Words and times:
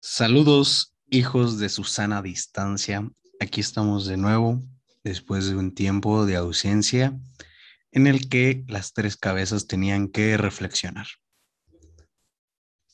Saludos, 0.00 0.94
hijos 1.08 1.58
de 1.58 1.68
Susana 1.68 2.22
Distancia. 2.22 3.10
Aquí 3.40 3.60
estamos 3.60 4.06
de 4.06 4.16
nuevo, 4.16 4.62
después 5.02 5.46
de 5.48 5.56
un 5.56 5.74
tiempo 5.74 6.26
de 6.26 6.36
ausencia 6.36 7.18
en 7.92 8.06
el 8.06 8.28
que 8.28 8.64
las 8.68 8.92
tres 8.92 9.16
cabezas 9.16 9.66
tenían 9.66 10.08
que 10.08 10.36
reflexionar. 10.36 11.06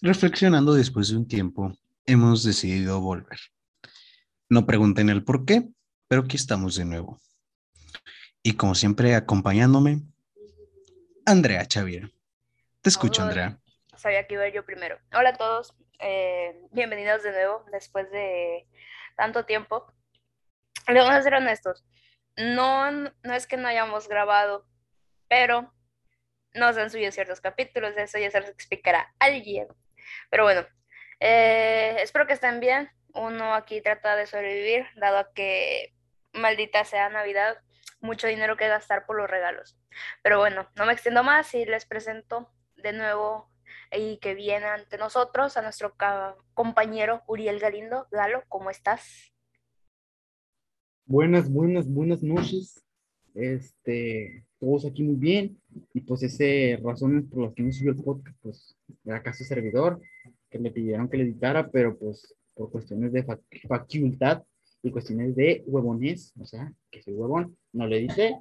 Reflexionando 0.02 0.74
después 0.74 1.08
de 1.08 1.16
un 1.16 1.27
tiempo, 1.27 1.72
hemos 2.06 2.42
decidido 2.42 3.00
volver. 3.00 3.38
No 4.48 4.66
pregunten 4.66 5.08
el 5.08 5.24
por 5.24 5.44
qué, 5.44 5.68
pero 6.08 6.22
aquí 6.22 6.36
estamos 6.36 6.76
de 6.76 6.84
nuevo. 6.84 7.20
Y 8.42 8.54
como 8.54 8.74
siempre, 8.74 9.14
acompañándome, 9.14 10.02
Andrea 11.26 11.66
Xavier. 11.70 12.12
Te 12.80 12.88
escucho, 12.90 13.22
Andrea. 13.22 13.60
Sabía 14.00 14.27
que 14.27 14.32
iba 14.32 14.48
yo 14.48 14.64
primero. 14.64 14.98
Hola 15.12 15.28
a 15.28 15.34
todos, 15.34 15.74
eh, 15.98 16.58
bienvenidos 16.70 17.22
de 17.22 17.32
nuevo 17.32 17.66
después 17.70 18.10
de 18.10 18.66
tanto 19.14 19.45
tiempo. 19.45 19.92
Le 20.88 21.00
vamos 21.00 21.16
a 21.16 21.20
ser 21.20 21.34
honestos. 21.34 21.84
No, 22.34 22.91
no 22.91 23.34
es 23.34 23.46
que 23.46 23.58
no 23.58 23.68
hayamos 23.68 24.08
grabado, 24.08 24.66
pero 25.28 25.74
nos 26.55 26.78
han 26.78 26.88
subido 26.88 27.12
ciertos 27.12 27.42
capítulos, 27.42 27.94
eso 27.98 28.16
ya 28.16 28.30
se 28.30 28.41
los 28.41 28.48
explicará 28.48 29.14
alguien. 29.18 29.68
Pero 30.30 30.44
bueno, 30.44 30.66
eh, 31.20 31.98
espero 32.00 32.27
que 32.27 32.32
estén 32.32 32.58
bien. 32.58 32.91
Uno 33.12 33.55
aquí 33.55 33.82
trata 33.82 34.16
de 34.16 34.24
sobrevivir, 34.24 34.86
dado 34.96 35.30
que 35.34 35.92
maldita 36.32 36.86
sea 36.86 37.10
Navidad, 37.10 37.58
mucho 38.00 38.28
dinero 38.28 38.56
que 38.56 38.66
gastar 38.66 39.05
por 39.05 39.16
los 39.16 39.28
regalos. 39.28 39.77
Pero 40.22 40.38
bueno, 40.38 40.70
no 40.74 40.86
me 40.86 40.94
extiendo 40.94 41.22
más 41.22 41.52
y 41.55 41.66
les 41.66 41.84
presento 41.84 42.50
de 42.77 42.94
nuevo 42.94 43.50
y 43.92 44.18
que 44.18 44.34
viene 44.34 44.66
ante 44.66 44.98
nosotros 44.98 45.56
a 45.56 45.62
nuestro 45.62 45.94
compañero 46.55 47.22
Uriel 47.27 47.58
Galindo. 47.58 48.06
Galo, 48.10 48.42
¿cómo 48.48 48.70
estás? 48.70 49.32
Buenas, 51.06 51.50
buenas, 51.50 51.88
buenas 51.88 52.22
noches. 52.22 52.84
Este, 53.34 54.44
todos 54.58 54.84
aquí 54.86 55.02
muy 55.02 55.16
bien. 55.16 55.60
Y 55.92 56.00
pues 56.02 56.22
ese 56.22 56.78
razones 56.82 57.24
por 57.24 57.42
las 57.44 57.55
que 57.55 57.62
no 57.62 57.72
subió 57.72 57.92
el 57.92 58.02
podcast, 58.02 58.36
pues 58.42 58.77
era 59.05 59.22
caso 59.22 59.44
servidor, 59.44 60.00
que 60.50 60.58
le 60.58 60.70
pidieron 60.70 61.08
que 61.08 61.16
le 61.16 61.25
editara, 61.25 61.69
pero 61.69 61.97
pues 61.98 62.34
por 62.54 62.70
cuestiones 62.70 63.12
de 63.12 63.25
facultad 63.69 64.44
y 64.82 64.91
cuestiones 64.91 65.34
de 65.34 65.62
huevones, 65.66 66.32
o 66.41 66.44
sea, 66.47 66.72
que 66.91 67.02
soy 67.02 67.14
huevón, 67.14 67.56
no 67.72 67.86
le 67.86 67.98
edité. 67.98 68.41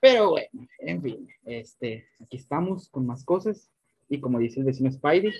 Pero 0.00 0.30
bueno, 0.30 0.48
en 0.78 1.02
fin, 1.02 1.28
este, 1.44 2.06
aquí 2.20 2.36
estamos 2.36 2.88
con 2.88 3.06
más 3.06 3.24
cosas. 3.24 3.70
Y 4.10 4.20
como 4.20 4.40
dice 4.40 4.58
el 4.58 4.66
vecino 4.66 4.90
Spidey. 4.90 5.32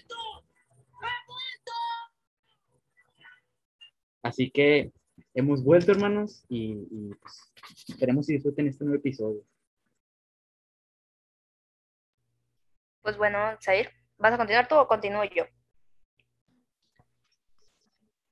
Así 4.23 4.51
que 4.51 4.93
hemos 5.35 5.65
vuelto, 5.65 5.91
hermanos, 5.91 6.45
y, 6.49 6.77
pues, 7.21 7.53
esperemos 7.89 8.27
que 8.27 8.35
disfruten 8.35 8.69
este 8.69 8.85
nuevo 8.85 9.01
episodio. 9.01 9.45
Pues 13.03 13.17
bueno, 13.17 13.39
Zair, 13.61 13.91
¿vas 14.19 14.35
a 14.35 14.37
continuar 14.39 14.69
tú 14.69 14.77
o 14.77 14.87
continúo 14.87 15.25
yo? 15.25 15.45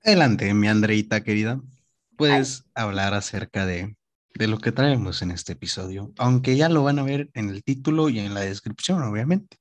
Adelante, 0.04 0.54
mi 0.54 0.68
Andreita 0.68 1.24
querida. 1.24 1.60
Puedes 2.16 2.64
hablar 2.74 3.14
acerca 3.14 3.66
de, 3.66 3.96
de 4.34 4.46
lo 4.46 4.58
que 4.58 4.70
traemos 4.70 5.20
en 5.22 5.32
este 5.32 5.54
episodio, 5.54 6.12
aunque 6.16 6.56
ya 6.56 6.68
lo 6.68 6.84
van 6.84 7.00
a 7.00 7.02
ver 7.02 7.28
en 7.34 7.48
el 7.48 7.64
título 7.64 8.08
y 8.08 8.20
en 8.20 8.34
la 8.34 8.40
descripción, 8.42 9.02
obviamente 9.02 9.58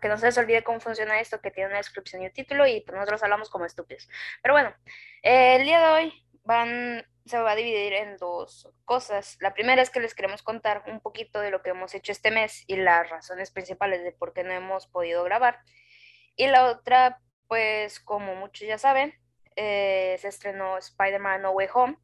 que 0.00 0.08
no 0.08 0.18
se 0.18 0.26
les 0.26 0.38
olvide 0.38 0.64
cómo 0.64 0.80
funciona 0.80 1.20
esto, 1.20 1.40
que 1.40 1.50
tiene 1.50 1.68
una 1.68 1.78
descripción 1.78 2.22
y 2.22 2.26
un 2.26 2.32
título, 2.32 2.66
y 2.66 2.80
pues 2.80 2.94
nosotros 2.94 3.22
hablamos 3.22 3.50
como 3.50 3.66
estúpidos. 3.66 4.08
Pero 4.42 4.54
bueno, 4.54 4.74
el 5.22 5.64
día 5.64 5.80
de 5.80 5.92
hoy 5.92 6.26
van, 6.44 7.06
se 7.24 7.38
va 7.38 7.52
a 7.52 7.56
dividir 7.56 7.92
en 7.92 8.16
dos 8.16 8.68
cosas. 8.84 9.36
La 9.40 9.54
primera 9.54 9.82
es 9.82 9.90
que 9.90 10.00
les 10.00 10.14
queremos 10.14 10.42
contar 10.42 10.82
un 10.88 11.00
poquito 11.00 11.40
de 11.40 11.50
lo 11.50 11.62
que 11.62 11.70
hemos 11.70 11.94
hecho 11.94 12.10
este 12.10 12.30
mes 12.30 12.64
y 12.66 12.76
las 12.76 13.08
razones 13.08 13.52
principales 13.52 14.02
de 14.02 14.12
por 14.12 14.32
qué 14.32 14.42
no 14.42 14.52
hemos 14.52 14.88
podido 14.88 15.22
grabar. 15.22 15.60
Y 16.34 16.48
la 16.48 16.66
otra, 16.66 17.20
pues 17.46 18.00
como 18.00 18.34
muchos 18.34 18.66
ya 18.66 18.78
saben, 18.78 19.14
eh, 19.56 20.16
se 20.18 20.28
estrenó 20.28 20.78
Spider-Man 20.78 21.42
No 21.42 21.50
Way 21.52 21.68
Home. 21.74 21.98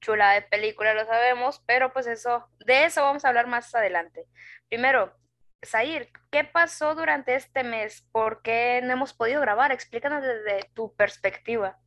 Chula 0.00 0.34
de 0.34 0.42
película, 0.42 0.94
lo 0.94 1.04
sabemos, 1.06 1.60
pero 1.66 1.92
pues 1.92 2.06
eso, 2.06 2.48
de 2.64 2.84
eso 2.84 3.02
vamos 3.02 3.24
a 3.24 3.28
hablar 3.28 3.48
más 3.48 3.74
adelante. 3.74 4.26
Primero, 4.68 5.12
Zair, 5.66 6.08
¿qué 6.30 6.44
pasó 6.44 6.94
durante 6.94 7.34
este 7.34 7.64
mes? 7.64 8.04
¿Por 8.12 8.42
qué 8.42 8.80
no 8.84 8.92
hemos 8.92 9.12
podido 9.12 9.40
grabar? 9.40 9.72
Explícanos 9.72 10.22
desde 10.22 10.70
tu 10.74 10.94
perspectiva. 10.94 11.80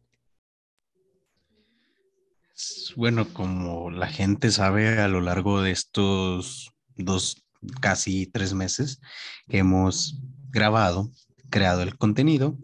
Bueno, 2.95 3.27
como 3.33 3.89
la 3.89 4.07
gente 4.07 4.51
sabe, 4.51 4.99
a 4.99 5.07
lo 5.07 5.21
largo 5.21 5.61
de 5.61 5.71
estos 5.71 6.71
dos, 6.95 7.47
casi 7.79 8.27
tres 8.27 8.53
meses 8.53 9.01
que 9.47 9.59
hemos 9.59 10.19
grabado, 10.49 11.09
creado 11.49 11.81
el 11.81 11.97
contenido, 11.97 12.57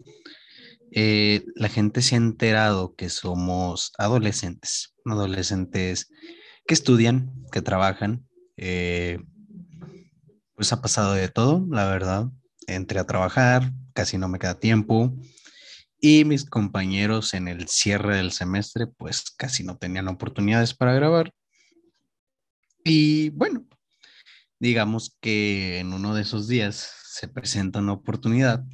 eh, 0.92 1.44
la 1.54 1.68
gente 1.68 2.02
se 2.02 2.14
ha 2.14 2.18
enterado 2.18 2.94
que 2.94 3.08
somos 3.08 3.92
adolescentes, 3.98 4.94
adolescentes 5.04 6.10
que 6.66 6.74
estudian, 6.74 7.32
que 7.50 7.62
trabajan, 7.62 8.26
eh, 8.56 9.18
pues 10.58 10.72
ha 10.72 10.82
pasado 10.82 11.12
de 11.12 11.28
todo, 11.28 11.64
la 11.70 11.86
verdad. 11.86 12.26
Entré 12.66 12.98
a 12.98 13.06
trabajar, 13.06 13.72
casi 13.94 14.18
no 14.18 14.26
me 14.26 14.40
queda 14.40 14.58
tiempo. 14.58 15.16
Y 16.00 16.24
mis 16.24 16.44
compañeros 16.44 17.32
en 17.34 17.46
el 17.46 17.68
cierre 17.68 18.16
del 18.16 18.32
semestre, 18.32 18.88
pues 18.88 19.30
casi 19.30 19.62
no 19.62 19.78
tenían 19.78 20.08
oportunidades 20.08 20.74
para 20.74 20.94
grabar. 20.94 21.32
Y 22.82 23.30
bueno, 23.30 23.68
digamos 24.58 25.16
que 25.20 25.78
en 25.78 25.92
uno 25.92 26.12
de 26.16 26.22
esos 26.22 26.48
días 26.48 26.92
se 27.04 27.28
presenta 27.28 27.78
una 27.78 27.92
oportunidad. 27.92 28.64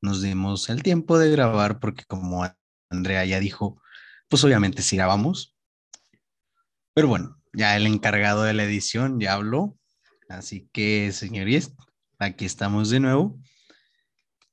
Nos 0.00 0.22
dimos 0.22 0.68
el 0.70 0.82
tiempo 0.82 1.20
de 1.20 1.30
grabar 1.30 1.78
porque 1.78 2.02
como 2.04 2.44
Andrea 2.90 3.24
ya 3.24 3.38
dijo, 3.38 3.80
pues 4.28 4.42
obviamente 4.42 4.82
sí 4.82 4.96
grabamos. 4.96 5.54
Pero 6.94 7.06
bueno, 7.06 7.40
ya 7.52 7.76
el 7.76 7.86
encargado 7.86 8.42
de 8.42 8.54
la 8.54 8.64
edición 8.64 9.20
ya 9.20 9.34
habló 9.34 9.75
Así 10.28 10.68
que, 10.72 11.12
señores, 11.12 11.72
aquí 12.18 12.44
estamos 12.44 12.90
de 12.90 13.00
nuevo. 13.00 13.38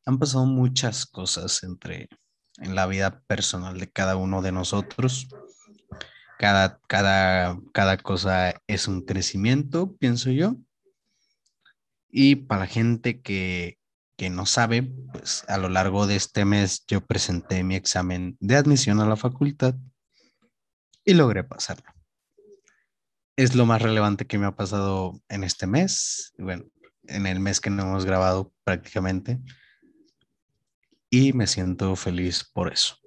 Han 0.06 0.20
pasado 0.20 0.46
muchas 0.46 1.06
cosas 1.06 1.64
entre 1.64 2.10
en 2.58 2.76
la 2.76 2.86
vida 2.86 3.22
personal 3.26 3.80
de 3.80 3.90
cada 3.90 4.16
uno 4.16 4.42
de 4.42 4.52
nosotros. 4.52 5.28
Cada, 6.38 6.80
cada, 6.88 7.58
cada 7.74 7.98
cosa 7.98 8.54
es 8.68 8.88
un 8.88 9.02
crecimiento, 9.02 9.96
pienso 9.98 10.30
yo. 10.30 10.58
Y 12.10 12.36
para 12.36 12.62
la 12.62 12.68
gente 12.68 13.22
que, 13.22 13.80
que 14.18 14.30
no 14.30 14.46
sabe, 14.46 14.84
pues 15.12 15.46
a 15.48 15.58
lo 15.58 15.70
largo 15.70 16.06
de 16.06 16.18
este 16.18 16.46
mes 16.46 16.86
yo 16.88 17.02
presenté 17.02 17.64
mi 17.64 17.76
examen 17.76 18.38
de 18.40 18.56
admisión 18.56 19.00
a 19.00 19.08
la 19.08 19.16
facultad 19.16 19.76
y 21.06 21.14
logré 21.16 21.44
pasarlo 21.44 21.93
es 23.36 23.56
lo 23.56 23.66
más 23.66 23.82
relevante 23.82 24.26
que 24.26 24.38
me 24.38 24.46
ha 24.46 24.56
pasado 24.56 25.22
en 25.30 25.44
este 25.44 25.68
mes, 25.68 26.34
bueno, 26.38 26.66
en 27.08 27.26
el 27.26 27.40
mes 27.40 27.60
que 27.60 27.70
no 27.70 27.84
hemos 27.84 28.06
grabado 28.06 28.54
prácticamente, 28.64 29.40
y 31.10 31.34
me 31.34 31.48
siento 31.48 31.96
feliz 31.96 32.44
por 32.44 32.72
eso. 32.72 32.98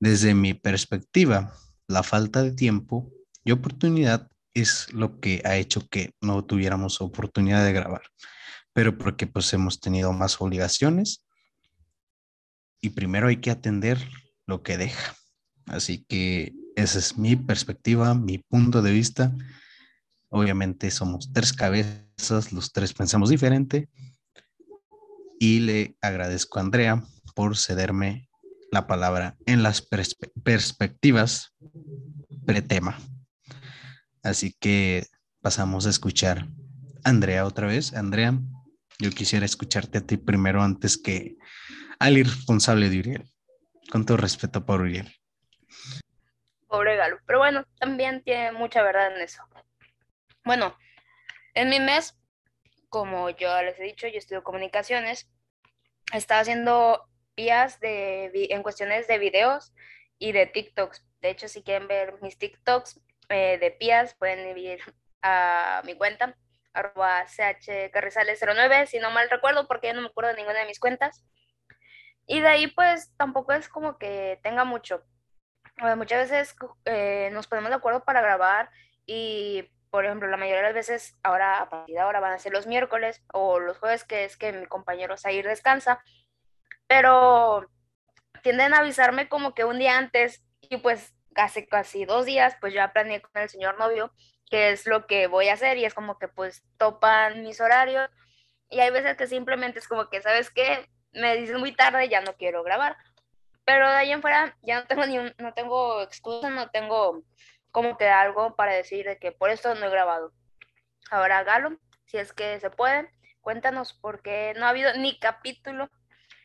Desde 0.00 0.34
mi 0.34 0.54
perspectiva, 0.54 1.52
la 1.88 2.02
falta 2.02 2.42
de 2.42 2.52
tiempo 2.52 3.10
y 3.44 3.52
oportunidad 3.52 4.30
es 4.54 4.92
lo 4.92 5.20
que 5.20 5.42
ha 5.44 5.56
hecho 5.56 5.88
que 5.88 6.14
no 6.20 6.44
tuviéramos 6.44 7.00
oportunidad 7.00 7.64
de 7.64 7.72
grabar, 7.72 8.02
pero 8.72 8.96
porque 8.96 9.26
pues 9.26 9.52
hemos 9.52 9.80
tenido 9.80 10.12
más 10.12 10.40
obligaciones 10.40 11.26
y 12.80 12.90
primero 12.90 13.28
hay 13.28 13.38
que 13.38 13.50
atender 13.50 13.98
lo 14.46 14.62
que 14.62 14.76
deja. 14.76 15.16
Así 15.66 16.04
que 16.04 16.52
esa 16.76 16.98
es 16.98 17.16
mi 17.16 17.36
perspectiva, 17.36 18.14
mi 18.14 18.38
punto 18.38 18.82
de 18.82 18.92
vista. 18.92 19.32
Obviamente 20.28 20.90
somos 20.90 21.32
tres 21.32 21.52
cabezas, 21.52 22.52
los 22.52 22.72
tres 22.72 22.92
pensamos 22.92 23.30
diferente. 23.30 23.88
Y 25.38 25.60
le 25.60 25.96
agradezco 26.00 26.58
a 26.58 26.62
Andrea 26.62 27.04
por 27.34 27.56
cederme 27.56 28.28
la 28.70 28.86
palabra 28.86 29.36
en 29.46 29.62
las 29.62 29.82
perspectivas 29.82 31.54
pretema. 32.46 32.98
Así 34.22 34.54
que 34.58 35.06
pasamos 35.40 35.86
a 35.86 35.90
escuchar 35.90 36.48
a 37.04 37.10
Andrea 37.10 37.46
otra 37.46 37.66
vez. 37.66 37.94
Andrea, 37.94 38.38
yo 38.98 39.10
quisiera 39.10 39.44
escucharte 39.44 39.98
a 39.98 40.06
ti 40.06 40.16
primero 40.16 40.62
antes 40.62 40.96
que 40.96 41.36
al 41.98 42.18
irresponsable 42.18 42.90
de 42.90 42.98
Uriel. 42.98 43.30
Con 43.90 44.06
todo 44.06 44.16
respeto 44.16 44.64
por 44.64 44.80
Uriel 44.80 45.12
pobre 46.74 46.96
Galo. 46.96 47.20
Pero 47.24 47.38
bueno, 47.38 47.64
también 47.78 48.24
tiene 48.24 48.50
mucha 48.50 48.82
verdad 48.82 49.14
en 49.14 49.22
eso. 49.22 49.44
Bueno, 50.44 50.76
en 51.54 51.68
mi 51.68 51.78
mes, 51.78 52.18
como 52.88 53.30
yo 53.30 53.62
les 53.62 53.78
he 53.78 53.84
dicho, 53.84 54.08
yo 54.08 54.18
estudio 54.18 54.42
comunicaciones 54.42 55.30
estaba 56.12 56.40
haciendo 56.40 57.08
vías 57.36 57.78
de, 57.78 58.30
en 58.50 58.62
cuestiones 58.64 59.06
de 59.06 59.18
videos 59.18 59.72
y 60.18 60.32
de 60.32 60.46
TikToks. 60.46 61.04
De 61.20 61.30
hecho, 61.30 61.46
si 61.46 61.62
quieren 61.62 61.86
ver 61.86 62.20
mis 62.22 62.38
TikToks 62.38 63.00
eh, 63.28 63.58
de 63.58 63.70
pías, 63.70 64.14
pueden 64.14 64.58
ir 64.58 64.80
a 65.22 65.80
mi 65.84 65.94
cuenta, 65.94 66.36
arroba 66.72 67.24
chcarrizales09, 67.26 68.86
si 68.86 68.98
no 68.98 69.12
mal 69.12 69.30
recuerdo, 69.30 69.68
porque 69.68 69.88
yo 69.88 69.94
no 69.94 70.02
me 70.02 70.08
acuerdo 70.08 70.30
de 70.30 70.36
ninguna 70.38 70.58
de 70.58 70.66
mis 70.66 70.80
cuentas. 70.80 71.24
Y 72.26 72.40
de 72.40 72.48
ahí, 72.48 72.66
pues, 72.66 73.14
tampoco 73.16 73.52
es 73.52 73.68
como 73.68 73.96
que 73.96 74.40
tenga 74.42 74.64
mucho. 74.64 75.04
Muchas 75.96 76.30
veces 76.30 76.56
eh, 76.84 77.30
nos 77.32 77.46
ponemos 77.46 77.70
de 77.70 77.76
acuerdo 77.76 78.04
para 78.04 78.22
grabar 78.22 78.70
y, 79.06 79.70
por 79.90 80.04
ejemplo, 80.04 80.28
la 80.28 80.36
mayoría 80.36 80.58
de 80.58 80.68
las 80.68 80.74
veces, 80.74 81.16
ahora 81.22 81.60
a 81.60 81.68
partir 81.68 81.94
de 81.94 82.00
ahora 82.00 82.20
van 82.20 82.32
a 82.32 82.38
ser 82.38 82.52
los 82.52 82.66
miércoles 82.66 83.22
o 83.32 83.58
los 83.58 83.78
jueves, 83.78 84.04
que 84.04 84.24
es 84.24 84.36
que 84.36 84.52
mi 84.52 84.66
compañero 84.66 85.16
Zair 85.16 85.46
descansa, 85.46 86.02
pero 86.86 87.70
tienden 88.42 88.74
a 88.74 88.78
avisarme 88.78 89.28
como 89.28 89.54
que 89.54 89.64
un 89.64 89.78
día 89.78 89.98
antes 89.98 90.44
y 90.60 90.76
pues 90.78 91.14
casi 91.34 91.66
casi 91.66 92.04
dos 92.04 92.26
días, 92.26 92.56
pues 92.60 92.72
ya 92.72 92.92
planeé 92.92 93.20
con 93.20 93.42
el 93.42 93.48
señor 93.48 93.78
novio 93.78 94.12
qué 94.50 94.70
es 94.70 94.86
lo 94.86 95.06
que 95.06 95.26
voy 95.26 95.48
a 95.48 95.54
hacer 95.54 95.78
y 95.78 95.84
es 95.84 95.94
como 95.94 96.18
que 96.18 96.28
pues 96.28 96.64
topan 96.78 97.42
mis 97.42 97.60
horarios 97.60 98.10
y 98.70 98.80
hay 98.80 98.90
veces 98.90 99.16
que 99.16 99.26
simplemente 99.26 99.78
es 99.78 99.88
como 99.88 100.08
que, 100.08 100.20
¿sabes 100.20 100.50
qué? 100.50 100.88
Me 101.12 101.36
dicen 101.36 101.58
muy 101.58 101.72
tarde, 101.72 102.08
ya 102.08 102.20
no 102.20 102.34
quiero 102.34 102.62
grabar. 102.62 102.96
Pero 103.64 103.88
de 103.88 103.96
ahí 103.96 104.12
en 104.12 104.20
fuera 104.20 104.56
ya 104.62 104.80
no 104.80 104.86
tengo 104.86 105.06
ni 105.06 105.18
un, 105.18 105.32
no 105.38 105.54
tengo 105.54 106.02
excusa, 106.02 106.50
no 106.50 106.70
tengo 106.70 107.24
como 107.70 107.96
que 107.96 108.08
algo 108.08 108.54
para 108.54 108.74
decir 108.74 109.06
de 109.06 109.18
que 109.18 109.32
por 109.32 109.50
esto 109.50 109.74
no 109.74 109.86
he 109.86 109.90
grabado. 109.90 110.32
Ahora 111.10 111.42
Galo, 111.44 111.78
si 112.06 112.18
es 112.18 112.32
que 112.32 112.60
se 112.60 112.70
puede, 112.70 113.10
cuéntanos 113.40 113.94
por 113.94 114.22
qué 114.22 114.54
no 114.56 114.66
ha 114.66 114.70
habido 114.70 114.92
ni 114.96 115.18
capítulo 115.18 115.90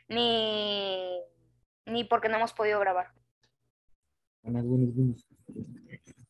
ni 0.08 1.22
ni 1.86 2.04
porque 2.04 2.30
no 2.30 2.38
hemos 2.38 2.54
podido 2.54 2.80
grabar. 2.80 3.08
Buenas, 4.44 4.66
buenas, 4.66 4.96
buenas. 4.96 5.28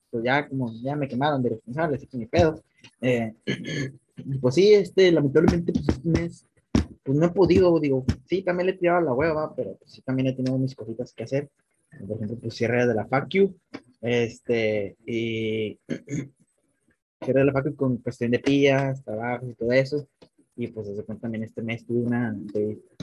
Pues 0.09 0.23
ya 0.23 0.47
como 0.47 0.73
ya 0.81 0.95
me 0.95 1.07
quemaron 1.07 1.43
de 1.43 1.49
responsable, 1.49 1.97
así 1.97 2.07
que 2.07 2.17
mi 2.17 2.25
pedo. 2.25 2.63
Eh, 3.01 3.33
pues 4.41 4.55
sí, 4.55 4.73
este, 4.73 5.11
lamentablemente, 5.11 5.71
pues 5.71 5.87
este 5.87 6.09
mes, 6.09 6.45
pues 7.09 7.17
no 7.17 7.25
he 7.25 7.31
podido, 7.31 7.79
digo, 7.79 8.05
sí, 8.27 8.43
también 8.43 8.67
le 8.67 8.73
he 8.73 8.77
tirado 8.77 9.01
la 9.01 9.13
hueva, 9.13 9.55
pero 9.55 9.75
pues, 9.77 9.93
sí, 9.93 10.03
también 10.03 10.27
he 10.27 10.33
tenido 10.33 10.59
mis 10.59 10.75
cositas 10.75 11.11
que 11.11 11.23
hacer. 11.23 11.49
Por 12.07 12.17
ejemplo, 12.17 12.37
pues 12.39 12.53
cierre 12.53 12.85
de 12.85 12.93
la 12.93 13.07
FAQ, 13.07 13.51
este, 13.99 14.95
y 15.07 15.79
cierre 17.25 17.39
de 17.39 17.45
la 17.45 17.51
FAQ 17.51 17.75
con 17.75 17.97
cuestión 17.97 18.29
de 18.29 18.37
pillas, 18.37 19.03
trabajos 19.03 19.49
y 19.49 19.55
todo 19.55 19.71
eso. 19.71 20.07
Y 20.55 20.67
pues 20.67 20.87
desde 20.87 21.03
cuenta 21.03 21.23
también 21.23 21.45
este 21.45 21.63
mes 21.63 21.83
tuve 21.83 22.01
una, 22.01 22.37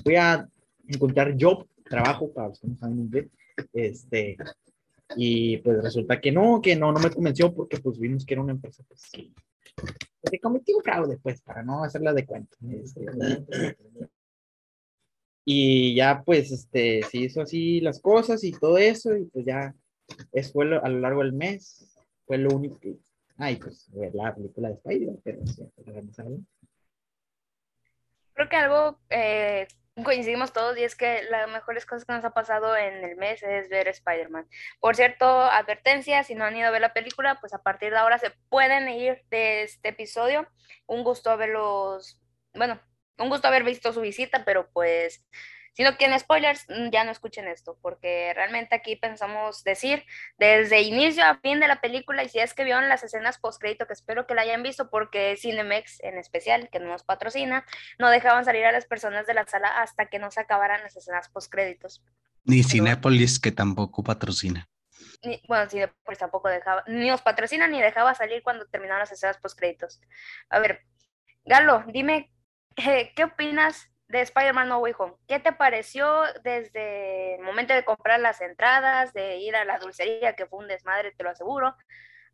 fui 0.04 0.14
a 0.14 0.48
encontrar 0.86 1.34
job 1.36 1.66
trabajo, 1.82 2.32
para 2.32 2.50
los 2.50 2.60
que 2.60 2.68
no 2.68 2.76
saben 2.76 3.00
inglés, 3.00 3.26
este, 3.72 4.36
y 5.16 5.56
pues 5.56 5.82
resulta 5.82 6.20
que 6.20 6.30
no, 6.30 6.60
que 6.62 6.76
no, 6.76 6.92
no 6.92 7.00
me 7.00 7.10
convenció 7.10 7.52
porque 7.52 7.78
pues 7.78 7.98
vimos 7.98 8.24
que 8.24 8.34
era 8.34 8.42
una 8.44 8.52
empresa 8.52 8.84
pues 8.86 9.00
sí, 9.00 9.34
pues, 10.26 10.30
que 10.30 10.40
cometió 10.40 10.76
un 10.76 10.82
fraude, 10.82 11.18
pues, 11.18 11.40
para 11.42 11.62
no 11.62 11.84
hacerla 11.84 12.12
de 12.12 12.26
cuenta. 12.26 12.56
Este, 12.68 13.76
y 15.44 15.94
ya 15.94 16.22
pues, 16.24 16.50
este, 16.50 17.02
se 17.04 17.18
hizo 17.18 17.42
así 17.42 17.80
las 17.80 18.00
cosas 18.00 18.42
y 18.42 18.50
todo 18.50 18.78
eso, 18.78 19.16
y 19.16 19.26
pues 19.26 19.46
ya, 19.46 19.74
es 20.32 20.52
fue 20.52 20.64
a 20.76 20.88
lo 20.88 20.98
largo 20.98 21.22
del 21.22 21.32
mes, 21.32 21.96
fue 22.26 22.38
lo 22.38 22.50
único 22.50 22.80
que, 22.80 22.96
ay, 23.36 23.56
pues, 23.56 23.88
ver 23.92 24.14
la 24.14 24.34
película 24.34 24.68
de 24.68 24.74
Spider, 24.74 25.14
pero 25.22 25.46
sí, 25.46 25.62
Creo 28.34 28.48
que 28.50 28.56
algo 28.56 28.98
eh, 29.08 29.68
coincidimos 30.04 30.52
todos 30.52 30.76
y 30.76 30.84
es 30.84 30.94
que 30.94 31.22
las 31.30 31.48
mejores 31.48 31.86
cosas 31.86 32.04
que 32.04 32.12
nos 32.12 32.24
ha 32.24 32.30
pasado 32.30 32.76
en 32.76 33.04
el 33.04 33.16
mes 33.16 33.42
es 33.42 33.68
ver 33.68 33.88
Spider-Man. 33.88 34.46
Por 34.80 34.94
cierto, 34.94 35.26
advertencia, 35.26 36.22
si 36.22 36.34
no 36.34 36.44
han 36.44 36.56
ido 36.56 36.68
a 36.68 36.70
ver 36.70 36.82
la 36.82 36.92
película, 36.92 37.40
pues 37.40 37.54
a 37.54 37.62
partir 37.62 37.90
de 37.90 37.98
ahora 37.98 38.18
se 38.18 38.30
pueden 38.48 38.88
ir 38.88 39.24
de 39.30 39.62
este 39.62 39.88
episodio. 39.88 40.46
Un 40.86 41.02
gusto 41.02 41.30
haberlos, 41.30 42.20
bueno, 42.54 42.80
un 43.18 43.30
gusto 43.30 43.48
haber 43.48 43.64
visto 43.64 43.92
su 43.92 44.00
visita, 44.00 44.44
pero 44.44 44.68
pues 44.72 45.24
si 45.76 45.82
no 45.82 45.98
quieren 45.98 46.18
spoilers, 46.18 46.64
mm, 46.70 46.88
ya 46.90 47.04
no 47.04 47.10
escuchen 47.10 47.46
esto, 47.48 47.78
porque 47.82 48.32
realmente 48.34 48.74
aquí 48.74 48.96
pensamos 48.96 49.62
decir 49.62 50.04
desde 50.38 50.80
inicio 50.80 51.22
a 51.22 51.38
fin 51.40 51.60
de 51.60 51.68
la 51.68 51.82
película, 51.82 52.24
y 52.24 52.30
si 52.30 52.38
es 52.38 52.54
que 52.54 52.64
vieron 52.64 52.88
las 52.88 53.02
escenas 53.02 53.36
post-crédito, 53.36 53.86
que 53.86 53.92
espero 53.92 54.26
que 54.26 54.34
la 54.34 54.42
hayan 54.42 54.62
visto, 54.62 54.88
porque 54.88 55.36
Cinemex 55.36 56.00
en 56.02 56.16
especial, 56.16 56.70
que 56.70 56.80
no 56.80 56.88
nos 56.88 57.04
patrocina, 57.04 57.66
no 57.98 58.08
dejaban 58.08 58.46
salir 58.46 58.64
a 58.64 58.72
las 58.72 58.86
personas 58.86 59.26
de 59.26 59.34
la 59.34 59.44
sala 59.46 59.68
hasta 59.82 60.06
que 60.06 60.18
no 60.18 60.30
se 60.30 60.40
acabaran 60.40 60.82
las 60.82 60.96
escenas 60.96 61.28
post-créditos. 61.28 62.02
Ni 62.44 62.62
Cinépolis, 62.62 63.38
que 63.38 63.52
tampoco 63.52 64.02
patrocina. 64.02 64.70
Ni, 65.22 65.42
bueno, 65.46 65.68
Cinépolis 65.68 66.18
tampoco 66.18 66.48
dejaba, 66.48 66.84
ni 66.86 67.08
nos 67.08 67.20
patrocina 67.20 67.68
ni 67.68 67.82
dejaba 67.82 68.14
salir 68.14 68.42
cuando 68.42 68.64
terminaron 68.64 69.00
las 69.00 69.12
escenas 69.12 69.36
post-créditos. 69.36 70.00
A 70.48 70.58
ver, 70.58 70.86
Galo, 71.44 71.84
dime, 71.88 72.32
¿qué 72.76 73.24
opinas 73.24 73.90
de 74.08 74.20
Spider-Man 74.20 74.68
No 74.68 74.78
Way 74.78 74.94
Home. 74.98 75.14
¿Qué 75.26 75.38
te 75.40 75.52
pareció 75.52 76.06
desde 76.44 77.36
el 77.36 77.42
momento 77.42 77.74
de 77.74 77.84
comprar 77.84 78.20
las 78.20 78.40
entradas, 78.40 79.12
de 79.12 79.38
ir 79.38 79.56
a 79.56 79.64
la 79.64 79.78
dulcería, 79.78 80.36
que 80.36 80.46
fue 80.46 80.60
un 80.60 80.68
desmadre, 80.68 81.12
te 81.12 81.24
lo 81.24 81.30
aseguro, 81.30 81.74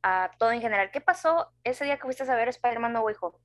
a 0.02 0.30
todo 0.38 0.52
en 0.52 0.60
general? 0.60 0.90
¿Qué 0.92 1.00
pasó 1.00 1.48
ese 1.64 1.84
día 1.84 1.96
que 1.96 2.02
fuiste 2.02 2.24
a 2.24 2.36
ver 2.36 2.48
Spider-Man 2.48 2.92
No 2.92 3.02
Way 3.02 3.14
Home? 3.20 3.38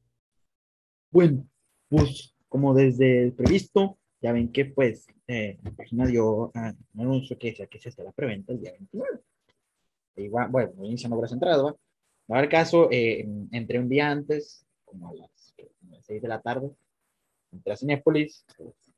Bueno, 1.12 1.46
pues 1.90 2.36
como 2.50 2.74
desde 2.74 3.24
el 3.24 3.34
previsto, 3.34 3.98
ya 4.22 4.32
ven 4.32 4.52
que 4.52 4.66
pues 4.66 5.08
eh, 5.28 5.58
la 5.64 5.72
página 5.72 6.06
dio 6.06 6.26
uh, 6.28 6.52
un 6.54 7.02
anuncio 7.02 7.38
que 7.38 7.50
decía 7.50 7.68
que 7.68 7.80
se 7.80 8.04
la 8.04 8.12
preventa 8.12 8.54
el 8.54 8.60
día 8.60 8.72
29. 8.72 9.20
E 10.16 10.24
igual, 10.24 10.50
bueno, 10.50 10.72
iniciando 10.84 11.22
las 11.22 11.32
entradas, 11.32 11.64
¿va? 11.64 11.76
A 12.30 12.42
ver 12.42 12.50
caso, 12.50 12.90
eh, 12.92 13.26
entré 13.52 13.80
un 13.80 13.88
día 13.88 14.10
antes, 14.10 14.66
como 14.84 15.10
a 15.10 15.14
las 15.14 15.56
6 16.02 16.22
de 16.22 16.28
la 16.28 16.42
tarde, 16.42 16.72
entré 17.57 17.74
a 17.74 17.75
Cinepolis, 17.75 18.45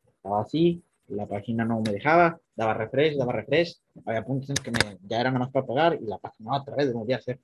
estaba 0.07 0.41
así, 0.41 0.81
la 1.07 1.25
página 1.25 1.65
no 1.65 1.81
me 1.81 1.91
dejaba, 1.91 2.39
daba 2.55 2.73
refresh, 2.73 3.17
daba 3.17 3.33
refresh, 3.33 3.79
había 4.05 4.23
puntos 4.23 4.49
en 4.49 4.55
que 4.57 4.71
me, 4.71 4.97
ya 5.07 5.19
era 5.19 5.31
nada 5.31 5.45
más 5.45 5.51
para 5.51 5.65
pagar 5.65 5.99
y 6.01 6.05
la 6.05 6.17
página 6.17 6.55
otra 6.55 6.75
vez 6.75 6.93
volvía 6.93 7.15
a 7.15 7.19
hacer 7.19 7.39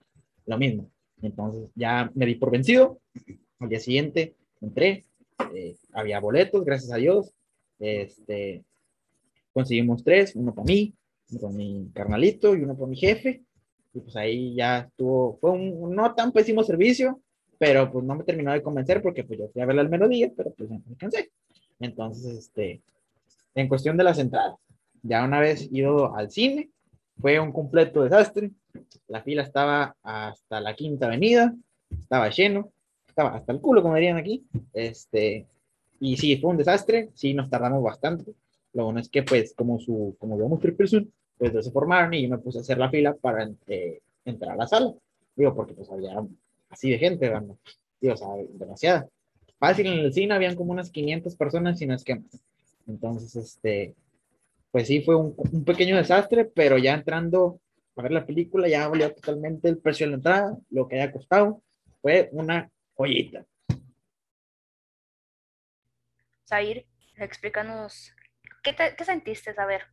lo 0.45 0.57
mismo. 0.57 0.89
Entonces 1.21 1.69
ya 1.75 2.11
me 2.13 2.25
di 2.25 2.35
por 2.35 2.51
vencido, 2.51 2.99
al 3.59 3.69
día 3.69 3.79
siguiente 3.79 4.35
entré, 4.61 5.05
eh, 5.53 5.75
había 5.93 6.19
boletos, 6.19 6.63
gracias 6.63 6.91
a 6.91 6.97
Dios, 6.97 7.33
este, 7.79 8.63
conseguimos 9.53 10.03
tres, 10.03 10.35
uno 10.35 10.53
para 10.53 10.65
mí, 10.65 10.93
uno 11.31 11.41
para 11.41 11.53
mi 11.53 11.89
carnalito 11.93 12.55
y 12.55 12.61
uno 12.61 12.75
para 12.75 12.87
mi 12.87 12.97
jefe, 12.97 13.41
y 13.93 13.99
pues 13.99 14.15
ahí 14.15 14.55
ya 14.55 14.79
estuvo, 14.79 15.37
fue 15.39 15.51
un 15.51 15.95
no 15.95 16.13
tan 16.13 16.31
pésimo 16.31 16.63
servicio, 16.63 17.21
pero 17.65 17.91
pues 17.91 18.05
no 18.05 18.13
me 18.13 18.23
terminó 18.23 18.53
de 18.53 18.61
convencer 18.61 19.01
porque 19.01 19.23
pues 19.23 19.39
yo 19.39 19.47
fui 19.47 19.59
a 19.59 19.65
verla 19.65 19.81
al 19.81 19.89
mediodía, 19.89 20.31
pero 20.37 20.51
pues 20.51 20.69
ya 20.69 20.77
me 20.87 20.95
cansé. 20.97 21.31
Entonces, 21.79 22.37
este, 22.37 22.83
en 23.55 23.67
cuestión 23.67 23.97
de 23.97 24.03
las 24.03 24.19
entradas, 24.19 24.55
ya 25.01 25.23
una 25.23 25.39
vez 25.39 25.67
ido 25.71 26.15
al 26.15 26.29
cine, 26.29 26.69
fue 27.19 27.39
un 27.39 27.51
completo 27.51 28.03
desastre. 28.03 28.51
La 29.07 29.23
fila 29.23 29.41
estaba 29.41 29.95
hasta 30.03 30.61
la 30.61 30.75
quinta 30.75 31.07
avenida, 31.07 31.55
estaba 31.89 32.29
lleno, 32.29 32.71
estaba 33.07 33.35
hasta 33.35 33.51
el 33.51 33.61
culo, 33.61 33.81
como 33.81 33.95
dirían 33.95 34.17
aquí. 34.17 34.45
Este, 34.71 35.47
y 35.99 36.17
sí, 36.17 36.37
fue 36.37 36.51
un 36.51 36.57
desastre, 36.57 37.09
sí, 37.15 37.33
nos 37.33 37.49
tardamos 37.49 37.81
bastante. 37.81 38.31
Lo 38.73 38.85
bueno 38.85 38.99
es 38.99 39.09
que, 39.09 39.23
pues, 39.23 39.55
como 39.55 39.79
su, 39.79 40.15
como 40.19 40.37
vemos 40.37 40.59
triple 40.59 40.87
zoom, 40.87 41.07
pues 41.39 41.51
se 41.65 41.71
formaron 41.71 42.13
y 42.13 42.21
yo 42.21 42.29
me 42.29 42.37
puse 42.37 42.59
a 42.59 42.61
hacer 42.61 42.77
la 42.77 42.91
fila 42.91 43.15
para 43.15 43.49
eh, 43.65 44.01
entrar 44.23 44.51
a 44.51 44.57
la 44.57 44.67
sala. 44.67 44.93
Digo, 45.35 45.55
porque 45.55 45.73
pues 45.73 45.89
había 45.91 46.15
así 46.69 46.89
de 46.89 46.97
gente, 46.97 47.29
¿verdad? 47.29 47.55
Sí, 47.99 48.09
o 48.09 48.17
sea, 48.17 48.27
demasiada. 48.49 49.07
Fácil 49.57 49.87
en 49.87 49.99
el 49.99 50.13
cine 50.13 50.35
habían 50.35 50.55
como 50.55 50.71
unas 50.71 50.91
500 50.91 51.35
personas 51.35 51.79
sin 51.79 51.91
esquemas. 51.91 52.43
Entonces, 52.87 53.35
este, 53.35 53.95
pues 54.71 54.87
sí, 54.87 55.01
fue 55.01 55.15
un, 55.15 55.63
pequeño 55.65 55.95
desastre, 55.95 56.45
pero 56.45 56.77
ya 56.77 56.93
entrando 56.93 57.59
a 57.95 58.01
ver 58.01 58.11
la 58.11 58.25
película, 58.25 58.67
ya 58.67 58.87
valió 58.87 59.13
totalmente 59.13 59.69
el 59.69 59.77
precio 59.77 60.05
de 60.05 60.11
la 60.11 60.15
entrada, 60.17 60.57
lo 60.69 60.87
que 60.87 60.99
haya 60.99 61.13
costado, 61.13 61.61
fue 62.01 62.29
una 62.33 62.69
joyita. 62.93 63.45
Zair, 66.47 66.85
explícanos, 67.17 68.13
¿qué, 68.63 68.73
te, 68.73 68.95
¿qué 68.97 69.05
sentiste 69.05 69.53
saber? 69.53 69.83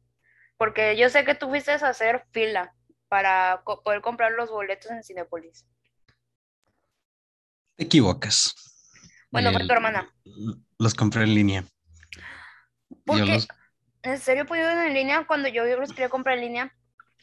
Porque 0.57 0.97
yo 0.97 1.09
sé 1.09 1.25
que 1.25 1.35
tú 1.35 1.49
fuiste 1.49 1.71
a 1.71 1.75
hacer 1.77 2.25
fila 2.33 2.75
para 3.09 3.63
poder 3.65 4.01
comprar 4.01 4.33
los 4.33 4.51
boletos 4.51 4.91
en 4.91 5.03
Cinepolis. 5.03 5.67
Te 7.77 7.85
equivocas. 7.85 8.55
Bueno, 9.31 9.53
fue 9.53 9.67
tu 9.67 9.73
hermana. 9.73 10.13
Los 10.79 10.95
compré 10.95 11.25
en 11.25 11.35
línea. 11.35 11.65
¿Por 13.05 13.25
qué? 13.25 13.35
Los... 13.35 13.49
¿En 14.03 14.19
serio 14.19 14.47
pude 14.47 14.87
en 14.87 14.95
línea? 14.95 15.27
Cuando 15.27 15.49
yo 15.49 15.65
los 15.65 15.91
quería 15.91 16.09
comprar 16.09 16.37
en 16.37 16.45
línea, 16.45 16.77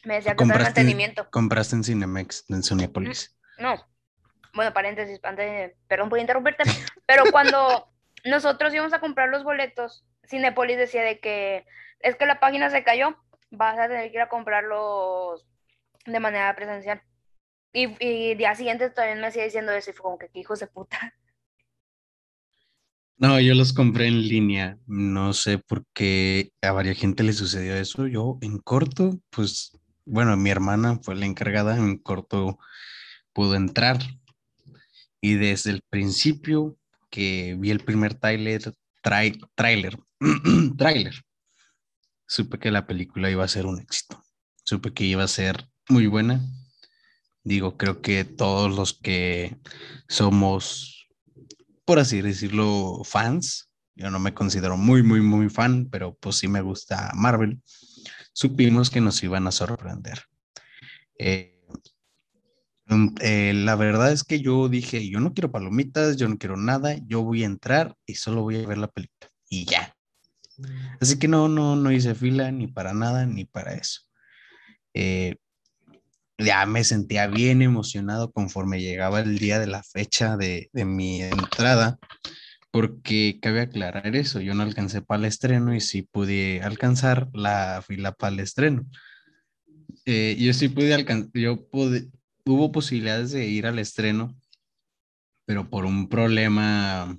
me 0.04 0.14
decía 0.14 0.34
que 0.34 0.44
era 0.44 0.58
mantenimiento. 0.58 1.28
¿Compraste 1.30 1.76
en 1.76 1.84
Cinemex, 1.84 2.44
en 2.48 2.62
Cinepolis? 2.62 3.36
Mm, 3.58 3.62
no. 3.62 3.86
Bueno, 4.54 4.72
paréntesis, 4.72 5.20
antes, 5.22 5.72
perdón 5.86 6.08
por 6.08 6.18
interrumpirte, 6.18 6.64
pero 7.06 7.24
cuando 7.30 7.92
nosotros 8.24 8.74
íbamos 8.74 8.92
a 8.92 9.00
comprar 9.00 9.28
los 9.28 9.44
boletos, 9.44 10.04
Cinepolis 10.28 10.76
decía 10.76 11.02
de 11.02 11.20
que 11.20 11.66
es 12.00 12.16
que 12.16 12.26
la 12.26 12.40
página 12.40 12.70
se 12.70 12.82
cayó, 12.82 13.16
vas 13.50 13.78
a 13.78 13.88
tener 13.88 14.10
que 14.10 14.16
ir 14.16 14.22
a 14.22 14.28
comprarlos 14.28 15.46
de 16.06 16.20
manera 16.20 16.54
presencial. 16.56 17.02
Y, 17.72 17.88
y 18.04 18.34
día 18.34 18.54
siguiente 18.54 18.90
todavía 18.90 19.16
me 19.16 19.26
hacía 19.26 19.44
diciendo 19.44 19.72
eso 19.72 19.90
y 19.90 19.92
fue 19.92 20.02
como 20.02 20.18
que 20.18 20.30
hijos 20.34 20.60
de 20.60 20.66
puta. 20.66 21.14
No, 23.20 23.38
yo 23.38 23.54
los 23.54 23.74
compré 23.74 24.06
en 24.06 24.26
línea. 24.26 24.78
No 24.86 25.34
sé 25.34 25.58
por 25.58 25.84
qué 25.92 26.52
a 26.62 26.72
varias 26.72 26.96
gente 26.96 27.22
le 27.22 27.34
sucedió 27.34 27.74
eso. 27.76 28.06
Yo 28.06 28.38
en 28.40 28.56
corto, 28.56 29.20
pues, 29.28 29.78
bueno, 30.06 30.34
mi 30.38 30.48
hermana 30.48 30.98
fue 31.02 31.14
la 31.16 31.26
encargada, 31.26 31.76
en 31.76 31.98
corto 31.98 32.58
pudo 33.34 33.56
entrar. 33.56 33.98
Y 35.20 35.34
desde 35.34 35.70
el 35.70 35.82
principio 35.82 36.78
que 37.10 37.56
vi 37.58 37.70
el 37.70 37.80
primer 37.80 38.14
trailer, 38.14 38.72
trailer, 39.02 39.98
trailer, 40.76 41.12
supe 42.26 42.58
que 42.58 42.70
la 42.70 42.86
película 42.86 43.30
iba 43.30 43.44
a 43.44 43.48
ser 43.48 43.66
un 43.66 43.80
éxito. 43.80 44.24
Supe 44.64 44.94
que 44.94 45.04
iba 45.04 45.24
a 45.24 45.28
ser 45.28 45.68
muy 45.90 46.06
buena. 46.06 46.40
Digo, 47.42 47.76
creo 47.76 48.02
que 48.02 48.24
todos 48.24 48.74
los 48.74 48.92
que 48.92 49.56
somos, 50.08 51.08
por 51.84 51.98
así 51.98 52.20
decirlo, 52.20 53.02
fans, 53.04 53.70
yo 53.94 54.10
no 54.10 54.18
me 54.18 54.34
considero 54.34 54.76
muy, 54.76 55.02
muy, 55.02 55.20
muy 55.20 55.48
fan, 55.48 55.88
pero 55.90 56.14
pues 56.14 56.36
sí 56.36 56.48
me 56.48 56.60
gusta 56.60 57.10
Marvel, 57.14 57.60
supimos 58.32 58.90
que 58.90 59.00
nos 59.00 59.22
iban 59.22 59.46
a 59.46 59.52
sorprender. 59.52 60.20
Eh, 61.18 61.66
mm, 62.86 63.08
eh, 63.20 63.52
la 63.54 63.76
verdad 63.76 64.12
es 64.12 64.24
que 64.24 64.40
yo 64.40 64.68
dije, 64.68 65.08
yo 65.08 65.20
no 65.20 65.32
quiero 65.32 65.50
palomitas, 65.50 66.16
yo 66.16 66.28
no 66.28 66.38
quiero 66.38 66.56
nada, 66.56 66.96
yo 67.06 67.22
voy 67.22 67.42
a 67.42 67.46
entrar 67.46 67.96
y 68.06 68.14
solo 68.14 68.42
voy 68.42 68.62
a 68.62 68.66
ver 68.66 68.78
la 68.78 68.88
película 68.88 69.30
y 69.48 69.64
ya. 69.64 69.94
Así 71.00 71.18
que 71.18 71.28
no, 71.28 71.48
no, 71.48 71.76
no 71.76 71.90
hice 71.90 72.14
fila 72.14 72.50
ni 72.52 72.66
para 72.66 72.92
nada 72.92 73.24
ni 73.24 73.44
para 73.46 73.74
eso. 73.74 74.02
Eh, 74.92 75.36
ya 76.44 76.64
me 76.66 76.84
sentía 76.84 77.26
bien 77.26 77.62
emocionado 77.62 78.32
conforme 78.32 78.80
llegaba 78.80 79.20
el 79.20 79.38
día 79.38 79.58
de 79.58 79.66
la 79.66 79.82
fecha 79.82 80.36
de, 80.36 80.70
mi 80.72 81.22
entrada, 81.22 81.98
porque 82.70 83.38
cabe 83.40 83.62
aclarar 83.62 84.14
eso, 84.16 84.40
yo 84.40 84.54
no 84.54 84.62
alcancé 84.62 85.02
para 85.02 85.20
el 85.20 85.24
estreno 85.26 85.74
y 85.74 85.80
sí 85.80 86.02
pude 86.02 86.62
alcanzar 86.62 87.28
la 87.34 87.82
fila 87.86 88.12
para 88.12 88.32
el 88.34 88.40
estreno. 88.40 88.86
Eh, 90.06 90.36
yo 90.38 90.52
sí 90.52 90.68
pude 90.68 90.94
alcanzar, 90.94 91.30
yo 91.34 91.68
pude, 91.68 92.08
hubo 92.44 92.72
posibilidades 92.72 93.32
de 93.32 93.46
ir 93.46 93.66
al 93.66 93.78
estreno, 93.78 94.34
pero 95.46 95.68
por 95.68 95.84
un 95.84 96.08
problema, 96.08 97.18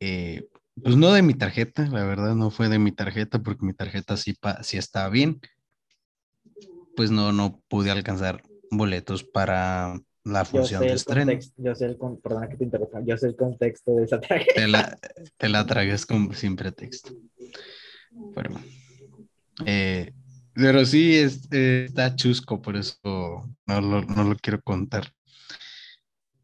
eh, 0.00 0.48
pues 0.82 0.96
no 0.96 1.12
de 1.12 1.22
mi 1.22 1.34
tarjeta, 1.34 1.86
la 1.86 2.04
verdad 2.04 2.34
no 2.34 2.50
fue 2.50 2.68
de 2.68 2.78
mi 2.78 2.90
tarjeta, 2.90 3.38
porque 3.38 3.64
mi 3.64 3.74
tarjeta 3.74 4.16
sí, 4.16 4.34
sí 4.62 4.76
estaba 4.76 5.08
bien 5.08 5.40
pues 6.96 7.10
no, 7.10 7.32
no 7.32 7.60
pude 7.68 7.90
alcanzar 7.90 8.42
boletos 8.70 9.24
para 9.24 10.00
la 10.24 10.44
función 10.44 10.82
de 10.82 10.94
estreno. 10.94 11.32
Yo 11.56 11.74
sé 11.74 11.86
el, 11.86 11.98
perdona 12.22 12.48
que 12.48 12.56
te 12.56 12.64
interrumpa, 12.64 13.00
yo 13.04 13.16
sé 13.16 13.28
el 13.28 13.36
contexto 13.36 13.94
de 13.94 14.04
esa 14.04 14.20
tragedia. 14.20 14.54
Te 14.54 14.68
la, 14.68 14.98
te 15.36 15.48
la 15.48 15.66
tragues 15.66 16.06
con, 16.06 16.34
sin 16.34 16.56
pretexto. 16.56 17.12
Pero, 18.34 18.50
eh, 19.66 20.12
pero 20.54 20.84
sí 20.84 21.16
es, 21.16 21.50
está 21.52 22.16
chusco, 22.16 22.62
por 22.62 22.76
eso 22.76 22.98
no 23.66 23.80
lo, 23.80 24.02
no 24.02 24.24
lo, 24.24 24.36
quiero 24.36 24.62
contar. 24.62 25.12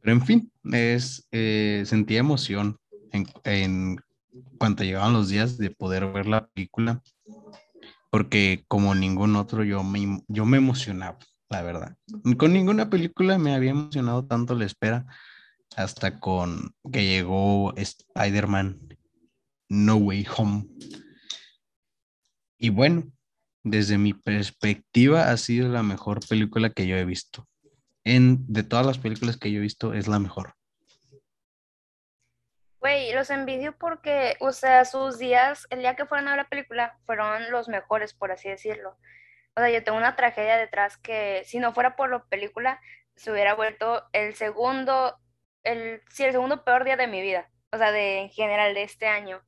Pero 0.00 0.12
en 0.12 0.26
fin, 0.26 0.52
es, 0.72 1.26
eh, 1.30 1.82
sentí 1.86 2.16
emoción 2.16 2.78
en, 3.12 3.26
en 3.44 3.98
cuanto 4.58 4.84
llegaban 4.84 5.12
los 5.12 5.28
días 5.28 5.58
de 5.58 5.70
poder 5.70 6.06
ver 6.12 6.26
la 6.26 6.46
película 6.48 7.02
porque 8.10 8.64
como 8.68 8.94
ningún 8.94 9.36
otro 9.36 9.64
yo 9.64 9.82
me, 9.82 10.22
yo 10.28 10.44
me 10.44 10.58
emocionaba, 10.58 11.18
la 11.48 11.62
verdad. 11.62 11.96
Con 12.36 12.52
ninguna 12.52 12.90
película 12.90 13.38
me 13.38 13.54
había 13.54 13.70
emocionado 13.70 14.26
tanto 14.26 14.54
la 14.54 14.66
espera 14.66 15.06
hasta 15.76 16.18
con 16.18 16.74
que 16.92 17.06
llegó 17.06 17.74
Spider-Man 17.76 18.98
No 19.68 19.96
Way 19.96 20.26
Home. 20.36 20.66
Y 22.58 22.70
bueno, 22.70 23.10
desde 23.62 23.96
mi 23.96 24.12
perspectiva 24.12 25.30
ha 25.30 25.36
sido 25.36 25.68
la 25.68 25.82
mejor 25.82 26.20
película 26.28 26.70
que 26.70 26.86
yo 26.86 26.96
he 26.96 27.04
visto. 27.04 27.46
En, 28.04 28.44
de 28.48 28.64
todas 28.64 28.84
las 28.84 28.98
películas 28.98 29.36
que 29.36 29.52
yo 29.52 29.58
he 29.58 29.62
visto, 29.62 29.94
es 29.94 30.08
la 30.08 30.18
mejor. 30.18 30.54
Los 33.12 33.30
envidio 33.30 33.76
porque, 33.76 34.36
o 34.40 34.52
sea, 34.52 34.84
sus 34.84 35.18
días, 35.18 35.66
el 35.70 35.80
día 35.80 35.96
que 35.96 36.06
fueron 36.06 36.28
a 36.28 36.32
ver 36.32 36.44
la 36.44 36.48
película, 36.48 36.98
fueron 37.04 37.50
los 37.50 37.68
mejores, 37.68 38.14
por 38.14 38.32
así 38.32 38.48
decirlo. 38.48 38.96
O 39.56 39.60
sea, 39.60 39.70
yo 39.70 39.82
tengo 39.82 39.98
una 39.98 40.16
tragedia 40.16 40.56
detrás 40.56 40.96
que, 40.96 41.42
si 41.44 41.58
no 41.58 41.72
fuera 41.72 41.96
por 41.96 42.10
la 42.10 42.24
película, 42.24 42.80
se 43.16 43.32
hubiera 43.32 43.54
vuelto 43.54 44.02
el 44.12 44.34
segundo, 44.34 45.16
el, 45.64 46.00
sí, 46.10 46.24
el 46.24 46.32
segundo 46.32 46.64
peor 46.64 46.84
día 46.84 46.96
de 46.96 47.06
mi 47.06 47.20
vida. 47.20 47.50
O 47.72 47.78
sea, 47.78 47.92
de, 47.92 48.20
en 48.20 48.30
general 48.30 48.74
de 48.74 48.82
este 48.82 49.06
año. 49.06 49.40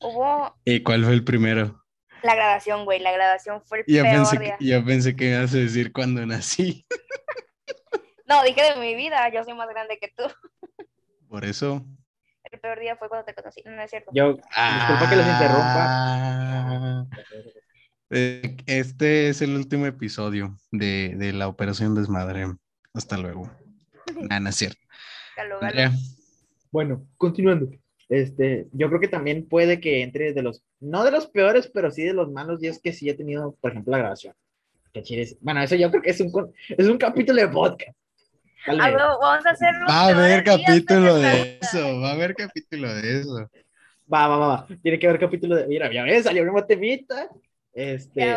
Hubo... 0.00 0.56
¿Y 0.64 0.82
cuál 0.82 1.04
fue 1.04 1.12
el 1.12 1.24
primero? 1.24 1.84
La 2.22 2.34
grabación, 2.34 2.84
güey, 2.84 3.00
la 3.00 3.12
grabación 3.12 3.62
fue 3.64 3.80
el 3.80 3.84
yo 3.86 4.02
peor 4.02 4.16
pensé 4.16 4.38
día. 4.38 4.56
Que, 4.58 4.66
yo 4.66 4.84
pensé 4.84 5.16
que 5.16 5.24
ibas 5.26 5.54
a 5.54 5.58
decir 5.58 5.92
cuando 5.92 6.24
nací. 6.26 6.86
no, 8.26 8.42
dije 8.42 8.62
de 8.62 8.76
mi 8.76 8.94
vida, 8.94 9.28
yo 9.32 9.42
soy 9.44 9.54
más 9.54 9.68
grande 9.68 9.98
que 9.98 10.08
tú. 10.08 10.24
Por 11.28 11.44
eso 11.44 11.84
el 12.60 12.68
peor 12.68 12.80
día 12.80 12.96
fue 12.96 13.08
cuando 13.08 13.24
te 13.24 13.34
conocí, 13.34 13.62
no 13.64 13.80
es 13.80 13.90
cierto. 13.90 14.10
Yo, 14.12 14.34
disculpa 14.34 15.08
que 15.08 15.16
los 15.16 15.26
interrumpa. 15.26 17.06
Eh, 18.10 18.56
este 18.66 19.28
es 19.28 19.40
el 19.40 19.56
último 19.56 19.86
episodio 19.86 20.58
de, 20.70 21.14
de 21.16 21.32
la 21.32 21.48
Operación 21.48 21.94
Desmadre. 21.94 22.46
Hasta 22.92 23.16
luego. 23.16 23.50
Nada, 24.28 24.40
no 24.40 24.48
es 24.50 24.56
cierto. 24.56 24.80
Bueno, 26.70 27.06
continuando. 27.16 27.70
Este, 28.08 28.66
yo 28.72 28.88
creo 28.88 29.00
que 29.00 29.08
también 29.08 29.48
puede 29.48 29.80
que 29.80 30.02
entre 30.02 30.32
de 30.32 30.42
los, 30.42 30.62
no 30.80 31.04
de 31.04 31.12
los 31.12 31.28
peores, 31.28 31.70
pero 31.72 31.90
sí 31.90 32.02
de 32.02 32.12
los 32.12 32.30
malos 32.30 32.60
días 32.60 32.80
que 32.82 32.92
sí 32.92 33.08
he 33.08 33.14
tenido, 33.14 33.56
por 33.60 33.70
ejemplo, 33.70 33.92
la 33.92 33.98
grabación. 33.98 34.34
Que 34.92 35.36
bueno, 35.40 35.62
eso 35.62 35.76
yo 35.76 35.88
creo 35.90 36.02
que 36.02 36.10
es 36.10 36.20
un, 36.20 36.52
es 36.68 36.88
un 36.88 36.98
capítulo 36.98 37.40
de 37.40 37.48
podcast 37.48 37.96
vamos 38.66 39.46
a 39.46 39.50
hacerlo. 39.50 39.86
Va 39.88 40.00
a 40.02 40.08
haber 40.08 40.44
capítulo 40.44 41.16
de 41.16 41.58
eso, 41.60 42.00
va 42.00 42.10
a 42.10 42.12
haber 42.12 42.34
capítulo 42.34 42.94
de 42.94 43.20
eso. 43.20 43.50
Va, 44.12 44.26
va, 44.26 44.36
va, 44.36 44.66
Tiene 44.82 44.98
que 44.98 45.06
haber 45.06 45.20
capítulo 45.20 45.56
de. 45.56 45.66
Mira, 45.66 45.92
ya 45.92 46.02
ves, 46.02 46.24
salió 46.24 46.42
una 46.42 46.66
temita. 46.66 47.28
Este. 47.72 48.34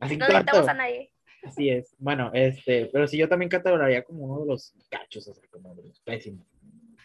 Así 0.00 0.16
no 0.16 0.26
necesitamos 0.26 0.68
a 0.68 0.74
nadie. 0.74 1.12
Así 1.42 1.70
es. 1.70 1.94
Bueno, 1.98 2.30
este, 2.34 2.86
pero 2.92 3.06
sí, 3.06 3.16
yo 3.16 3.28
también 3.28 3.48
catalogaría 3.48 4.02
como 4.02 4.24
uno 4.24 4.40
de 4.40 4.46
los 4.46 4.74
cachos, 4.88 5.26
o 5.28 5.34
sea, 5.34 5.48
como 5.50 5.74
de 5.74 5.84
los 5.84 6.00
pésimos. 6.00 6.46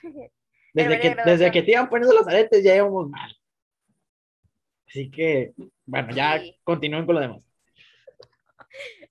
Desde 0.74 1.00
que, 1.00 1.16
desde 1.24 1.52
que 1.52 1.62
te 1.62 1.72
iban 1.72 1.88
poniendo 1.88 2.14
los 2.14 2.28
aretes 2.28 2.62
ya 2.62 2.76
íbamos 2.76 3.10
mal. 3.10 3.34
Así 4.90 5.10
que, 5.10 5.54
bueno, 5.86 6.14
ya 6.14 6.42
continúen 6.66 7.06
con 7.06 7.16
lo 7.16 7.22
demás. 7.22 7.50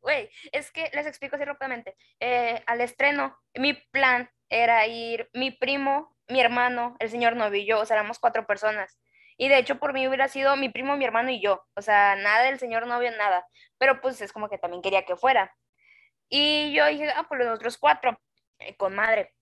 Güey, 0.04 0.28
es 0.52 0.70
que 0.70 0.90
les 0.92 1.06
explico 1.06 1.36
así 1.36 1.46
rápidamente. 1.46 1.96
Eh, 2.20 2.62
al 2.66 2.82
estreno, 2.82 3.38
mi 3.54 3.72
plan 3.72 4.30
era 4.50 4.86
ir 4.86 5.30
mi 5.32 5.50
primo, 5.50 6.14
mi 6.28 6.42
hermano, 6.42 6.94
el 6.98 7.08
señor 7.08 7.34
yo, 7.64 7.80
o 7.80 7.86
sea, 7.86 7.96
éramos 7.96 8.18
cuatro 8.18 8.46
personas. 8.46 8.98
Y 9.38 9.48
de 9.48 9.56
hecho, 9.56 9.78
por 9.78 9.94
mí 9.94 10.06
hubiera 10.06 10.28
sido 10.28 10.56
mi 10.56 10.68
primo, 10.68 10.98
mi 10.98 11.06
hermano 11.06 11.30
y 11.30 11.40
yo. 11.40 11.64
O 11.74 11.80
sea, 11.80 12.16
nada 12.16 12.42
del 12.44 12.58
señor 12.58 12.86
novio, 12.86 13.10
nada. 13.12 13.46
Pero 13.78 14.02
pues 14.02 14.20
es 14.20 14.30
como 14.30 14.50
que 14.50 14.58
también 14.58 14.82
quería 14.82 15.06
que 15.06 15.16
fuera. 15.16 15.56
Y 16.28 16.74
yo 16.74 16.86
dije, 16.86 17.10
ah, 17.16 17.24
pues 17.26 17.40
los 17.40 17.54
otros 17.54 17.78
cuatro, 17.78 18.20
eh, 18.58 18.76
con 18.76 18.94
madre. 18.94 19.34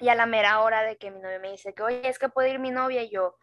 Y 0.00 0.08
a 0.08 0.16
la 0.16 0.26
mera 0.26 0.60
hora 0.62 0.82
de 0.82 0.98
que 0.98 1.12
mi 1.12 1.20
novio 1.20 1.38
me 1.38 1.52
dice 1.52 1.74
que, 1.74 1.82
oye, 1.84 2.08
es 2.08 2.18
que 2.18 2.28
puede 2.28 2.50
ir 2.50 2.58
mi 2.58 2.72
novia 2.72 3.02
y 3.02 3.10
yo, 3.10 3.36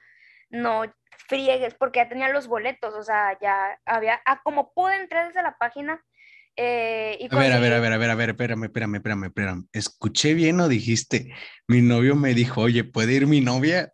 no 0.49 0.83
friegues, 1.27 1.75
porque 1.75 1.99
ya 1.99 2.09
tenía 2.09 2.29
los 2.29 2.47
boletos, 2.47 2.95
o 2.95 3.03
sea, 3.03 3.37
ya 3.39 3.79
había, 3.85 4.21
ah, 4.25 4.41
como 4.43 4.73
pude 4.73 4.97
entrar 4.97 5.27
desde 5.27 5.43
la 5.43 5.57
página, 5.57 6.03
eh, 6.55 7.27
a 7.31 7.35
ver, 7.37 7.53
a 7.53 7.59
ver, 7.59 7.73
a 7.73 7.79
ver, 7.79 7.93
a 7.93 7.97
ver, 7.97 8.09
a 8.09 8.15
ver, 8.15 8.29
espérame, 8.29 8.65
espérame, 8.65 8.95
espérame, 8.95 9.25
espérame. 9.25 9.67
¿Escuché 9.71 10.33
bien 10.33 10.59
o 10.59 10.67
dijiste, 10.67 11.33
mi 11.67 11.81
novio 11.81 12.15
me 12.15 12.33
dijo, 12.33 12.61
oye, 12.61 12.83
¿puede 12.83 13.13
ir 13.13 13.27
mi 13.27 13.41
novia? 13.41 13.93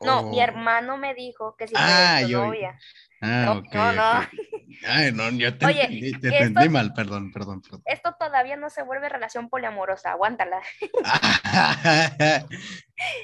No, 0.00 0.30
mi 0.30 0.40
hermano 0.40 0.96
me 0.96 1.14
dijo 1.14 1.56
que 1.56 1.68
si 1.68 1.74
ah, 1.76 2.22
yo... 2.22 2.46
novia. 2.46 2.78
Ah, 3.20 3.44
no, 3.46 3.52
ok. 3.58 3.74
No, 3.74 3.92
no. 3.92 4.28
Ay, 4.86 5.12
no, 5.12 5.30
yo 5.30 5.56
te, 5.56 5.64
entendí, 5.64 6.12
te 6.20 6.28
entendí 6.28 6.68
mal, 6.68 6.92
perdón, 6.92 7.32
perdón, 7.32 7.62
perdón. 7.62 7.82
Esto 7.86 8.14
todavía 8.18 8.56
no 8.56 8.68
se 8.68 8.82
vuelve 8.82 9.08
relación 9.08 9.48
poliamorosa, 9.48 10.10
aguántala. 10.10 10.60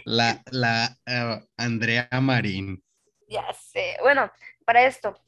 la 0.05 0.43
la 0.51 0.97
uh, 1.07 1.47
Andrea 1.59 2.09
Marín. 2.23 2.83
Ya 3.29 3.53
sé. 3.53 3.97
Bueno, 4.01 4.31
para 4.71 4.85
esto, 4.85 5.21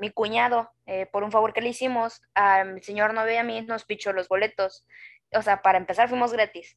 mi 0.00 0.10
cuñado, 0.10 0.68
eh, 0.86 1.06
por 1.06 1.22
un 1.22 1.30
favor 1.30 1.52
que 1.52 1.60
le 1.60 1.68
hicimos, 1.68 2.20
al 2.34 2.82
señor 2.82 3.14
novio 3.14 3.34
y 3.34 3.36
a 3.36 3.44
mí 3.44 3.62
nos 3.62 3.84
pichó 3.84 4.12
los 4.12 4.26
boletos. 4.26 4.84
O 5.32 5.42
sea, 5.42 5.62
para 5.62 5.78
empezar 5.78 6.08
fuimos 6.08 6.32
gratis. 6.32 6.76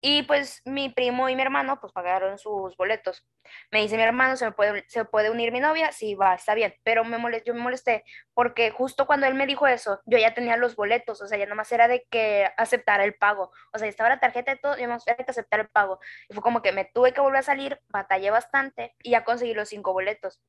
Y 0.00 0.22
pues 0.22 0.62
mi 0.64 0.88
primo 0.88 1.28
y 1.28 1.34
mi 1.34 1.42
hermano 1.42 1.80
pues 1.80 1.92
pagaron 1.92 2.38
sus 2.38 2.76
boletos. 2.76 3.26
Me 3.72 3.80
dice 3.80 3.96
mi 3.96 4.04
hermano, 4.04 4.36
¿se, 4.36 4.44
me 4.44 4.52
puede, 4.52 4.84
¿se 4.86 5.04
puede 5.04 5.30
unir 5.30 5.50
mi 5.50 5.58
novia? 5.58 5.90
Sí, 5.90 6.14
va, 6.14 6.36
está 6.36 6.54
bien. 6.54 6.76
Pero 6.84 7.02
me 7.02 7.18
molest, 7.18 7.44
yo 7.44 7.54
me 7.54 7.60
molesté 7.60 8.04
porque 8.34 8.70
justo 8.70 9.08
cuando 9.08 9.26
él 9.26 9.34
me 9.34 9.48
dijo 9.48 9.66
eso, 9.66 10.00
yo 10.06 10.18
ya 10.18 10.34
tenía 10.34 10.56
los 10.56 10.76
boletos. 10.76 11.20
O 11.22 11.26
sea, 11.26 11.38
ya 11.38 11.46
nomás 11.46 11.72
era 11.72 11.88
de 11.88 12.06
que 12.08 12.48
aceptara 12.56 13.02
el 13.02 13.14
pago. 13.16 13.50
O 13.72 13.78
sea, 13.80 13.88
estaba 13.88 14.10
la 14.10 14.20
tarjeta 14.20 14.52
y 14.52 14.60
todo, 14.60 14.78
y 14.78 14.82
nomás 14.82 15.04
era 15.08 15.16
que 15.16 15.24
aceptar 15.28 15.58
el 15.58 15.68
pago. 15.70 15.98
Y 16.28 16.34
fue 16.34 16.42
como 16.42 16.62
que 16.62 16.70
me 16.70 16.84
tuve 16.84 17.12
que 17.12 17.20
volver 17.20 17.40
a 17.40 17.42
salir, 17.42 17.80
batallé 17.88 18.30
bastante 18.30 18.94
y 19.02 19.10
ya 19.10 19.24
conseguí 19.24 19.54
los 19.54 19.68
cinco 19.70 19.92
boletos. 19.92 20.40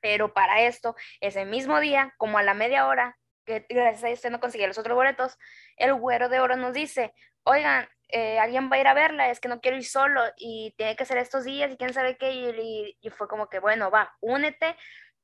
Pero 0.00 0.32
para 0.32 0.62
esto, 0.62 0.96
ese 1.20 1.44
mismo 1.44 1.80
día, 1.80 2.14
como 2.18 2.38
a 2.38 2.42
la 2.42 2.54
media 2.54 2.86
hora, 2.86 3.18
que 3.44 3.66
gracias 3.68 4.04
a 4.04 4.10
esto 4.10 4.30
no 4.30 4.40
conseguí 4.40 4.66
los 4.66 4.78
otros 4.78 4.94
boletos, 4.94 5.38
el 5.76 5.94
güero 5.94 6.28
de 6.28 6.40
oro 6.40 6.56
nos 6.56 6.72
dice, 6.74 7.12
oigan, 7.44 7.88
eh, 8.08 8.38
alguien 8.38 8.70
va 8.70 8.76
a 8.76 8.80
ir 8.80 8.88
a 8.88 8.94
verla, 8.94 9.30
es 9.30 9.40
que 9.40 9.48
no 9.48 9.60
quiero 9.60 9.76
ir 9.76 9.84
solo 9.84 10.22
y 10.36 10.74
tiene 10.76 10.96
que 10.96 11.04
ser 11.04 11.18
estos 11.18 11.44
días 11.44 11.72
y 11.72 11.76
quién 11.76 11.92
sabe 11.94 12.16
qué, 12.16 12.32
y, 12.32 13.10
fue 13.10 13.28
como 13.28 13.48
que, 13.48 13.60
bueno, 13.60 13.90
va, 13.90 14.16
únete, 14.20 14.76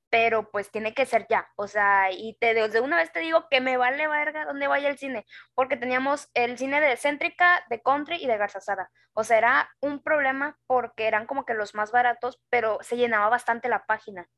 pero 0.08 0.50
pues 0.50 0.70
tiene 0.70 0.94
que 0.94 1.04
ser 1.04 1.26
ya, 1.28 1.48
o 1.56 1.66
sea, 1.66 2.10
y 2.12 2.36
te, 2.38 2.54
desde 2.54 2.80
una 2.80 2.96
vez 2.96 3.12
te 3.12 3.20
digo 3.20 3.48
que 3.50 3.60
me 3.60 3.76
vale 3.76 4.06
verga 4.06 4.44
donde 4.44 4.68
vaya 4.68 4.88
el 4.88 4.98
cine, 4.98 5.26
porque 5.54 5.76
teníamos 5.76 6.30
el 6.34 6.56
cine 6.58 6.80
de 6.80 6.96
Céntrica, 6.96 7.64
de 7.68 7.82
Country 7.82 8.16
y 8.22 8.26
de 8.26 8.38
Garzazada, 8.38 8.90
o 9.14 9.24
sea, 9.24 9.38
era 9.38 9.70
un 9.80 10.02
problema 10.02 10.58
porque 10.66 11.06
eran 11.06 11.26
como 11.26 11.44
que 11.44 11.54
los 11.54 11.74
más 11.74 11.90
baratos, 11.90 12.40
pero 12.50 12.78
se 12.82 12.96
llenaba 12.96 13.28
bastante 13.28 13.68
la 13.68 13.84
página. 13.86 14.28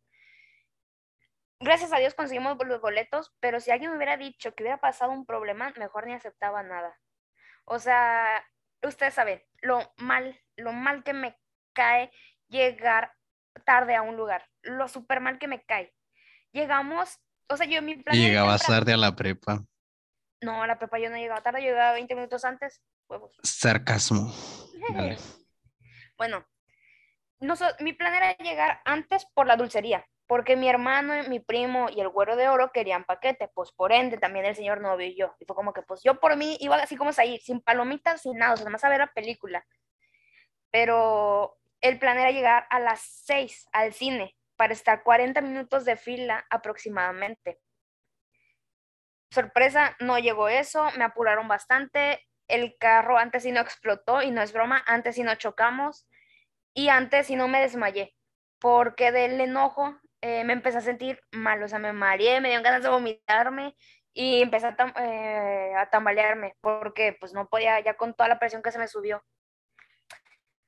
Gracias 1.60 1.92
a 1.92 1.98
Dios 1.98 2.14
conseguimos 2.14 2.56
los 2.64 2.80
boletos, 2.80 3.34
pero 3.40 3.60
si 3.60 3.70
alguien 3.70 3.90
me 3.90 3.96
hubiera 3.96 4.16
dicho 4.16 4.54
que 4.54 4.62
hubiera 4.62 4.80
pasado 4.80 5.10
un 5.10 5.26
problema, 5.26 5.72
mejor 5.76 6.06
ni 6.06 6.12
aceptaba 6.12 6.62
nada. 6.62 6.96
O 7.64 7.78
sea, 7.78 8.44
ustedes 8.82 9.14
saben, 9.14 9.42
lo 9.60 9.92
mal, 9.96 10.40
lo 10.56 10.72
mal 10.72 11.02
que 11.02 11.12
me 11.12 11.36
cae 11.72 12.12
llegar 12.48 13.12
tarde 13.64 13.96
a 13.96 14.02
un 14.02 14.16
lugar, 14.16 14.48
lo 14.62 14.88
súper 14.88 15.20
mal 15.20 15.38
que 15.38 15.48
me 15.48 15.64
cae. 15.64 15.92
Llegamos, 16.52 17.18
o 17.48 17.56
sea, 17.56 17.66
yo 17.66 17.82
mi 17.82 17.96
plan... 17.96 18.16
Y 18.16 18.20
llegabas 18.20 18.66
tarde 18.66 18.92
a 18.92 18.96
la 18.96 19.16
prepa. 19.16 19.64
No, 20.40 20.62
a 20.62 20.66
la 20.66 20.78
prepa 20.78 20.98
yo 20.98 21.10
no 21.10 21.16
llegaba 21.16 21.42
tarde, 21.42 21.62
yo 21.62 21.70
llegaba 21.70 21.92
20 21.92 22.14
minutos 22.14 22.44
antes. 22.44 22.82
Huevos. 23.08 23.36
Sarcasmo. 23.42 24.32
bueno, 26.16 26.46
no, 27.40 27.54
mi 27.80 27.92
plan 27.92 28.14
era 28.14 28.36
llegar 28.36 28.80
antes 28.84 29.26
por 29.34 29.46
la 29.46 29.56
dulcería, 29.56 30.06
porque 30.28 30.56
mi 30.56 30.68
hermano, 30.68 31.14
mi 31.28 31.40
primo 31.40 31.88
y 31.88 32.00
el 32.00 32.10
güero 32.10 32.36
de 32.36 32.48
oro 32.48 32.70
querían 32.70 33.04
paquete, 33.04 33.48
pues 33.48 33.72
por 33.72 33.92
ende 33.92 34.18
también 34.18 34.44
el 34.44 34.54
señor 34.54 34.80
novio 34.82 35.06
y 35.06 35.16
yo. 35.16 35.34
Y 35.40 35.46
fue 35.46 35.56
como 35.56 35.72
que 35.72 35.82
pues 35.82 36.02
yo 36.04 36.20
por 36.20 36.36
mí 36.36 36.58
iba 36.60 36.76
así 36.76 36.96
como 36.96 37.10
ahí, 37.16 37.40
sin 37.40 37.62
palomitas, 37.62 38.22
sin 38.22 38.36
nada, 38.36 38.52
o 38.52 38.56
sea, 38.56 38.64
nada 38.64 38.72
más 38.72 38.84
a 38.84 38.90
ver 38.90 38.98
la 38.98 39.12
película. 39.12 39.66
Pero 40.70 41.58
el 41.80 41.98
plan 41.98 42.18
era 42.18 42.30
llegar 42.30 42.66
a 42.68 42.78
las 42.78 43.00
6 43.00 43.68
al 43.72 43.94
cine 43.94 44.36
para 44.56 44.74
estar 44.74 45.02
40 45.02 45.40
minutos 45.40 45.86
de 45.86 45.96
fila 45.96 46.46
aproximadamente. 46.50 47.58
Sorpresa, 49.30 49.96
no 49.98 50.18
llegó 50.18 50.48
eso, 50.48 50.90
me 50.98 51.04
apuraron 51.04 51.48
bastante, 51.48 52.22
el 52.48 52.76
carro 52.78 53.16
antes 53.16 53.44
sí 53.44 53.52
no 53.52 53.60
explotó 53.60 54.20
y 54.20 54.30
no 54.30 54.42
es 54.42 54.52
broma, 54.52 54.84
antes 54.86 55.14
sí 55.14 55.22
no 55.22 55.34
chocamos 55.36 56.06
y 56.74 56.90
antes 56.90 57.28
sí 57.28 57.36
no 57.36 57.48
me 57.48 57.60
desmayé 57.60 58.14
porque 58.58 59.12
del 59.12 59.40
enojo 59.40 59.98
eh, 60.20 60.44
me 60.44 60.52
empecé 60.52 60.78
a 60.78 60.82
sentir 60.82 61.20
mal, 61.32 61.62
o 61.62 61.68
sea, 61.68 61.78
me 61.78 61.92
mareé, 61.92 62.40
me 62.40 62.48
dieron 62.48 62.64
ganas 62.64 62.82
de 62.82 62.88
vomitarme 62.88 63.76
y 64.12 64.42
empecé 64.42 64.66
a, 64.66 64.76
eh, 65.00 65.74
a, 65.76 65.90
tambalearme 65.90 66.56
porque 66.60 67.16
pues 67.18 67.32
no 67.32 67.48
podía 67.48 67.78
ya 67.80 67.94
con 67.94 68.14
toda 68.14 68.28
la 68.28 68.38
presión 68.38 68.62
que 68.62 68.72
se 68.72 68.78
me 68.78 68.88
subió. 68.88 69.22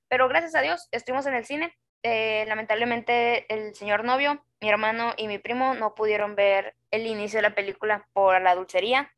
Pero 0.09 0.29
gracias 0.29 0.55
a 0.55 0.61
Dios 0.61 0.89
estuvimos 0.93 1.27
en 1.27 1.35
el 1.35 1.45
cine. 1.45 1.77
Eh, 2.03 2.45
lamentablemente 2.47 3.53
el 3.53 3.75
señor 3.75 4.05
novio, 4.05 4.45
mi 4.61 4.71
hermano 4.71 5.15
y 5.17 5.27
mi 5.27 5.39
primo 5.39 5.75
no 5.75 5.95
pudieron 5.95 6.35
ver 6.35 6.75
el 6.91 7.07
inicio 7.07 7.39
de 7.39 7.43
la 7.43 7.55
película 7.55 8.09
por 8.13 8.41
la 8.41 8.55
dulcería, 8.55 9.13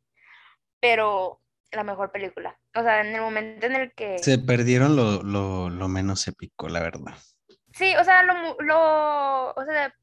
pero 0.80 1.40
la 1.70 1.84
mejor 1.84 2.10
película. 2.10 2.58
O 2.74 2.82
sea, 2.82 3.00
en 3.00 3.14
el 3.14 3.20
momento 3.20 3.66
en 3.66 3.76
el 3.76 3.92
que... 3.92 4.18
Se 4.18 4.38
perdieron 4.38 4.96
lo, 4.96 5.22
lo, 5.22 5.70
lo 5.70 5.88
menos 5.88 6.26
épico, 6.26 6.68
la 6.68 6.80
verdad. 6.80 7.14
Sí, 7.74 7.94
o 7.96 8.04
sea, 8.04 8.22
lo, 8.22 8.56
lo, 8.60 9.50
o 9.52 9.64
sea, 9.64 9.94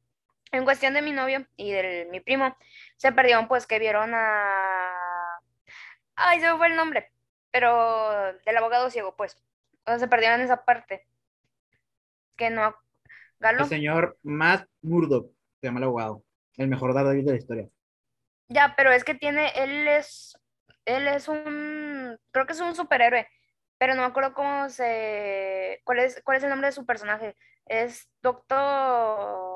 en 0.52 0.64
cuestión 0.64 0.94
de 0.94 1.02
mi 1.02 1.12
novio 1.12 1.46
y 1.56 1.72
de 1.72 2.08
mi 2.10 2.20
primo, 2.20 2.56
se 2.96 3.12
perdieron 3.12 3.48
pues 3.48 3.66
que 3.66 3.78
vieron 3.78 4.12
a... 4.14 5.40
Ay, 6.16 6.40
se 6.40 6.50
me 6.50 6.58
fue 6.58 6.68
el 6.68 6.76
nombre, 6.76 7.10
pero 7.50 8.34
del 8.44 8.56
abogado 8.56 8.90
ciego, 8.90 9.14
pues. 9.16 9.36
O 9.84 9.90
sea, 9.90 9.98
se 9.98 10.08
perdieron 10.08 10.40
esa 10.40 10.64
parte. 10.64 11.06
Que 12.36 12.50
no... 12.50 12.74
Galo. 13.38 13.62
El 13.62 13.68
señor 13.68 14.18
Matt 14.22 14.68
Murdock, 14.82 15.32
se 15.60 15.66
llama 15.66 15.78
el 15.78 15.84
abogado. 15.84 16.22
El 16.56 16.68
mejor 16.68 16.92
Daredevil 16.92 17.24
de 17.24 17.32
la 17.32 17.38
historia. 17.38 17.68
Ya, 18.48 18.74
pero 18.76 18.92
es 18.92 19.04
que 19.04 19.14
tiene, 19.14 19.50
él 19.54 19.88
es, 19.88 20.36
él 20.84 21.06
es 21.08 21.28
un, 21.28 22.18
creo 22.32 22.46
que 22.46 22.52
es 22.52 22.60
un 22.60 22.74
superhéroe, 22.74 23.26
pero 23.78 23.94
no 23.94 24.02
me 24.02 24.08
acuerdo 24.08 24.34
cómo 24.34 24.68
se, 24.68 25.80
cuál 25.84 26.00
es, 26.00 26.20
cuál 26.22 26.36
es 26.36 26.42
el 26.42 26.50
nombre 26.50 26.66
de 26.66 26.72
su 26.72 26.84
personaje. 26.84 27.36
Es 27.64 28.10
Doctor 28.20 29.49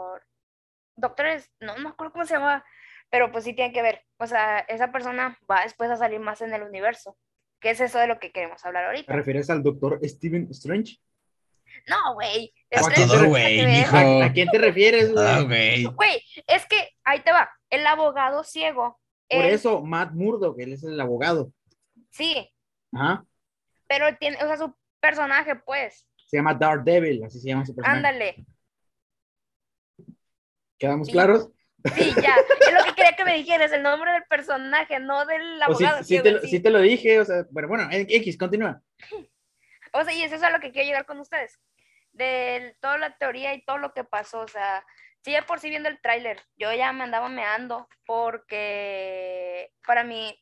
doctores, 0.97 1.51
no, 1.61 1.77
no 1.77 1.83
me 1.83 1.89
acuerdo 1.91 2.13
cómo 2.13 2.25
se 2.25 2.35
llama, 2.35 2.65
pero 3.11 3.31
pues 3.31 3.45
sí 3.45 3.55
tiene 3.55 3.73
que 3.73 3.83
ver. 3.83 4.03
O 4.19 4.27
sea, 4.27 4.59
esa 4.61 4.93
persona 4.93 5.39
va 5.51 5.63
después 5.63 5.91
a 5.91 5.97
salir 5.97 6.21
más 6.21 6.41
en 6.41 6.53
el 6.53 6.63
universo. 6.63 7.17
¿Qué 7.61 7.71
es 7.71 7.81
eso 7.81 7.99
de 7.99 8.07
lo 8.07 8.19
que 8.19 8.33
queremos 8.33 8.65
hablar 8.65 8.87
ahorita? 8.87 9.07
¿Te 9.07 9.17
refieres 9.17 9.49
al 9.51 9.63
doctor 9.63 9.99
Steven 10.03 10.49
Strange? 10.51 10.99
No, 11.89 12.15
güey. 12.15 12.53
¿A, 12.73 14.33
quién 14.33 14.49
te 14.51 14.59
refieres, 14.59 15.13
ah, 15.17 15.43
güey? 15.43 15.85
güey, 15.85 16.23
es 16.47 16.67
que 16.67 16.91
ahí 17.05 17.21
te 17.21 17.33
va. 17.33 17.51
El 17.71 17.87
abogado 17.87 18.45
ciego. 18.45 19.01
Por 19.29 19.45
eso, 19.45 19.81
Matt 19.83 20.13
Murdock, 20.13 20.59
él 20.61 20.73
es 20.75 20.85
el 20.85 21.01
abogado. 21.01 21.53
Sí. 22.11 22.51
Ajá. 22.93 23.25
Pero 23.89 24.17
tiene, 24.17 24.37
o 24.37 24.47
sea, 24.47 24.57
su 24.57 24.75
personaje, 25.01 25.57
pues. 25.57 26.07
Se 26.27 26.37
llama 26.37 26.55
Daredevil, 26.55 27.25
así 27.25 27.41
se 27.41 27.49
llama 27.49 27.65
su 27.65 27.75
personaje. 27.75 27.99
Ándale. 27.99 28.47
¿Quedamos 30.85 31.09
claros? 31.09 31.49
Sí, 31.95 32.15
ya. 32.23 32.37
Es 32.61 32.75
lo 32.75 32.85
que 32.85 32.95
quería 32.95 33.13
que 33.17 33.25
me 33.25 33.37
dijeras, 33.37 33.73
el 33.73 33.83
nombre 33.83 34.13
del 34.13 34.25
personaje, 34.25 35.01
no 35.01 35.25
del 35.25 35.63
abogado. 35.63 36.03
sí, 36.03 36.19
sí, 36.45 36.61
te 36.61 36.71
lo, 36.71 36.81
dije, 36.81 37.21
o 37.21 37.25
sea, 37.25 37.47
bueno, 37.51 37.69
bueno, 37.69 37.89
X, 37.91 38.37
continúa. 38.37 38.83
O 39.93 40.05
sea, 40.05 40.13
y 40.13 40.23
eso 40.23 40.35
es 40.35 40.43
a 40.43 40.51
lo 40.51 40.61
que 40.61 40.73
quiero 40.73 40.87
llegar 40.87 41.07
con 41.07 41.21
ustedes. 41.21 41.59
De 42.13 42.77
toda 42.81 42.99
la 42.99 43.17
teoría 43.17 43.55
y 43.55 43.65
todo 43.65 43.79
lo 43.79 43.95
que 43.95 44.05
pasó, 44.05 44.41
o 44.41 44.49
sea, 44.49 44.85
sí, 45.23 45.33
ya 45.33 45.47
por 45.47 45.59
sí 45.59 45.71
viendo 45.71 45.89
el 45.89 46.01
tráiler, 46.03 46.39
yo 46.57 46.73
ya 46.73 46.93
me 46.93 47.05
andaba 47.05 47.29
meando 47.29 47.89
porque 48.05 49.71
para 49.87 50.05
mí, 50.05 50.39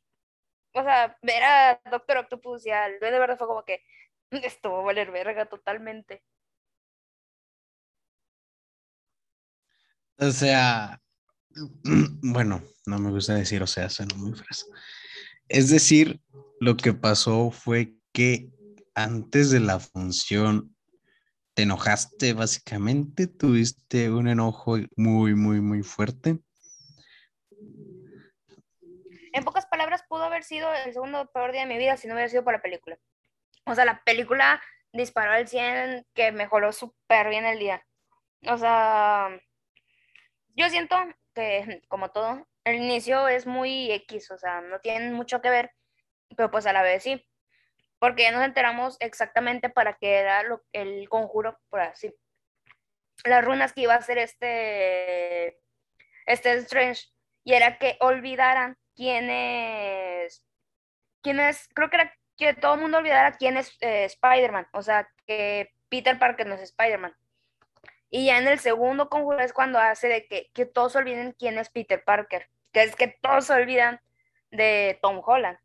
o 0.74 0.82
sea, 0.82 1.16
ver 1.22 1.42
a 1.44 1.80
Doctor 1.88 2.16
Octopus 2.18 2.66
y 2.66 2.70
al 2.70 2.98
de 2.98 3.10
verdad 3.10 3.38
fue 3.38 3.46
como 3.46 3.64
que 3.64 3.84
esto 4.30 4.72
va 4.72 4.80
a 4.80 4.82
valer 4.82 5.12
verga 5.12 5.46
totalmente. 5.46 6.22
O 10.22 10.30
sea, 10.30 11.00
bueno, 12.22 12.62
no 12.86 12.98
me 13.00 13.10
gusta 13.10 13.34
decir, 13.34 13.60
o 13.60 13.66
sea, 13.66 13.88
suena 13.88 14.14
muy 14.14 14.32
fresa. 14.34 14.66
Es 15.48 15.68
decir, 15.68 16.20
lo 16.60 16.76
que 16.76 16.92
pasó 16.92 17.50
fue 17.50 17.94
que 18.12 18.48
antes 18.94 19.50
de 19.50 19.58
la 19.58 19.80
función 19.80 20.76
te 21.54 21.64
enojaste 21.64 22.34
básicamente, 22.34 23.26
tuviste 23.26 24.10
un 24.10 24.28
enojo 24.28 24.76
muy, 24.96 25.34
muy, 25.34 25.60
muy 25.60 25.82
fuerte. 25.82 26.38
En 29.32 29.44
pocas 29.44 29.66
palabras, 29.66 30.04
pudo 30.08 30.22
haber 30.22 30.44
sido 30.44 30.72
el 30.72 30.92
segundo 30.92 31.28
peor 31.32 31.50
día 31.50 31.62
de 31.62 31.66
mi 31.66 31.78
vida 31.78 31.96
si 31.96 32.06
no 32.06 32.14
hubiera 32.14 32.28
sido 32.28 32.44
por 32.44 32.52
la 32.52 32.62
película. 32.62 32.96
O 33.66 33.74
sea, 33.74 33.84
la 33.84 34.04
película 34.04 34.62
disparó 34.92 35.32
al 35.32 35.48
100 35.48 36.06
que 36.14 36.30
mejoró 36.30 36.72
súper 36.72 37.28
bien 37.28 37.44
el 37.44 37.58
día. 37.58 37.84
O 38.46 38.56
sea, 38.56 39.28
yo 40.54 40.68
siento 40.68 40.96
que, 41.34 41.82
como 41.88 42.10
todo, 42.10 42.46
el 42.64 42.76
inicio 42.76 43.28
es 43.28 43.46
muy 43.46 43.90
X, 43.92 44.30
o 44.30 44.38
sea, 44.38 44.60
no 44.60 44.80
tienen 44.80 45.12
mucho 45.12 45.40
que 45.40 45.50
ver, 45.50 45.72
pero 46.36 46.50
pues 46.50 46.66
a 46.66 46.72
la 46.72 46.82
vez 46.82 47.02
sí, 47.02 47.26
porque 47.98 48.22
ya 48.22 48.32
nos 48.32 48.44
enteramos 48.44 48.96
exactamente 49.00 49.68
para 49.70 49.94
qué 49.94 50.14
era 50.18 50.42
lo, 50.42 50.62
el 50.72 51.08
conjuro, 51.08 51.58
por 51.70 51.80
así. 51.80 52.14
Las 53.24 53.44
runas 53.44 53.72
que 53.72 53.82
iba 53.82 53.94
a 53.94 53.98
hacer 53.98 54.18
este, 54.18 55.58
este 56.26 56.54
Strange, 56.54 57.04
y 57.44 57.54
era 57.54 57.78
que 57.78 57.96
olvidaran 58.00 58.76
quién 58.94 59.30
es, 59.30 60.44
quién 61.22 61.40
es, 61.40 61.68
creo 61.74 61.90
que 61.90 61.96
era 61.96 62.14
que 62.36 62.54
todo 62.54 62.74
el 62.74 62.80
mundo 62.80 62.98
olvidara 62.98 63.36
quién 63.36 63.56
es 63.56 63.76
eh, 63.80 64.04
Spider-Man, 64.04 64.66
o 64.72 64.82
sea, 64.82 65.08
que 65.26 65.72
Peter 65.88 66.18
Parker 66.18 66.46
no 66.46 66.54
es 66.54 66.62
Spider-Man. 66.62 67.14
Y 68.14 68.26
ya 68.26 68.38
en 68.38 68.46
el 68.46 68.58
segundo 68.58 69.08
conjuro 69.08 69.40
es 69.40 69.54
cuando 69.54 69.78
hace 69.78 70.06
de 70.06 70.26
que, 70.26 70.50
que 70.52 70.66
todos 70.66 70.94
olviden 70.96 71.34
quién 71.38 71.56
es 71.56 71.70
Peter 71.70 72.04
Parker, 72.04 72.50
que 72.70 72.82
es 72.82 72.94
que 72.94 73.08
todos 73.08 73.46
se 73.46 73.54
olvidan 73.54 74.00
de 74.50 74.98
Tom 75.00 75.22
Holland. 75.24 75.56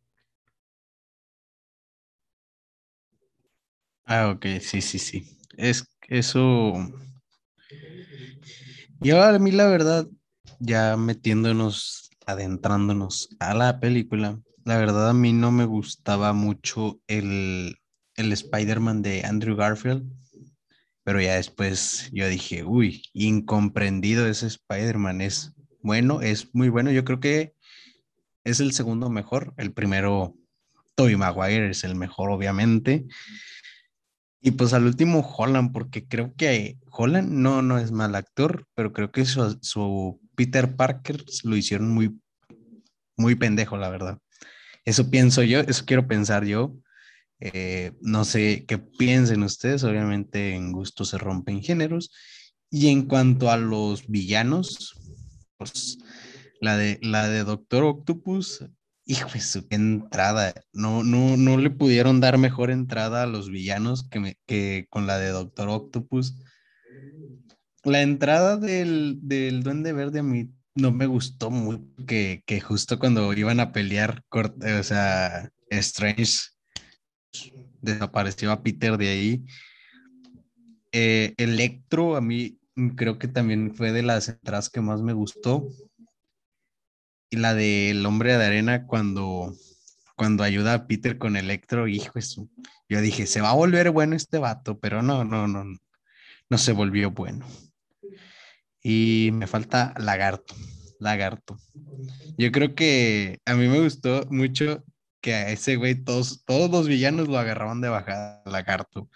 Ah, 4.06 4.30
ok, 4.30 4.46
sí, 4.62 4.82
sí, 4.82 4.98
sí. 4.98 5.38
Es 5.58 5.84
eso. 6.08 6.74
Y 9.02 9.10
ahora 9.12 9.36
a 9.36 9.40
mí 9.40 9.52
la 9.52 9.68
verdad, 9.68 10.08
ya 10.60 10.96
metiéndonos, 10.96 12.12
adentrándonos 12.26 13.28
a 13.40 13.56
la 13.56 13.82
película, 13.82 14.40
la 14.64 14.78
verdad 14.78 15.10
a 15.10 15.14
mí 15.14 15.34
no 15.34 15.52
me 15.52 15.66
gustaba 15.66 16.32
mucho 16.32 17.02
el, 17.08 17.76
el 18.16 18.32
Spider-Man 18.32 19.02
de 19.02 19.26
Andrew 19.26 19.58
Garfield, 19.58 20.10
pero 21.08 21.22
ya 21.22 21.36
después 21.36 22.10
yo 22.12 22.28
dije, 22.28 22.66
uy, 22.66 23.02
incomprendido 23.14 24.28
ese 24.28 24.48
Spider-Man, 24.48 25.22
es 25.22 25.54
bueno, 25.82 26.20
es 26.20 26.54
muy 26.54 26.68
bueno, 26.68 26.92
yo 26.92 27.06
creo 27.06 27.22
que 27.22 27.54
es 28.44 28.60
el 28.60 28.74
segundo 28.74 29.10
mejor, 29.10 29.54
el 29.56 29.72
primero, 29.72 30.36
Tobey 30.96 31.16
Maguire 31.16 31.70
es 31.70 31.86
el 31.86 31.96
mejor, 31.96 32.30
obviamente. 32.30 33.06
Y 34.42 34.52
pues 34.52 34.74
al 34.74 34.84
último 34.84 35.22
Holland, 35.22 35.72
porque 35.72 36.06
creo 36.06 36.34
que 36.36 36.78
Holland 36.92 37.32
no, 37.32 37.62
no 37.62 37.78
es 37.78 37.94
mal 37.94 38.14
actor, 38.14 38.68
pero 38.76 38.92
creo 38.92 39.10
que 39.10 39.24
su, 39.24 39.58
su 39.62 40.20
Peter 40.36 40.76
Parker 40.76 41.24
lo 41.46 41.56
hicieron 41.56 41.90
muy, 41.90 42.20
muy 43.16 43.36
pendejo, 43.36 43.78
la 43.78 43.90
verdad. 43.90 44.18
Eso 44.84 45.10
pienso 45.10 45.42
yo, 45.42 45.62
eso 45.62 45.86
quiero 45.86 46.06
pensar 46.06 46.44
yo. 46.44 46.76
Eh, 47.40 47.92
no 48.02 48.26
sé 48.26 48.66
qué 48.68 48.78
piensen 48.78 49.44
ustedes, 49.44 49.84
obviamente 49.84 50.56
en 50.56 50.72
gusto 50.72 51.06
se 51.06 51.18
rompen 51.18 51.62
géneros. 51.62 52.12
Y 52.70 52.88
en 52.88 53.04
cuanto 53.04 53.50
a 53.50 53.58
los 53.58 54.08
villanos, 54.08 54.94
pues 55.58 55.98
la 56.60 56.78
de, 56.78 57.00
la 57.02 57.28
de 57.30 57.44
Doctor 57.44 57.84
Octopus, 57.84 58.66
hijo 59.06 59.30
de 59.30 59.42
su 59.42 59.66
entrada. 59.70 60.54
No, 60.74 61.04
no, 61.04 61.38
no 61.38 61.58
le 61.58 61.70
pudieron 61.70 62.20
dar 62.20 62.38
mejor 62.38 62.72
entrada 62.72 63.24
a 63.24 63.28
los 63.28 63.50
villanos 63.50 64.08
que, 64.10 64.38
que 64.46 64.88
con 64.90 65.08
la 65.08 65.18
de 65.18 65.30
Doctor 65.30 65.70
Octopus. 65.70 66.36
La 67.84 68.02
entrada 68.02 68.58
del, 68.58 69.20
del 69.22 69.64
Duende 69.64 69.94
Verde 69.94 70.20
a 70.20 70.24
mí 70.24 70.50
no 70.76 70.92
me 70.92 71.06
gustó 71.06 71.50
mucho, 71.50 71.86
que, 72.06 72.44
que 72.46 72.60
justo 72.60 73.00
cuando 73.00 73.32
iban 73.34 73.60
a 73.60 73.72
pelear, 73.72 74.24
o 74.30 74.84
sea, 74.84 75.50
Strange 75.70 76.57
desapareció 77.94 78.52
a 78.52 78.62
Peter 78.62 78.98
de 78.98 79.10
ahí. 79.10 79.46
Eh, 80.92 81.34
Electro 81.38 82.16
a 82.16 82.22
mí 82.22 82.58
creo 82.96 83.18
que 83.18 83.28
también 83.28 83.74
fue 83.74 83.92
de 83.92 84.04
las 84.04 84.30
entradas 84.30 84.70
que 84.70 84.82
más 84.82 85.02
me 85.02 85.14
gustó. 85.14 85.68
Y 87.30 87.38
la 87.38 87.54
del 87.54 88.06
hombre 88.06 88.38
de 88.38 88.46
arena 88.46 88.86
cuando, 88.86 89.54
cuando 90.16 90.44
ayuda 90.44 90.74
a 90.74 90.88
Peter 90.88 91.18
con 91.18 91.36
Electro, 91.36 91.88
hijo 91.88 92.18
eso. 92.18 92.48
Yo 92.88 93.02
dije, 93.02 93.26
se 93.26 93.42
va 93.42 93.50
a 93.50 93.56
volver 93.56 93.92
bueno 93.92 94.16
este 94.16 94.38
vato, 94.38 94.80
pero 94.80 95.02
no, 95.02 95.26
no, 95.26 95.48
no, 95.48 95.66
no 96.50 96.58
se 96.58 96.72
volvió 96.72 97.12
bueno. 97.12 97.46
Y 98.82 99.32
me 99.34 99.48
falta 99.48 99.94
Lagarto, 99.98 100.56
Lagarto. 101.00 101.58
Yo 102.38 102.52
creo 102.52 102.76
que 102.76 103.40
a 103.46 103.56
mí 103.56 103.68
me 103.68 103.82
gustó 103.82 104.26
mucho 104.30 104.86
que 105.22 105.34
a 105.34 105.50
ese 105.50 105.76
güey 105.76 105.96
todos, 105.96 106.44
todos 106.46 106.70
los 106.70 106.88
villanos 106.88 107.28
lo 107.28 107.38
agarraban 107.38 107.82
de 107.82 107.90
bajada, 107.90 108.42
Lagarto. 108.46 109.10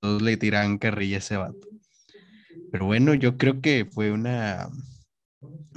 Todos 0.00 0.22
le 0.22 0.36
tiraban 0.36 0.78
carrilla 0.78 1.16
a 1.16 1.18
ese 1.18 1.36
vato. 1.36 1.68
Pero 2.70 2.86
bueno, 2.86 3.14
yo 3.14 3.36
creo 3.36 3.60
que 3.60 3.84
fue 3.84 4.12
una, 4.12 4.68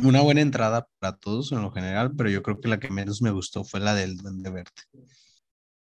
una 0.03 0.21
buena 0.21 0.41
entrada 0.41 0.87
para 0.99 1.17
todos 1.17 1.51
en 1.51 1.61
lo 1.61 1.71
general, 1.71 2.13
pero 2.15 2.29
yo 2.29 2.41
creo 2.41 2.59
que 2.59 2.69
la 2.69 2.79
que 2.79 2.89
menos 2.89 3.21
me 3.21 3.31
gustó 3.31 3.63
fue 3.63 3.79
la 3.79 3.93
del 3.93 4.17
Duende 4.17 4.49
Verde. 4.49 4.71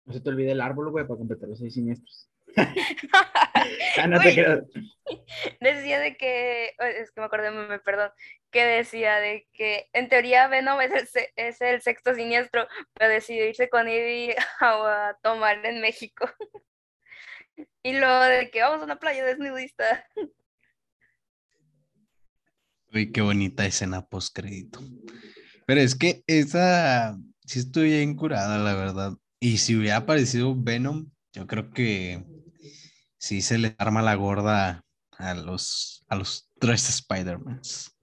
No 0.06 0.14
se 0.14 0.22
te 0.22 0.30
olvide 0.30 0.52
el 0.52 0.62
árbol, 0.62 0.92
güey, 0.92 1.06
para 1.06 1.18
completar 1.18 1.50
los 1.50 1.60
seis 1.60 1.74
siniestros. 1.74 2.29
ah, 3.98 4.08
no 4.08 4.20
te 4.20 4.36
quedas. 4.36 4.64
Decía 5.62 6.00
de 6.00 6.16
que, 6.18 6.76
es 6.80 7.12
que 7.12 7.22
me 7.22 7.26
acordé, 7.26 7.52
me, 7.52 7.80
perdón, 7.80 8.12
que 8.52 8.66
decía 8.66 9.16
de 9.16 9.48
que 9.54 9.90
en 9.94 10.10
teoría 10.10 10.48
Venom 10.48 10.82
es 10.82 10.92
el, 10.92 11.28
es 11.36 11.62
el 11.62 11.82
sexto 11.82 12.14
siniestro, 12.14 12.68
pero 12.94 13.12
decidió 13.12 13.48
irse 13.48 13.70
con 13.70 13.88
Eddie 13.88 14.36
a, 14.60 15.10
a 15.10 15.18
tomar 15.22 15.66
en 15.66 15.82
México. 15.82 16.30
y 17.84 17.94
luego 17.94 18.24
de 18.24 18.50
que 18.52 18.62
vamos 18.62 18.82
a 18.82 18.86
una 18.86 19.00
playa 19.00 19.26
desnudista. 19.26 20.06
Uy, 22.94 23.12
qué 23.12 23.22
bonita 23.22 23.66
escena 23.66 24.06
post 24.08 24.36
crédito. 24.36 24.80
Pero 25.66 25.82
es 25.82 25.96
que 25.96 26.24
esa 26.26 27.16
sí 27.46 27.60
estoy 27.60 27.90
bien 27.90 28.16
curada, 28.16 28.58
la 28.58 28.74
verdad. 28.74 29.14
Y 29.40 29.58
si 29.60 29.76
hubiera 29.76 29.98
aparecido 29.98 30.56
Venom, 30.56 31.12
yo 31.32 31.46
creo 31.46 31.70
que 31.72 32.24
sí 33.20 33.42
se 33.42 33.58
le 33.58 33.76
arma 33.78 34.02
la 34.02 34.16
gorda 34.16 34.84
a 35.18 35.34
los, 35.36 36.04
a 36.08 36.16
los 36.16 36.50
tres 36.58 36.90
Spider-Mans. 36.90 37.96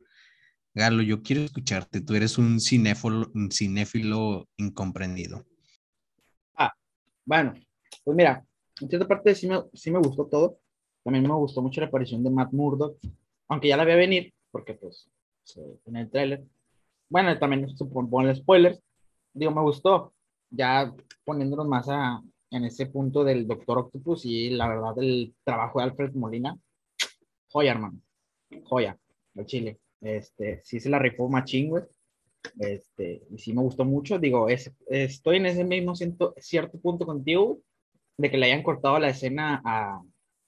Galo, 0.74 1.02
yo 1.02 1.22
quiero 1.22 1.42
escucharte. 1.42 2.02
Tú 2.02 2.14
eres 2.14 2.36
un 2.38 2.60
cinéfilo, 2.60 3.32
cinéfilo 3.50 4.46
incomprendido. 4.58 5.44
Ah, 6.54 6.72
bueno, 7.24 7.54
pues 8.04 8.16
mira, 8.16 8.44
en 8.80 8.88
cierta 8.88 9.08
parte 9.08 9.34
sí 9.34 9.48
me, 9.48 9.62
sí 9.72 9.90
me 9.90 9.98
gustó 9.98 10.26
todo. 10.26 10.60
También 11.02 11.26
me 11.26 11.34
gustó 11.34 11.62
mucho 11.62 11.80
la 11.80 11.86
aparición 11.86 12.22
de 12.22 12.30
Matt 12.30 12.52
Murdock, 12.52 12.98
aunque 13.48 13.68
ya 13.68 13.76
la 13.76 13.84
había 13.84 13.96
venir, 13.96 14.34
porque 14.50 14.74
pues 14.74 15.08
en 15.86 15.96
el 15.96 16.10
trailer. 16.10 16.44
Bueno, 17.08 17.38
también 17.38 17.68
supone 17.76 18.34
spoilers. 18.34 18.82
Digo, 19.32 19.52
me 19.52 19.62
gustó. 19.62 20.12
Ya 20.50 20.92
poniéndonos 21.24 21.66
más 21.66 21.88
a, 21.88 22.20
en 22.50 22.64
ese 22.64 22.86
punto 22.86 23.24
del 23.24 23.46
Doctor 23.46 23.78
Octopus 23.78 24.24
y 24.24 24.50
la 24.50 24.68
verdad 24.68 24.98
el 24.98 25.34
trabajo 25.44 25.78
de 25.78 25.84
Alfred 25.84 26.12
Molina, 26.14 26.56
joya, 27.48 27.72
hermano. 27.72 28.00
Joya, 28.64 28.98
el 29.34 29.46
chile. 29.46 29.78
Este, 30.00 30.60
sí 30.62 30.80
se 30.80 30.88
la 30.88 30.98
rifó 30.98 31.28
machín, 31.28 31.70
güey. 31.70 31.84
Este, 32.58 33.22
y 33.30 33.38
sí 33.38 33.52
me 33.52 33.62
gustó 33.62 33.84
mucho. 33.84 34.18
Digo, 34.18 34.48
es, 34.48 34.72
estoy 34.88 35.38
en 35.38 35.46
ese 35.46 35.64
mismo 35.64 35.94
ciento, 35.94 36.34
cierto 36.38 36.78
punto 36.78 37.04
contigo 37.06 37.58
de 38.16 38.30
que 38.30 38.38
le 38.38 38.46
hayan 38.46 38.62
cortado 38.62 38.98
la 38.98 39.08
escena 39.08 39.60
a, 39.64 40.00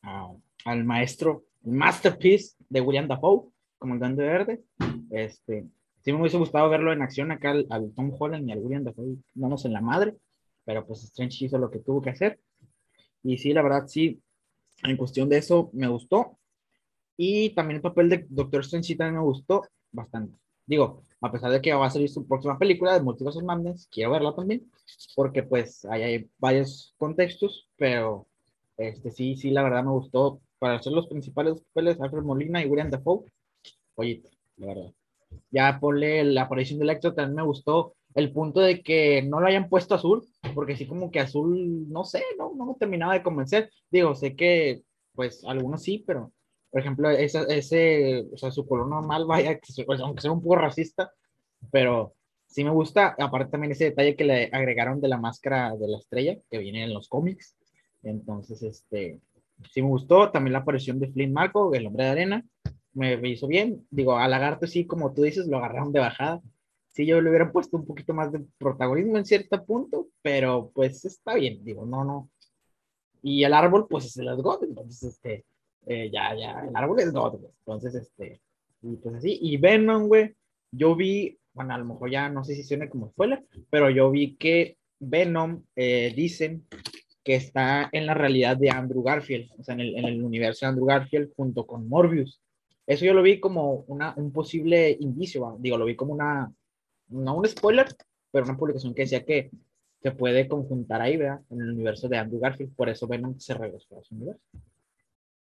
a, 0.03 0.33
al 0.65 0.85
maestro, 0.85 1.45
el 1.65 1.73
masterpiece 1.73 2.57
de 2.69 2.81
William 2.81 3.09
Dafoe 3.09 3.51
como 3.79 3.95
el 3.95 4.01
Duende 4.01 4.25
Verde. 4.25 4.63
Este, 5.11 5.67
sí 6.01 6.13
me 6.13 6.21
hubiese 6.21 6.39
gustado 6.39 6.69
verlo 6.69 6.93
en 6.93 7.03
acción 7.03 7.31
acá 7.31 7.51
al, 7.51 7.93
Tom 7.95 8.13
Holland 8.19 8.49
y 8.49 8.53
al 8.53 8.59
William 8.59 8.85
Dafoe, 8.85 9.17
vamos 9.35 9.65
en 9.65 9.73
la 9.73 9.81
madre, 9.81 10.15
pero 10.69 10.85
pues 10.85 11.03
Strange 11.05 11.47
hizo 11.47 11.57
lo 11.57 11.71
que 11.71 11.79
tuvo 11.79 12.03
que 12.03 12.11
hacer. 12.11 12.39
Y 13.23 13.39
sí, 13.39 13.55
la 13.55 13.63
verdad, 13.63 13.87
sí, 13.87 14.21
en 14.83 14.99
cuestión 14.99 15.31
de 15.31 15.39
eso 15.39 15.71
me 15.73 15.89
gustó. 15.89 16.37
Y 17.17 17.55
también 17.55 17.77
el 17.77 17.81
papel 17.81 18.11
de 18.11 18.27
Doctor 18.29 18.61
Strange 18.61 18.95
también 18.95 19.15
me 19.15 19.23
gustó 19.23 19.63
bastante. 19.91 20.37
Digo, 20.67 21.05
a 21.23 21.33
pesar 21.33 21.53
de 21.53 21.63
que 21.63 21.73
va 21.73 21.87
a 21.87 21.91
salir 21.91 22.11
su 22.11 22.27
próxima 22.27 22.59
película 22.59 22.93
de 22.93 23.01
Multiverse 23.01 23.43
Madness, 23.43 23.89
quiero 23.91 24.11
verla 24.11 24.35
también, 24.35 24.71
porque 25.17 25.43
pues 25.43 25.87
ahí 25.87 26.03
hay 26.03 26.31
varios 26.37 26.95
contextos, 26.99 27.67
pero 27.79 28.27
este 28.77 29.11
sí, 29.11 29.37
sí, 29.37 29.51
la 29.51 29.63
verdad 29.63 29.85
me 29.85 29.93
gustó. 29.93 30.43
Para 30.59 30.75
hacer 30.75 30.93
los 30.93 31.07
principales 31.07 31.63
papeles, 31.63 31.99
Alfred 31.99 32.25
Molina 32.25 32.63
y 32.63 32.67
William 32.67 32.91
Dafoe, 32.91 33.25
Oye, 33.95 34.23
la 34.59 34.67
verdad. 34.67 34.93
Ya 35.51 35.79
ponle 35.81 36.25
la 36.25 36.43
aparición 36.43 36.79
de 36.79 36.85
Electro, 36.85 37.15
también 37.15 37.37
me 37.37 37.43
gustó 37.43 37.95
el 38.15 38.33
punto 38.33 38.61
de 38.61 38.83
que 38.83 39.23
no 39.23 39.41
lo 39.41 39.47
hayan 39.47 39.69
puesto 39.69 39.95
azul, 39.95 40.27
porque 40.55 40.77
sí 40.77 40.87
como 40.87 41.11
que 41.11 41.21
azul, 41.21 41.89
no 41.89 42.05
sé, 42.05 42.23
no, 42.39 42.53
no 42.57 42.67
me 42.67 42.75
terminaba 42.75 43.15
de 43.15 43.23
convencer. 43.23 43.71
Digo, 43.91 44.15
sé 44.15 44.35
que 44.35 44.83
pues 45.15 45.45
algunos 45.45 45.83
sí, 45.83 46.05
pero 46.07 46.33
por 46.71 46.81
ejemplo, 46.81 47.11
ese, 47.11 47.45
ese 47.49 48.27
o 48.33 48.37
sea, 48.37 48.51
su 48.51 48.67
color 48.67 48.89
normal, 48.89 49.25
vaya, 49.27 49.59
pues, 49.87 50.01
aunque 50.01 50.21
sea 50.21 50.33
un 50.33 50.43
poco 50.43 50.57
racista, 50.57 51.11
pero 51.71 52.15
sí 52.47 52.63
me 52.63 52.71
gusta, 52.71 53.17
aparte 53.19 53.51
también 53.51 53.73
ese 53.73 53.85
detalle 53.85 54.17
que 54.17 54.25
le 54.25 54.51
agregaron 54.53 55.01
de 55.01 55.09
la 55.09 55.17
máscara 55.19 55.75
de 55.77 55.89
la 55.89 55.99
estrella, 55.99 56.39
que 56.51 56.59
viene 56.59 56.85
en 56.85 56.93
los 56.93 57.09
cómics, 57.09 57.57
entonces, 58.03 58.63
este, 58.63 59.21
sí 59.73 59.83
me 59.83 59.89
gustó, 59.89 60.31
también 60.31 60.53
la 60.53 60.61
aparición 60.61 60.99
de 61.01 61.09
Flynn 61.09 61.33
Marco, 61.33 61.75
el 61.75 61.87
hombre 61.87 62.05
de 62.05 62.11
arena, 62.11 62.45
me, 62.93 63.29
hizo 63.29 63.47
bien. 63.47 63.87
Digo, 63.91 64.17
a 64.19 64.29
Lagarto 64.29 64.67
sí, 64.67 64.87
como 64.87 65.13
tú 65.13 65.23
dices, 65.23 65.47
lo 65.47 65.59
agarraron 65.59 65.93
de 65.93 66.01
bajada. 66.01 66.43
Sí, 66.99 67.07
yo 67.07 67.21
le 67.21 67.31
hubiera 67.31 67.53
puesto 67.53 67.77
un 67.77 67.87
poquito 67.87 68.13
más 68.13 68.33
de 68.33 68.45
protagonismo 68.59 69.19
en 69.19 69.25
cierto 69.25 69.65
punto, 69.65 70.09
pero 70.21 70.73
pues 70.75 71.05
está 71.05 71.35
bien, 71.35 71.65
digo, 71.65 71.87
no, 71.87 72.03
no. 72.03 72.29
Y 73.23 73.45
el 73.45 73.55
árbol, 73.55 73.87
pues 73.89 74.07
es 74.07 74.17
el 74.17 74.35
God, 74.43 74.65
entonces, 74.65 75.13
este, 75.15 75.45
eh, 75.87 76.11
ya, 76.13 76.35
ya, 76.35 76.67
el 76.69 76.75
árbol 76.75 76.99
es 76.99 77.13
God, 77.13 77.37
entonces, 77.61 77.95
este, 77.95 78.41
y 78.83 78.97
pues 78.97 79.15
así. 79.15 79.39
Y 79.41 79.59
Venom, 79.59 80.09
güey, 80.09 80.35
yo 80.73 80.97
vi, 80.97 81.39
bueno, 81.53 81.73
a 81.73 81.79
lo 81.79 81.85
mejor 81.85 82.11
ya 82.11 82.29
no 82.31 82.43
sé 82.43 82.57
si 82.57 82.65
suena 82.65 82.91
como 82.91 83.11
spoiler, 83.11 83.47
pero 83.71 83.91
yo 83.91 84.11
vi 84.11 84.35
que 84.35 84.77
Venom, 84.99 85.63
eh, 85.77 86.13
dicen 86.17 86.67
que 87.23 87.37
está 87.37 87.91
en 87.93 88.07
la 88.07 88.15
realidad 88.15 88.57
de 88.57 88.71
Andrew 88.71 89.05
Garfield, 89.05 89.53
o 89.57 89.63
sea, 89.63 89.75
en 89.75 89.83
el, 89.83 89.97
en 89.99 90.05
el 90.05 90.25
universo 90.25 90.67
de 90.67 90.71
Andrew 90.71 90.87
Garfield 90.87 91.31
junto 91.37 91.65
con 91.65 91.89
Morbius. 91.89 92.43
Eso 92.89 93.05
yo 93.05 93.15
lo 93.15 93.23
vi 93.23 93.39
como 93.39 93.85
una, 93.87 94.15
un 94.17 94.33
posible 94.33 94.97
indicio, 94.99 95.59
digo, 95.61 95.79
lo 95.79 95.85
vi 95.85 95.95
como 95.95 96.13
una, 96.13 96.53
no 97.09 97.37
un 97.37 97.47
spoiler, 97.47 97.89
pero 98.31 98.45
una 98.45 98.57
publicación 98.57 98.95
que 98.95 99.03
decía 99.03 99.25
que 99.25 99.51
se 100.03 100.13
puede 100.13 100.49
conjuntar 100.49 101.01
ahí, 101.01 101.17
¿verdad? 101.17 101.41
En 101.51 101.61
el 101.61 101.71
universo 101.73 102.09
de 102.09 102.19
Andrew 102.19 102.41
Garfield, 102.41 102.75
por 102.77 102.89
eso 102.89 103.07
Venom 103.07 103.39
se 103.39 103.55
regresó 103.55 103.99
a 103.99 104.03
su 104.03 104.15
universo. 104.15 104.43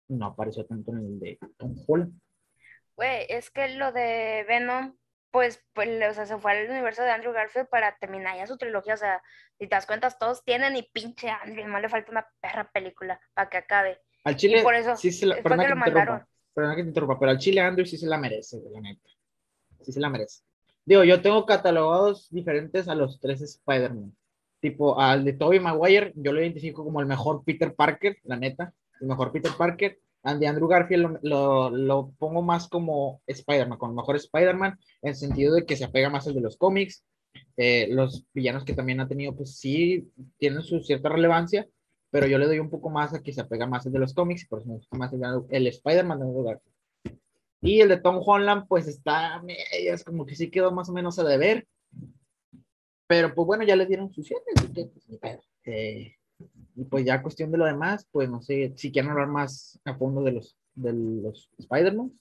No 0.08 0.28
apareció 0.28 0.66
tanto 0.66 0.92
en 0.92 0.98
el 1.00 1.20
de 1.20 1.40
Tom 1.58 1.76
Holland. 1.88 2.14
Güey, 2.96 3.26
es 3.30 3.50
que 3.50 3.70
lo 3.70 3.92
de 3.92 4.46
Venom, 4.48 4.96
pues, 5.32 5.64
pues, 5.74 5.90
o 6.10 6.14
sea, 6.14 6.26
se 6.26 6.38
fue 6.38 6.52
al 6.52 6.70
universo 6.70 7.02
de 7.02 7.10
Andrew 7.10 7.34
Garfield 7.34 7.68
para 7.68 7.98
terminar 7.98 8.38
ya 8.38 8.46
su 8.46 8.58
trilogía. 8.58 8.94
O 8.94 8.98
sea, 8.98 9.22
si 9.58 9.68
te 9.68 9.76
das 9.76 9.86
cuenta, 9.88 10.12
todos 10.12 10.44
tienen 10.44 10.76
y 10.76 10.84
pinche 10.84 11.30
Andrew, 11.30 11.68
más 11.68 11.82
le 11.82 11.90
falta 11.90 12.12
una 12.12 12.28
perra 12.40 12.70
película 12.72 13.20
para 13.34 13.50
que 13.50 13.58
acabe. 13.58 14.00
Al 14.24 14.36
Chile, 14.36 14.60
y 14.60 14.64
por 14.64 14.76
eso 14.76 14.96
sí 14.96 15.12
se 15.12 15.26
la, 15.26 15.36
fue 15.42 15.52
que 15.52 15.58
que 15.58 15.70
lo 15.70 15.76
te 15.76 15.76
interrumpa, 15.76 16.04
mandaron. 16.04 16.28
perdona 16.54 16.76
que 16.76 16.84
te 16.84 16.88
interrumpa, 16.88 17.20
pero 17.20 17.32
al 17.32 17.38
Chile 17.38 17.62
Andrew 17.62 17.86
sí 17.86 17.98
se 17.98 18.08
la 18.08 18.18
merece, 18.18 18.62
la 18.72 18.80
neta. 18.80 19.10
Sí 19.82 19.92
se 19.92 20.00
la 20.00 20.10
merece. 20.10 20.42
Digo, 20.86 21.04
yo 21.04 21.22
tengo 21.22 21.46
catalogados 21.46 22.30
diferentes 22.30 22.88
a 22.88 22.96
los 22.96 23.20
tres 23.20 23.42
Spider-Man. 23.42 24.16
Tipo, 24.60 25.00
al 25.00 25.26
de 25.26 25.34
Tobey 25.34 25.60
Maguire, 25.60 26.14
yo 26.16 26.32
lo 26.32 26.42
identifico 26.42 26.84
como 26.84 27.00
el 27.02 27.08
mejor 27.08 27.44
Peter 27.44 27.74
Parker, 27.74 28.18
la 28.24 28.38
neta. 28.38 28.74
El 29.02 29.08
mejor 29.08 29.32
Peter 29.32 29.52
Parker. 29.58 30.00
Al 30.24 30.40
de 30.40 30.48
Andrew 30.48 30.68
Garfield 30.68 31.20
lo, 31.22 31.70
lo, 31.70 32.12
pongo 32.18 32.42
más 32.42 32.68
como 32.68 33.22
Spider-Man, 33.28 33.78
con 33.78 33.92
el 33.92 33.96
mejor 33.96 34.16
Spider-Man, 34.16 34.80
en 35.04 35.10
el 35.10 35.16
sentido 35.16 35.54
de 35.54 35.66
que 35.66 35.76
se 35.76 35.86
apega 35.86 36.10
más 36.10 36.28
al 36.28 36.34
de 36.34 36.42
los 36.42 36.58
cómics. 36.58 37.04
Eh, 37.58 37.88
los 37.92 38.26
villanos 38.34 38.64
que 38.64 38.74
también 38.74 39.00
ha 39.00 39.08
tenido, 39.08 39.36
pues 39.36 39.58
sí, 39.58 40.10
tienen 40.38 40.64
su 40.64 40.80
cierta 40.82 41.10
relevancia, 41.10 41.68
pero 42.10 42.28
yo 42.28 42.40
le 42.40 42.48
doy 42.48 42.60
un 42.60 42.70
poco 42.70 42.90
más 42.90 43.14
a 43.14 43.22
que 43.22 43.34
se 43.34 43.42
apega 43.42 43.68
más 43.68 43.86
al 43.86 43.92
de 43.92 44.00
los 44.00 44.14
cómics, 44.14 44.44
y 44.44 44.48
por 44.48 44.60
eso 44.60 44.70
me 44.70 44.76
gusta 44.76 44.98
más 44.98 45.14
el, 45.14 45.22
el 45.50 45.68
Spider-Man 45.68 46.20
de 46.20 46.26
Andrew 46.26 46.44
Garfield. 46.44 46.75
Y 47.62 47.82
el 47.82 47.90
de 47.90 47.98
Tom 47.98 48.22
Holland, 48.24 48.68
pues 48.68 48.88
está, 48.88 49.42
es 49.72 50.04
como 50.04 50.26
que 50.26 50.36
sí 50.36 50.50
quedó 50.52 50.72
más 50.72 50.90
o 50.90 50.94
menos 50.94 51.18
a 51.20 51.24
deber. 51.24 51.68
Pero 53.08 53.34
pues 53.34 53.46
bueno, 53.46 53.64
ya 53.64 53.76
le 53.76 53.86
dieron 53.86 54.12
sus 54.12 54.28
siete, 54.28 54.52
pues. 55.22 55.40
Eh, 55.66 56.16
y 56.76 56.84
pues 56.86 57.06
ya 57.06 57.22
cuestión 57.22 57.52
de 57.52 57.58
lo 57.58 57.66
demás, 57.66 58.08
pues 58.12 58.30
no 58.30 58.42
sé, 58.42 58.74
si 58.76 58.92
quieren 58.92 59.12
hablar 59.12 59.28
más 59.28 59.80
a 59.86 59.96
fondo 59.96 60.22
de 60.22 60.34
los, 60.34 60.58
de 60.74 60.94
los 60.94 61.50
Spider-Man. 61.58 62.12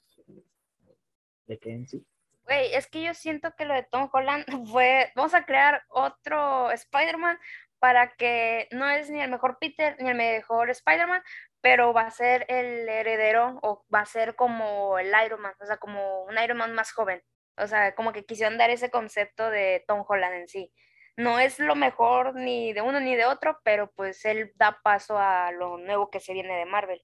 De 1.46 1.58
qué 1.58 1.72
en 1.72 1.88
sí. 1.88 2.06
Güey, 2.44 2.74
es 2.74 2.86
que 2.86 3.02
yo 3.02 3.14
siento 3.14 3.52
que 3.56 3.64
lo 3.64 3.74
de 3.74 3.86
Tom 3.90 4.08
Holland 4.12 4.44
fue, 4.70 5.10
vamos 5.16 5.34
a 5.34 5.44
crear 5.44 5.82
otro 5.88 6.70
Spider-Man 6.70 7.38
para 7.78 8.12
que 8.16 8.68
no 8.70 8.88
es 8.88 9.10
ni 9.10 9.20
el 9.20 9.30
mejor 9.30 9.58
Peter 9.60 9.96
ni 10.00 10.08
el 10.08 10.16
mejor 10.16 10.70
Spider-Man, 10.70 11.22
pero 11.64 11.94
va 11.94 12.02
a 12.02 12.10
ser 12.10 12.44
el 12.50 12.86
heredero 12.86 13.58
o 13.62 13.86
va 13.92 14.00
a 14.00 14.06
ser 14.06 14.36
como 14.36 14.98
el 14.98 15.10
Iron 15.24 15.40
Man, 15.40 15.54
o 15.62 15.64
sea, 15.64 15.78
como 15.78 16.24
un 16.24 16.36
Iron 16.38 16.58
Man 16.58 16.74
más 16.74 16.92
joven. 16.92 17.22
O 17.56 17.66
sea, 17.66 17.94
como 17.94 18.12
que 18.12 18.26
quisieron 18.26 18.58
dar 18.58 18.68
ese 18.68 18.90
concepto 18.90 19.48
de 19.48 19.82
Tom 19.88 20.04
Holland 20.06 20.34
en 20.34 20.48
sí. 20.48 20.70
No 21.16 21.38
es 21.38 21.58
lo 21.58 21.74
mejor 21.74 22.34
ni 22.34 22.74
de 22.74 22.82
uno 22.82 23.00
ni 23.00 23.16
de 23.16 23.24
otro, 23.24 23.60
pero 23.64 23.90
pues 23.96 24.26
él 24.26 24.52
da 24.56 24.78
paso 24.84 25.16
a 25.18 25.52
lo 25.52 25.78
nuevo 25.78 26.10
que 26.10 26.20
se 26.20 26.34
viene 26.34 26.54
de 26.54 26.66
Marvel. 26.66 27.00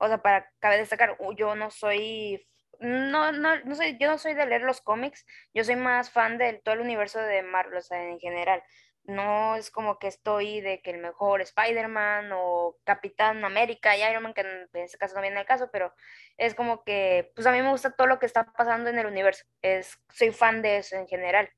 O 0.00 0.08
sea, 0.08 0.18
para 0.18 0.50
cabe 0.60 0.76
destacar, 0.76 1.16
yo 1.38 1.54
no 1.56 1.70
soy 1.70 2.46
no, 2.80 3.32
no, 3.32 3.58
no 3.64 3.74
sé, 3.74 3.96
yo 3.98 4.08
no 4.08 4.18
soy 4.18 4.34
de 4.34 4.44
leer 4.46 4.62
los 4.62 4.82
cómics, 4.82 5.24
yo 5.54 5.64
soy 5.64 5.76
más 5.76 6.10
fan 6.10 6.36
de 6.36 6.60
todo 6.64 6.74
el 6.74 6.80
universo 6.82 7.20
de 7.20 7.42
Marvel, 7.42 7.78
o 7.78 7.82
sea, 7.82 8.02
en 8.02 8.18
general. 8.18 8.62
No 9.04 9.56
es 9.56 9.70
como 9.70 9.98
que 9.98 10.06
estoy 10.08 10.60
de 10.60 10.80
que 10.80 10.90
el 10.90 10.98
mejor 10.98 11.42
Spider-Man 11.42 12.30
o 12.32 12.78
Capitán 12.84 13.44
América 13.44 13.96
y 13.96 14.02
Iron 14.02 14.22
Man, 14.22 14.34
que 14.34 14.40
en 14.40 14.68
este 14.72 14.98
caso 14.98 15.14
no 15.14 15.20
viene 15.22 15.40
el 15.40 15.46
caso, 15.46 15.68
pero 15.70 15.92
es 16.38 16.54
como 16.54 16.84
que, 16.84 17.30
pues 17.34 17.46
a 17.46 17.52
mí 17.52 17.60
me 17.60 17.70
gusta 17.70 17.92
todo 17.92 18.06
lo 18.06 18.18
que 18.18 18.26
está 18.26 18.44
pasando 18.52 18.90
en 18.90 18.98
el 18.98 19.06
universo. 19.06 19.44
Es, 19.62 19.98
soy 20.10 20.32
fan 20.32 20.62
de 20.62 20.78
eso 20.78 20.96
en 20.96 21.06
general. 21.06 21.50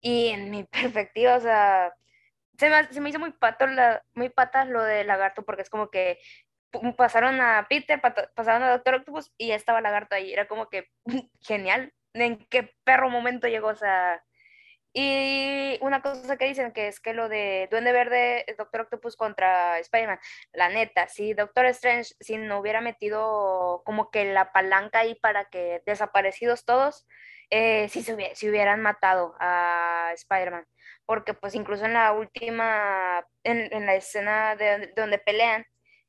Y 0.00 0.28
en 0.28 0.50
mi 0.50 0.64
perspectiva, 1.04 1.36
o 1.36 1.40
sea, 1.40 1.94
se 2.58 2.70
me, 2.70 2.84
se 2.92 3.00
me 3.00 3.10
hizo 3.10 3.18
muy, 3.18 3.32
pato 3.32 3.66
la, 3.66 4.02
muy 4.14 4.28
patas 4.30 4.68
lo 4.68 4.82
de 4.82 5.04
Lagarto, 5.04 5.44
porque 5.44 5.62
es 5.62 5.70
como 5.70 5.90
que 5.90 6.18
pasaron 6.96 7.40
a 7.40 7.66
Peter, 7.68 8.00
pasaron 8.34 8.62
a 8.62 8.70
Doctor 8.70 8.94
Octopus 8.96 9.32
y 9.38 9.48
ya 9.48 9.54
estaba 9.56 9.80
Lagarto 9.80 10.16
ahí. 10.16 10.32
Era 10.32 10.48
como 10.48 10.68
que 10.68 10.88
genial. 11.40 11.92
¿En 12.14 12.46
qué 12.46 12.74
perro 12.84 13.10
momento 13.10 13.48
llegó? 13.48 13.68
O 13.68 13.74
sea, 13.74 14.22
y 14.94 15.78
una 15.82 16.02
cosa 16.02 16.36
que 16.38 16.46
dicen 16.46 16.72
que 16.72 16.88
es 16.88 17.00
que 17.00 17.14
lo 17.14 17.28
de 17.28 17.68
Duende 17.70 17.92
Verde, 17.92 18.46
Doctor 18.58 18.82
Octopus 18.82 19.16
contra 19.16 19.78
Spider-Man, 19.80 20.20
la 20.52 20.68
neta, 20.70 21.08
si 21.08 21.34
Doctor 21.34 21.66
Strange, 21.66 22.14
si 22.20 22.36
no 22.38 22.60
hubiera 22.60 22.80
metido 22.80 23.82
como 23.84 24.10
que 24.10 24.24
la 24.32 24.52
palanca 24.52 25.00
ahí 25.00 25.14
para 25.16 25.46
que 25.46 25.82
desaparecidos 25.86 26.64
todos, 26.64 27.06
eh, 27.50 27.88
sí 27.88 28.02
se 28.02 28.14
hubiera- 28.14 28.34
si 28.34 28.48
hubieran 28.48 28.80
matado 28.82 29.34
a 29.40 30.10
Spider-Man. 30.14 30.66
Porque 31.06 31.34
pues 31.34 31.54
incluso 31.54 31.84
en 31.86 31.94
la 31.94 32.12
última, 32.12 33.26
en, 33.42 33.72
en 33.72 33.86
la 33.86 33.94
escena 33.96 34.56
de, 34.56 34.78
de 34.78 34.92
donde 34.96 35.18
pelean, 35.18 35.66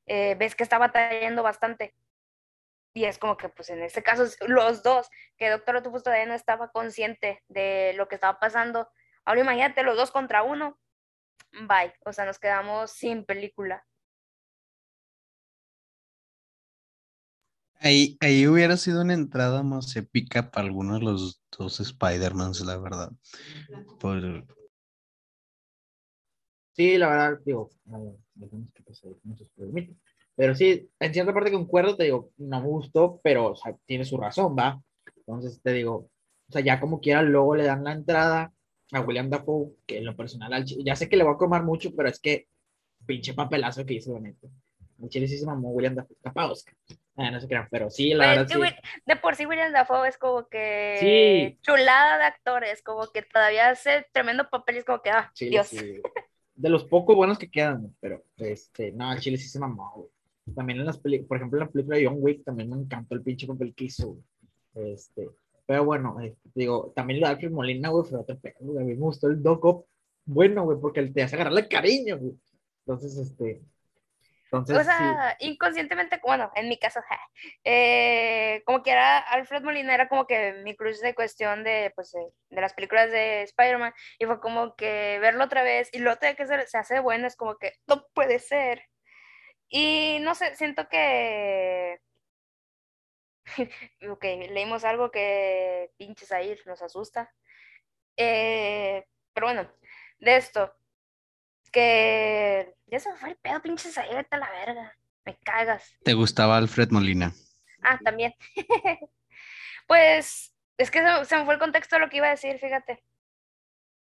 eh, 0.08 0.36
ves 0.38 0.56
que 0.56 0.63
está 0.63 0.78
batallando 0.78 1.43
bastante. 1.43 1.93
Y 2.95 3.03
es 3.03 3.17
como 3.17 3.36
que, 3.36 3.49
pues 3.49 3.69
en 3.69 3.84
este 3.84 4.01
caso, 4.01 4.23
los 4.47 4.81
dos, 4.81 5.10
que 5.38 5.49
Doctor 5.49 5.75
Octopus 5.75 6.01
todavía 6.01 6.27
no 6.27 6.34
estaba 6.34 6.71
consciente 6.71 7.43
de 7.49 7.93
lo 7.97 8.08
que 8.08 8.15
estaba 8.15 8.39
pasando. 8.39 8.89
Ahora 9.25 9.41
imagínate, 9.41 9.84
los 9.84 9.97
dos 9.97 10.12
contra 10.12 10.43
uno. 10.43 10.79
Bye. 11.51 11.93
O 12.05 12.13
sea, 12.13 12.25
nos 12.25 12.39
quedamos 12.39 12.91
sin 12.91 13.25
película. 13.25 13.86
Ahí, 17.81 18.17
ahí 18.21 18.47
hubiera 18.47 18.77
sido 18.77 19.01
una 19.01 19.13
entrada 19.13 19.62
más 19.62 19.93
épica 19.97 20.49
para 20.49 20.65
algunos 20.65 20.99
de 20.99 21.05
los 21.05 21.43
dos 21.58 21.81
Spider-Mans, 21.81 22.62
la 22.62 22.77
verdad. 22.77 23.12
Por, 23.99 24.45
Sí, 26.75 26.97
la 26.97 27.08
verdad, 27.10 27.39
digo, 27.45 27.69
ver, 27.86 28.49
que 28.73 28.84
pase 28.84 29.08
muchos 29.23 29.49
problemitas. 29.51 29.95
Pero 30.36 30.56
sí, 30.56 30.89
en 31.00 31.13
cierta 31.13 31.34
parte 31.34 31.52
concuerdo, 31.52 31.95
te 31.95 32.06
digo, 32.06 32.32
no 32.38 32.62
me 32.62 32.67
gustó, 32.67 33.19
pero 33.24 33.52
o 33.52 33.56
sea, 33.56 33.76
tiene 33.86 34.06
su 34.06 34.17
razón, 34.17 34.56
¿va? 34.58 34.82
Entonces 35.17 35.62
te 35.62 35.71
digo, 35.74 36.10
o 36.50 36.52
sea, 36.52 36.62
ya 36.62 36.80
como 36.80 37.00
quiera, 37.00 37.21
luego 37.21 37.56
le 37.56 37.63
dan 37.65 37.84
la 37.84 37.93
entrada 37.93 38.52
a 38.91 39.02
William 39.02 39.30
Dafoe, 39.30 39.71
que 39.88 39.98
en 40.00 40.06
lo 40.06 40.15
personal, 40.15 40.63
ya 40.65 40.95
sé 40.95 41.08
que 41.10 41.17
le 41.17 41.24
voy 41.24 41.34
a 41.34 41.38
comer 41.38 41.63
mucho, 41.63 41.91
pero 41.95 42.10
es 42.10 42.19
que 42.19 42.48
pinche 43.06 43.34
papelazo 43.34 43.86
que 43.86 43.95
hizo, 43.95 44.13
la 44.13 44.19
neta. 44.19 44.48
El 45.02 45.10
chile 45.10 45.28
sí 45.28 45.38
se 45.38 45.45
mamó 45.45 45.69
William 45.71 45.95
Dafoe, 45.95 46.17
capaz, 46.24 46.52
Oscar. 46.52 46.76
Ah, 47.17 47.32
no 47.32 47.39
se 47.39 47.48
crean, 47.48 47.67
pero 47.71 47.89
sí, 47.89 48.13
la 48.13 48.26
Pues, 48.26 48.30
verdad 48.30 48.48
que 48.48 48.54
sí. 48.54 48.60
Will- 48.60 48.76
de 49.06 49.15
por 49.15 49.36
sí 49.36 49.45
William 49.45 49.71
Dafoe 49.71 50.08
es 50.10 50.17
como 50.17 50.48
que 50.48 50.98
Sí. 51.00 51.58
chulada 51.62 52.17
de 52.17 52.26
actores, 52.26 52.82
como 52.82 53.08
que 53.08 53.21
todavía 53.21 53.69
hace 53.69 54.06
tremendo 54.13 54.50
papel 54.50 54.76
y 54.76 54.80
es 54.80 54.86
como 54.86 55.02
que, 55.02 55.12
ah, 55.12 55.32
Chile, 55.34 55.52
Dios. 55.52 55.67
sí. 55.67 56.02
De 56.56 56.69
los 56.69 56.86
pocos 56.86 57.15
buenos 57.15 57.38
que 57.38 57.50
quedan, 57.52 57.95
pero 58.00 58.24
este, 58.38 58.91
no, 58.93 59.17
Chile 59.19 59.38
sí 59.38 59.50
se 59.50 59.60
mamó, 59.60 59.91
güey. 59.95 60.10
También 60.53 60.79
en 60.79 60.86
las 60.86 60.99
películas, 60.99 61.27
por 61.27 61.38
ejemplo, 61.38 61.60
en 61.60 61.65
la 61.65 61.71
película 61.71 61.97
de 61.97 62.05
John 62.05 62.17
Wick 62.19 62.43
también 62.43 62.69
me 62.69 62.77
encantó 62.77 63.15
el 63.15 63.23
pinche 63.23 63.47
papel 63.47 63.73
que 63.73 63.86
hizo, 63.86 64.08
güey. 64.10 64.93
Este, 64.93 65.29
pero 65.65 65.86
bueno, 65.86 66.19
este, 66.21 66.49
digo, 66.53 66.91
también 66.95 67.19
lo 67.19 67.27
de 67.27 67.34
Alfred 67.34 67.51
Molina, 67.51 67.89
güey, 67.89 68.08
fue 68.08 68.19
otro 68.19 68.38
pedo, 68.38 68.55
güey. 68.60 68.84
A 68.84 68.88
mí 68.88 68.93
me 68.93 69.01
gustó 69.01 69.27
el 69.27 69.41
Doc 69.41 69.65
Ock, 69.65 69.88
bueno, 70.25 70.63
güey, 70.63 70.79
porque 70.79 71.01
te 71.08 71.23
hace 71.23 71.36
agarrarle 71.36 71.67
cariño, 71.67 72.17
güey. 72.19 72.34
Entonces, 72.86 73.17
este, 73.17 73.62
entonces, 74.45 74.77
O 74.77 74.79
sí. 74.79 74.86
sea, 74.86 75.36
inconscientemente, 75.39 76.19
bueno, 76.23 76.51
en 76.55 76.69
mi 76.69 76.77
caso, 76.77 76.99
ja, 77.10 77.19
eh, 77.63 78.62
como 78.65 78.84
que 78.84 78.91
era 78.91 79.19
Alfred 79.19 79.63
Molina 79.63 79.93
era 79.93 80.08
como 80.08 80.27
que 80.27 80.53
mi 80.63 80.75
crush 80.75 80.99
de 80.99 81.15
cuestión 81.15 81.63
de, 81.63 81.91
pues, 81.95 82.12
de, 82.12 82.25
de 82.49 82.62
las 82.62 82.73
películas 82.73 83.12
de 83.12 83.43
Spider-Man, 83.43 83.93
y 84.19 84.25
fue 84.25 84.39
como 84.39 84.75
que 84.75 85.19
verlo 85.19 85.45
otra 85.45 85.63
vez, 85.63 85.89
y 85.93 85.99
de 85.99 86.36
que 86.38 86.47
se, 86.47 86.67
se 86.67 86.77
hace 86.77 86.99
bueno, 86.99 87.27
es 87.27 87.36
como 87.36 87.58
que 87.58 87.73
no 87.88 88.05
puede 88.13 88.39
ser. 88.39 88.84
Y 89.69 90.19
no 90.21 90.36
sé, 90.36 90.56
siento 90.56 90.88
que, 90.88 91.99
ok, 94.10 94.23
leímos 94.49 94.84
algo 94.84 95.12
que 95.12 95.91
pinches 95.97 96.32
ahí 96.32 96.56
nos 96.65 96.82
asusta. 96.82 97.34
Eh, 98.17 99.06
pero 99.34 99.47
bueno, 99.47 99.69
de 100.19 100.38
esto, 100.38 100.73
que 101.71 102.73
ya 102.88 102.99
se 102.99 103.12
me 103.12 103.17
fue 103.17 103.30
el 103.30 103.36
pedo, 103.38 103.62
pinches 103.62 103.97
ahí, 103.97 104.13
vete 104.13 104.36
a 104.36 104.39
la 104.39 104.51
verga, 104.51 104.97
me 105.25 105.38
cagas. 105.39 105.97
¿Te 106.04 106.13
gustaba 106.13 106.58
Alfred 106.58 106.89
Molina? 106.91 107.34
Ah, 107.82 107.99
también. 108.04 108.34
Pues 109.88 110.56
es 110.78 110.89
que 110.89 110.99
se, 110.99 111.25
se 111.25 111.38
me 111.38 111.45
fue 111.45 111.54
el 111.54 111.60
contexto 111.60 111.95
de 111.95 111.99
lo 111.99 112.10
que 112.10 112.17
iba 112.17 112.28
a 112.28 112.32
decir, 112.32 112.58
fíjate. 112.58 113.04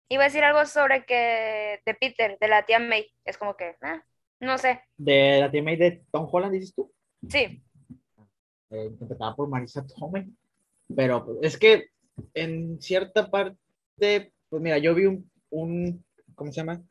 Iba 0.10 0.24
a 0.24 0.28
decir 0.28 0.44
algo 0.44 0.66
sobre 0.66 1.06
que 1.06 1.82
de 1.86 1.94
Peter, 1.94 2.38
de 2.40 2.48
la 2.50 2.66
tía 2.66 2.80
May. 2.80 3.10
Es 3.24 3.38
como 3.38 3.56
que, 3.56 3.78
ah, 3.82 4.04
no 4.42 4.58
sé. 4.58 4.82
De 4.98 5.40
la 5.40 5.52
teammate 5.52 5.78
de 5.78 6.04
Tom 6.12 6.28
Holland, 6.30 6.54
dices 6.54 6.74
tú, 6.74 6.92
Sí, 7.30 7.62
eh, 8.72 8.86
interpretada 8.90 9.36
por 9.36 9.48
Marisa 9.48 9.86
Tomei. 9.86 10.26
Pero 10.96 11.26
pues, 11.26 11.38
es 11.42 11.58
que 11.58 11.88
en 12.34 12.82
cierta 12.82 13.30
parte, 13.30 14.34
pues 14.50 14.62
mira, 14.62 14.78
yo 14.80 14.96
vi 14.96 15.06
un, 15.06 15.30
un, 15.50 16.04
¿cómo 16.36 16.52
se 16.52 16.58
llama? 16.62 16.82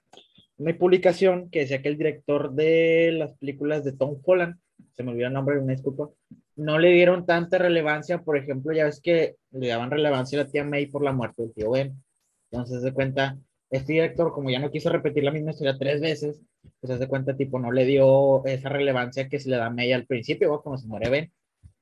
Una 0.56 0.76
publicación 0.76 1.50
que 1.50 1.60
decía 1.60 1.82
que 1.82 1.88
el 1.88 1.98
director 1.98 2.52
de 2.52 3.12
las 3.12 3.32
películas 3.38 3.84
de 3.84 3.92
Tom 3.92 4.20
Holland, 4.22 4.58
se 4.92 5.02
me 5.02 5.10
olvidó 5.10 5.28
el 5.28 5.32
nombre, 5.32 5.58
una 5.58 5.72
disculpa, 5.72 6.10
no 6.56 6.78
le 6.78 6.90
dieron 6.92 7.24
tanta 7.24 7.58
relevancia. 7.58 8.22
Por 8.22 8.36
ejemplo, 8.36 8.72
ya 8.72 8.84
ves 8.84 9.00
que 9.00 9.36
le 9.50 9.68
daban 9.68 9.90
relevancia 9.90 10.40
a 10.40 10.44
la 10.44 10.50
tía 10.50 10.64
May 10.64 10.86
por 10.86 11.02
la 11.02 11.12
muerte 11.12 11.42
del 11.42 11.54
tío 11.54 11.70
Ben. 11.70 12.02
Entonces, 12.50 12.82
de 12.82 12.92
cuenta, 12.92 13.38
este 13.70 13.94
director, 13.94 14.32
como 14.32 14.50
ya 14.50 14.58
no 14.58 14.70
quiso 14.70 14.90
repetir 14.90 15.24
la 15.24 15.30
misma 15.30 15.52
historia 15.52 15.78
tres 15.78 16.00
veces, 16.00 16.42
pues 16.80 16.92
hace 16.92 17.08
cuenta, 17.08 17.36
tipo, 17.36 17.58
no 17.58 17.72
le 17.72 17.84
dio 17.84 18.44
esa 18.46 18.68
relevancia 18.68 19.28
que 19.28 19.38
se 19.38 19.50
le 19.50 19.56
da 19.56 19.66
a 19.66 19.70
May 19.70 19.92
al 19.92 20.06
principio, 20.06 20.52
¿va? 20.52 20.62
cuando 20.62 20.78
se 20.78 20.88
muere 20.88 21.10
Ben. 21.10 21.32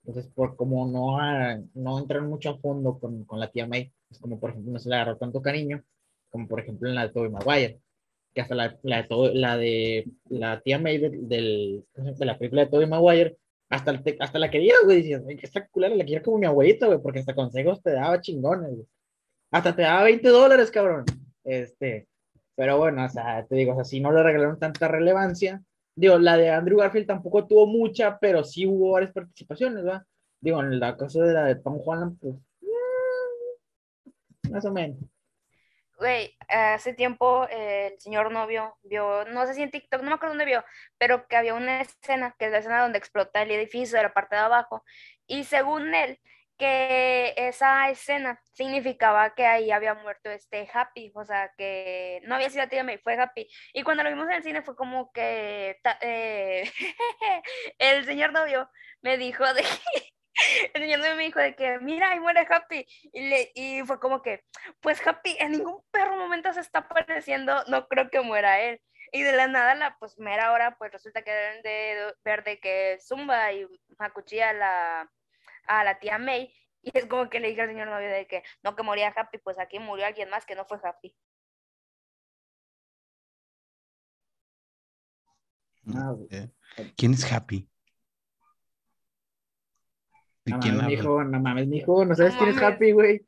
Entonces, 0.04 0.30
por 0.32 0.56
como 0.56 0.86
no, 0.86 1.18
ah, 1.20 1.58
no 1.74 1.98
entraron 1.98 2.28
mucho 2.28 2.50
a 2.50 2.58
fondo 2.58 2.98
con, 2.98 3.24
con 3.24 3.40
la 3.40 3.50
tía 3.50 3.66
May, 3.66 3.92
es 4.10 4.18
como 4.18 4.40
por 4.40 4.50
ejemplo 4.50 4.72
no 4.72 4.78
se 4.78 4.88
le 4.88 4.96
agarró 4.96 5.16
tanto 5.18 5.42
cariño, 5.42 5.82
como 6.30 6.48
por 6.48 6.60
ejemplo 6.60 6.88
en 6.88 6.94
la 6.94 7.06
de 7.06 7.12
Tobey 7.12 7.30
Maguire, 7.30 7.80
que 8.34 8.40
hasta 8.40 8.54
la, 8.54 8.78
la, 8.82 9.02
de, 9.02 9.34
la 9.34 9.56
de 9.56 10.06
la 10.30 10.60
tía 10.60 10.78
May 10.78 10.98
de, 10.98 11.10
del, 11.10 11.84
de 11.94 12.24
la 12.24 12.38
película 12.38 12.64
de 12.64 12.70
Tobey 12.70 12.86
Maguire, 12.86 13.36
hasta, 13.68 14.02
hasta 14.20 14.38
la 14.38 14.50
quería, 14.50 14.74
güey, 14.84 14.98
decías, 14.98 15.22
esta 15.42 15.66
culera 15.68 15.94
la 15.94 16.04
quiero 16.04 16.24
como 16.24 16.38
mi 16.38 16.46
abuelita, 16.46 16.86
güey, 16.86 17.00
porque 17.02 17.18
hasta 17.18 17.34
consejos 17.34 17.82
te 17.82 17.92
daba 17.92 18.20
chingones, 18.20 18.70
güey. 18.70 18.86
Hasta 19.50 19.76
te 19.76 19.82
daba 19.82 20.04
20 20.04 20.28
dólares, 20.28 20.70
cabrón. 20.70 21.04
Este, 21.44 22.08
pero 22.58 22.76
bueno, 22.76 23.04
o 23.04 23.08
sea, 23.08 23.46
te 23.46 23.54
digo, 23.54 23.70
o 23.70 23.74
sea, 23.76 23.84
si 23.84 24.00
no 24.00 24.10
le 24.10 24.20
regalaron 24.20 24.58
tanta 24.58 24.88
relevancia, 24.88 25.62
digo, 25.94 26.18
la 26.18 26.36
de 26.36 26.50
Andrew 26.50 26.78
Garfield 26.78 27.06
tampoco 27.06 27.46
tuvo 27.46 27.68
mucha, 27.68 28.18
pero 28.18 28.42
sí 28.42 28.66
hubo 28.66 28.90
varias 28.90 29.12
participaciones, 29.12 29.84
¿verdad? 29.84 30.02
Digo, 30.40 30.60
en 30.60 30.80
la 30.80 30.96
cosa 30.96 31.22
de 31.22 31.32
la 31.32 31.44
de 31.44 31.54
Tom 31.54 31.78
Holland, 31.86 32.18
pues, 32.20 32.34
más 34.50 34.64
o 34.64 34.72
menos. 34.72 34.98
Güey, 36.00 36.36
hace 36.48 36.94
tiempo 36.94 37.46
eh, 37.48 37.92
el 37.92 38.00
señor 38.00 38.32
novio 38.32 38.76
vio, 38.82 39.24
no 39.26 39.46
sé 39.46 39.54
si 39.54 39.62
en 39.62 39.70
TikTok, 39.70 40.02
no 40.02 40.08
me 40.08 40.14
acuerdo 40.14 40.32
dónde 40.32 40.44
vio, 40.44 40.64
pero 40.98 41.28
que 41.28 41.36
había 41.36 41.54
una 41.54 41.82
escena, 41.82 42.34
que 42.40 42.46
es 42.46 42.50
la 42.50 42.58
escena 42.58 42.82
donde 42.82 42.98
explota 42.98 43.40
el 43.40 43.52
edificio 43.52 43.98
de 43.98 44.02
la 44.02 44.12
parte 44.12 44.34
de 44.34 44.42
abajo, 44.42 44.82
y 45.28 45.44
según 45.44 45.94
él, 45.94 46.18
que 46.58 47.34
esa 47.36 47.88
escena 47.88 48.40
significaba 48.52 49.34
que 49.34 49.46
ahí 49.46 49.70
había 49.70 49.94
muerto 49.94 50.30
este 50.30 50.68
Happy, 50.72 51.12
o 51.14 51.24
sea, 51.24 51.52
que 51.56 52.20
no 52.24 52.34
había 52.34 52.50
sido 52.50 52.66
May, 52.84 52.98
fue 52.98 53.14
Happy. 53.14 53.48
Y 53.72 53.82
cuando 53.82 54.02
lo 54.02 54.10
vimos 54.10 54.26
en 54.26 54.34
el 54.34 54.42
cine 54.42 54.62
fue 54.62 54.76
como 54.76 55.12
que 55.12 55.80
eh, 56.02 56.70
el 57.78 58.04
señor 58.04 58.32
novio 58.32 58.68
me 59.02 59.16
dijo 59.16 59.44
de 59.54 59.62
el 60.74 60.82
señor 60.82 60.98
novio 61.00 61.16
me 61.16 61.24
dijo 61.24 61.40
de 61.40 61.54
que, 61.54 61.78
mira, 61.80 62.10
ahí 62.10 62.20
muere 62.20 62.46
Happy. 62.50 62.86
Y, 63.12 63.28
le, 63.28 63.52
y 63.54 63.82
fue 63.84 64.00
como 64.00 64.22
que, 64.22 64.44
pues 64.80 65.04
Happy 65.06 65.36
en 65.40 65.52
ningún 65.52 65.82
perro 65.90 66.16
momento 66.16 66.52
se 66.52 66.60
está 66.60 66.80
apareciendo, 66.80 67.64
no 67.68 67.86
creo 67.88 68.10
que 68.10 68.20
muera 68.20 68.60
él. 68.60 68.80
Y 69.12 69.22
de 69.22 69.32
la 69.32 69.46
nada, 69.46 69.74
la 69.74 69.96
pues 69.98 70.18
mera 70.18 70.52
hora, 70.52 70.76
pues 70.78 70.92
resulta 70.92 71.22
que 71.22 71.30
deben 71.30 71.62
de 71.62 72.14
ver 72.24 72.44
de 72.44 72.60
que 72.60 72.98
Zumba 73.00 73.52
y 73.52 73.66
Macuchilla 73.98 74.52
la 74.52 75.10
a 75.68 75.84
la 75.84 75.98
tía 75.98 76.18
May 76.18 76.52
y 76.82 76.90
es 76.96 77.06
como 77.06 77.28
que 77.28 77.40
le 77.40 77.48
dije 77.48 77.62
al 77.62 77.68
señor 77.68 77.88
novio 77.88 78.08
de 78.08 78.26
que 78.26 78.42
no 78.62 78.74
que 78.74 78.82
moría 78.82 79.12
Happy, 79.14 79.38
pues 79.38 79.58
aquí 79.58 79.78
murió 79.78 80.06
alguien 80.06 80.30
más 80.30 80.46
que 80.46 80.54
no 80.54 80.64
fue 80.64 80.78
Happy. 80.82 81.14
Ah, 85.94 86.14
¿Quién 86.96 87.14
es 87.14 87.30
Happy? 87.30 87.68
¿De 90.44 90.52
no 90.52 90.60
quién 90.60 90.76
mames, 90.76 90.98
mijo, 90.98 91.24
no 91.24 91.40
mames, 91.40 91.66
mijo, 91.66 92.04
no 92.04 92.14
sabes 92.14 92.34
quién 92.36 92.50
es 92.50 92.62
Happy, 92.62 92.92
güey. 92.92 93.26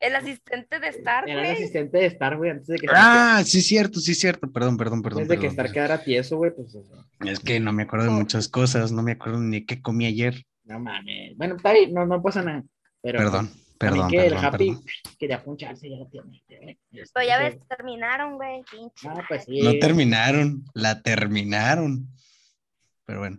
El 0.00 0.16
asistente 0.16 0.80
de 0.80 0.88
Star, 0.88 1.28
Era 1.28 1.46
el 1.46 1.52
asistente 1.52 1.98
de 1.98 2.06
Star, 2.06 2.36
güey, 2.36 2.50
antes 2.50 2.66
de 2.66 2.78
que... 2.78 2.86
Ah, 2.90 3.42
sí, 3.44 3.62
cierto, 3.62 4.00
sí, 4.00 4.14
cierto. 4.14 4.52
Perdón, 4.52 4.76
perdón, 4.76 5.00
perdón. 5.00 5.22
Antes 5.22 5.36
de 5.36 5.40
que 5.40 5.46
Star 5.46 5.72
quedara 5.72 6.02
tieso, 6.02 6.36
güey, 6.36 6.54
pues... 6.54 6.76
Es 7.24 7.40
que 7.40 7.58
no 7.58 7.72
me 7.72 7.84
acuerdo 7.84 8.06
de 8.06 8.12
muchas 8.12 8.48
cosas, 8.48 8.92
no 8.92 9.02
me 9.02 9.12
acuerdo 9.12 9.38
ni 9.38 9.64
qué 9.64 9.80
comí 9.80 10.04
ayer. 10.04 10.44
No 10.64 10.80
mames. 10.80 11.36
Bueno, 11.36 11.56
está 11.56 11.70
ahí, 11.70 11.92
no, 11.92 12.06
no 12.06 12.22
pasa 12.22 12.42
nada. 12.42 12.64
Pero, 13.02 13.18
perdón, 13.18 13.50
perdón. 13.78 14.10
que 14.10 14.16
perdón, 14.16 14.38
el 14.38 14.44
Happy 14.44 14.68
perdón. 14.68 14.84
quería 15.18 15.44
puncharse, 15.44 15.90
ya 15.90 15.96
lo 15.98 16.06
tiene. 16.06 16.42
Pero 16.48 17.26
ya 17.26 17.38
ves, 17.38 17.58
terminaron, 17.68 18.36
güey. 18.36 18.62
Ah, 19.06 19.22
pues 19.28 19.44
sí. 19.44 19.60
No 19.60 19.78
terminaron, 19.78 20.64
la 20.74 21.02
terminaron. 21.02 22.08
Pero 23.04 23.18
bueno. 23.20 23.38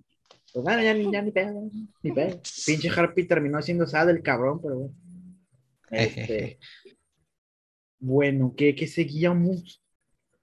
Pues 0.54 0.64
bueno, 0.64 0.84
ya 0.84 0.94
ni, 0.94 1.12
ya 1.12 1.22
ni 1.22 1.32
pedo, 1.32 1.70
ni 2.02 2.12
pedo. 2.12 2.40
Pinche 2.66 2.90
Harpy 2.90 3.28
terminó 3.28 3.62
siendo 3.62 3.86
sad 3.88 4.10
el 4.10 4.22
cabrón, 4.22 4.62
pero 4.62 4.76
bueno. 4.76 4.96
Este, 5.90 6.60
bueno, 8.00 8.54
¿qué, 8.56 8.76
¿qué 8.76 8.88
seguíamos? 8.88 9.84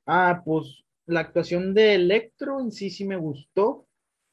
Ah, 0.05 0.43
pues 0.45 0.85
la 1.07 1.21
actuación 1.21 1.75
de 1.75 1.95
Electro 1.95 2.61
en 2.61 2.73
sí 2.73 2.91
sí 2.91 3.05
me 3.05 3.17
gustó 3.17 3.87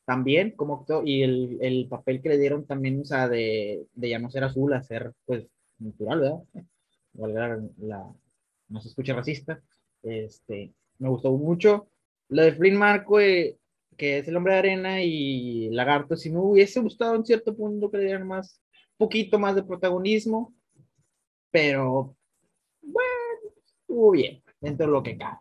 también 0.09 0.55
como 0.55 0.87
y 1.05 1.21
el, 1.21 1.59
el, 1.61 1.87
papel 1.87 2.19
que 2.19 2.29
le 2.29 2.39
dieron 2.39 2.65
también, 2.65 2.99
o 2.99 3.05
sea, 3.05 3.29
de, 3.29 3.85
de, 3.93 4.09
ya 4.09 4.17
no 4.17 4.31
ser 4.31 4.43
azul 4.43 4.73
a 4.73 4.81
ser, 4.81 5.13
pues, 5.23 5.45
natural, 5.77 6.19
¿verdad? 6.19 6.39
Valga 7.13 7.61
la, 7.77 8.11
no 8.69 8.81
se 8.81 8.87
escucha 8.87 9.13
racista. 9.13 9.61
Este, 10.01 10.73
me 10.97 11.09
gustó 11.09 11.31
mucho. 11.33 11.91
Lo 12.29 12.41
de 12.41 12.53
Flynn 12.53 12.75
Marco, 12.75 13.19
eh, 13.19 13.59
que 13.97 14.17
es 14.17 14.27
el 14.27 14.35
hombre 14.35 14.53
de 14.53 14.59
arena 14.59 15.03
y 15.03 15.69
Lagarto, 15.69 16.17
si 16.17 16.31
me 16.31 16.39
hubiese 16.39 16.79
gustado 16.79 17.13
en 17.13 17.23
cierto 17.23 17.55
punto 17.55 17.91
que 17.91 17.97
le 17.97 18.05
dieran 18.05 18.25
más, 18.25 18.59
poquito 18.97 19.37
más 19.37 19.53
de 19.53 19.61
protagonismo, 19.61 20.55
pero, 21.51 22.15
bueno, 22.81 23.53
estuvo 23.63 24.09
bien, 24.09 24.41
dentro 24.59 24.87
de 24.87 24.91
lo 24.91 25.03
que 25.03 25.19
cabe. 25.19 25.37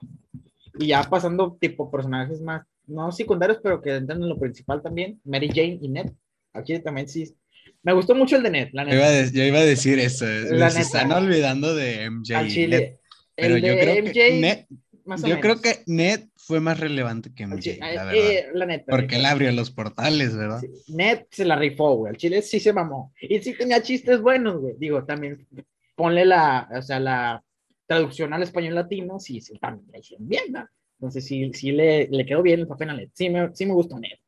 Y 0.78 0.88
ya 0.88 1.02
pasando 1.04 1.56
tipo 1.58 1.90
personajes 1.90 2.42
más 2.42 2.66
no 2.88 3.12
secundarios, 3.12 3.60
pero 3.62 3.80
que 3.80 3.94
entran 3.94 4.22
en 4.22 4.28
lo 4.28 4.38
principal 4.38 4.82
también, 4.82 5.20
Mary 5.24 5.48
Jane 5.48 5.78
y 5.80 5.88
Ned. 5.88 6.06
Aquí 6.52 6.78
también 6.80 7.08
sí. 7.08 7.34
Me 7.82 7.92
gustó 7.92 8.14
mucho 8.14 8.36
el 8.36 8.42
de 8.42 8.50
Ned, 8.50 8.68
la 8.72 8.84
neta. 8.84 8.96
Yo 8.96 9.00
iba 9.02 9.08
a, 9.08 9.30
yo 9.30 9.44
iba 9.44 9.58
a 9.58 9.64
decir 9.64 9.98
eso, 9.98 10.26
la 10.26 10.70
se 10.70 10.80
están 10.80 11.12
olvidando 11.12 11.74
de 11.74 12.10
MJ. 12.10 12.36
Al 12.36 12.48
Chile. 12.48 12.78
Ned, 12.80 12.96
pero 13.36 13.54
el 13.56 13.62
yo 13.62 13.68
de 13.74 13.78
creo 13.80 14.02
MJ, 14.02 14.12
que 14.12 14.40
Ned, 14.40 14.64
más 15.04 15.22
o 15.22 15.26
yo 15.28 15.36
menos. 15.36 15.42
creo 15.42 15.60
que 15.60 15.82
Ned 15.86 16.20
fue 16.36 16.60
más 16.60 16.80
relevante 16.80 17.30
que 17.34 17.46
MJ, 17.46 17.76
la 17.78 17.92
eh, 17.92 17.96
verdad. 17.96 18.14
eh, 18.14 18.46
la 18.54 18.66
neta. 18.66 18.84
Porque 18.90 19.16
él 19.16 19.24
abrió 19.26 19.52
los 19.52 19.70
portales, 19.70 20.36
¿verdad? 20.36 20.60
Sí, 20.60 20.68
Ned 20.94 21.20
se 21.30 21.44
la 21.44 21.56
rifó, 21.56 21.94
güey. 21.94 22.10
Al 22.10 22.16
Chile 22.16 22.42
sí 22.42 22.58
se 22.58 22.72
mamó. 22.72 23.12
Y 23.20 23.38
sí 23.40 23.54
tenía 23.54 23.82
chistes 23.82 24.20
buenos, 24.20 24.56
güey. 24.60 24.74
Digo, 24.78 25.04
también 25.04 25.46
ponle 25.94 26.24
la, 26.24 26.68
o 26.74 26.82
sea, 26.82 26.98
la 26.98 27.44
traducción 27.86 28.32
al 28.32 28.42
español 28.42 28.74
latino, 28.74 29.18
sí, 29.20 29.40
sí, 29.40 29.58
también 29.58 29.88
la 29.92 29.98
hicieron 29.98 30.28
bien, 30.28 30.44
¿no? 30.52 30.66
Entonces 30.98 31.26
sí, 31.26 31.52
sí 31.54 31.72
le, 31.72 32.08
le 32.08 32.26
quedó 32.26 32.42
bien 32.42 32.60
el 32.60 32.66
papel 32.66 32.90
a 32.90 32.94
Ned. 32.94 33.08
Sí 33.14 33.30
me, 33.30 33.54
sí 33.54 33.66
me 33.66 33.74
gustó 33.74 33.98
Ned. 33.98 34.18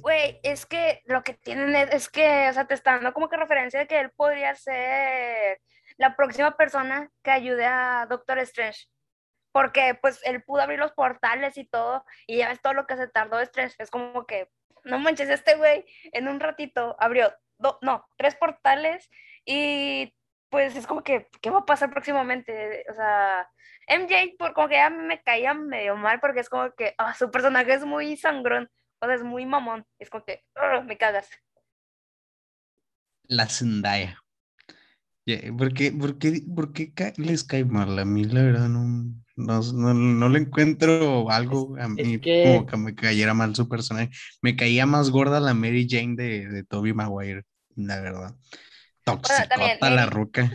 Güey, 0.00 0.38
es 0.44 0.64
que 0.64 1.02
lo 1.06 1.24
que 1.24 1.34
tienen 1.34 1.74
es, 1.74 1.92
es 1.92 2.08
que, 2.08 2.48
o 2.48 2.52
sea, 2.52 2.66
te 2.66 2.74
está 2.74 2.92
dando 2.92 3.12
como 3.12 3.28
que 3.28 3.36
referencia 3.36 3.80
de 3.80 3.88
que 3.88 3.98
él 3.98 4.10
podría 4.14 4.54
ser 4.54 5.60
la 5.96 6.14
próxima 6.14 6.56
persona 6.56 7.10
que 7.24 7.32
ayude 7.32 7.64
a 7.64 8.06
Doctor 8.08 8.38
Strange. 8.38 8.86
Porque, 9.50 9.98
pues, 10.00 10.20
él 10.24 10.44
pudo 10.44 10.60
abrir 10.60 10.78
los 10.78 10.92
portales 10.92 11.56
y 11.58 11.64
todo, 11.64 12.04
y 12.26 12.36
ya 12.36 12.50
ves 12.50 12.60
todo 12.60 12.74
lo 12.74 12.86
que 12.86 12.96
se 12.96 13.08
tardó 13.08 13.40
Strange. 13.40 13.74
Es 13.78 13.90
como 13.90 14.26
que, 14.26 14.48
no 14.84 15.00
manches, 15.00 15.30
este 15.30 15.56
güey 15.56 15.84
en 16.12 16.28
un 16.28 16.38
ratito 16.38 16.94
abrió, 17.00 17.34
do, 17.58 17.78
no, 17.82 18.06
tres 18.16 18.36
portales, 18.36 19.10
y 19.44 20.14
pues 20.50 20.76
es 20.76 20.86
como 20.86 21.02
que, 21.02 21.28
¿qué 21.40 21.50
va 21.50 21.58
a 21.60 21.64
pasar 21.66 21.90
próximamente? 21.90 22.84
O 22.90 22.94
sea, 22.94 23.48
MJ, 23.88 24.36
por, 24.38 24.52
como 24.54 24.68
que 24.68 24.74
ya 24.76 24.90
me 24.90 25.22
caía 25.22 25.54
medio 25.54 25.96
mal, 25.96 26.20
porque 26.20 26.40
es 26.40 26.48
como 26.48 26.72
que 26.74 26.94
ah, 26.98 27.14
su 27.14 27.30
personaje 27.30 27.74
es 27.74 27.84
muy 27.84 28.16
sangrón. 28.16 28.70
O 29.00 29.06
sea, 29.06 29.14
es 29.14 29.22
muy 29.24 29.46
mamón. 29.46 29.84
Es 29.98 30.10
como 30.10 30.24
que 30.24 30.44
"Ugh, 30.56 30.84
me 30.84 30.96
cagas. 30.98 31.28
La 33.28 33.46
Zendaya. 33.46 34.18
Yeah, 35.26 35.52
¿Por 35.56 35.74
qué, 35.74 35.90
por 35.90 36.18
qué, 36.18 36.40
por 36.54 36.72
qué 36.72 36.92
ca- 36.94 37.12
les 37.16 37.42
cae 37.42 37.64
mal? 37.64 37.98
A 37.98 38.04
mí, 38.04 38.24
la 38.24 38.42
verdad, 38.42 38.68
no, 38.68 39.12
no, 39.36 39.60
no, 39.72 39.94
no 39.94 40.28
le 40.28 40.38
encuentro 40.38 41.28
algo 41.30 41.76
a 41.80 41.88
mí 41.88 42.20
que- 42.20 42.42
como 42.44 42.66
que 42.66 42.76
me 42.76 42.94
cayera 42.94 43.34
mal 43.34 43.54
su 43.56 43.68
personaje. 43.68 44.10
Me 44.40 44.54
caía 44.54 44.86
más 44.86 45.10
gorda 45.10 45.40
la 45.40 45.52
Mary 45.54 45.86
Jane 45.90 46.14
de, 46.16 46.46
de 46.48 46.62
Tobey 46.64 46.92
Maguire, 46.92 47.42
la 47.74 48.00
verdad. 48.00 48.36
Toxicota 49.06 49.48
también, 49.48 49.78
la 49.80 50.06
ruca. 50.06 50.50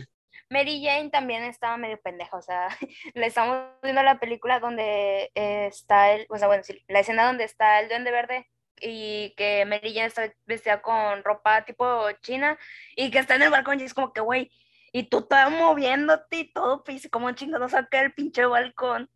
Mary 0.50 0.84
Jane 0.84 1.08
también 1.08 1.42
estaba 1.44 1.78
medio 1.78 2.00
pendeja. 2.00 2.36
O 2.36 2.42
sea, 2.42 2.68
le 3.14 3.26
estamos 3.26 3.66
viendo 3.82 4.02
la 4.02 4.20
película 4.20 4.60
donde 4.60 5.30
eh, 5.34 5.66
está 5.66 6.12
el, 6.12 6.26
o 6.28 6.36
sea, 6.36 6.46
bueno, 6.46 6.62
sí, 6.62 6.84
la 6.88 7.00
escena 7.00 7.24
donde 7.24 7.44
está 7.44 7.80
el 7.80 7.88
duende 7.88 8.10
verde 8.10 8.50
y 8.78 9.34
que 9.36 9.64
Mary 9.64 9.94
Jane 9.94 10.06
está 10.06 10.32
vestida 10.44 10.82
con 10.82 11.24
ropa 11.24 11.64
tipo 11.64 12.10
china 12.20 12.58
y 12.96 13.10
que 13.10 13.18
está 13.20 13.36
en 13.36 13.42
el 13.42 13.50
balcón 13.50 13.80
y 13.80 13.84
es 13.84 13.94
como 13.94 14.12
que, 14.12 14.20
güey, 14.20 14.50
y 14.92 15.04
tú 15.04 15.22
todavía 15.22 15.58
moviéndote 15.58 16.36
y 16.36 16.52
todo, 16.52 16.84
pues, 16.84 17.08
como 17.10 17.32
chingado 17.32 17.68
saca 17.68 18.00
el 18.02 18.12
pinche 18.12 18.44
balcón. 18.44 19.08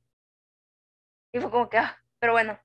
Y 1.33 1.41
fue 1.41 1.51
como 1.51 1.69
que, 1.69 1.79
ah, 1.79 1.99
pero 2.19 2.33
bueno, 2.33 2.59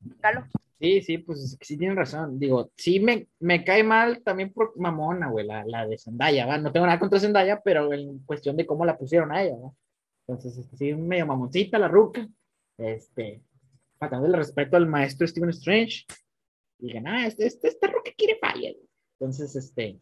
Galo. 0.00 0.46
Sí, 0.80 1.02
sí, 1.02 1.18
pues 1.18 1.56
sí 1.60 1.78
tienen 1.78 1.96
razón. 1.96 2.38
Digo, 2.38 2.70
sí 2.76 3.00
me, 3.00 3.28
me 3.40 3.64
cae 3.64 3.82
mal 3.82 4.22
también 4.22 4.52
por 4.52 4.78
mamona, 4.78 5.28
güey, 5.28 5.46
la, 5.46 5.64
la 5.66 5.86
de 5.86 5.98
Zendaya, 5.98 6.46
¿va? 6.46 6.58
No 6.58 6.72
tengo 6.72 6.86
nada 6.86 6.98
contra 6.98 7.20
Zendaya, 7.20 7.60
pero 7.62 7.92
en 7.92 8.18
cuestión 8.20 8.56
de 8.56 8.66
cómo 8.66 8.84
la 8.84 8.98
pusieron 8.98 9.32
a 9.32 9.42
ella, 9.42 9.56
¿no? 9.56 9.76
Entonces, 10.26 10.58
este, 10.58 10.76
sí, 10.76 10.94
medio 10.94 11.26
mamoncita 11.26 11.78
la 11.78 11.88
ruca. 11.88 12.26
Este, 12.78 13.42
faltando 13.98 14.26
el 14.26 14.34
respeto 14.34 14.76
al 14.76 14.86
maestro 14.86 15.26
Stephen 15.26 15.50
Strange. 15.50 16.04
Digan, 16.78 17.06
ah, 17.06 17.26
este, 17.26 17.46
este, 17.46 17.68
esta 17.68 17.86
ruca 17.86 18.10
quiere 18.16 18.38
falla. 18.38 18.70
Entonces, 19.18 19.56
este, 19.56 20.00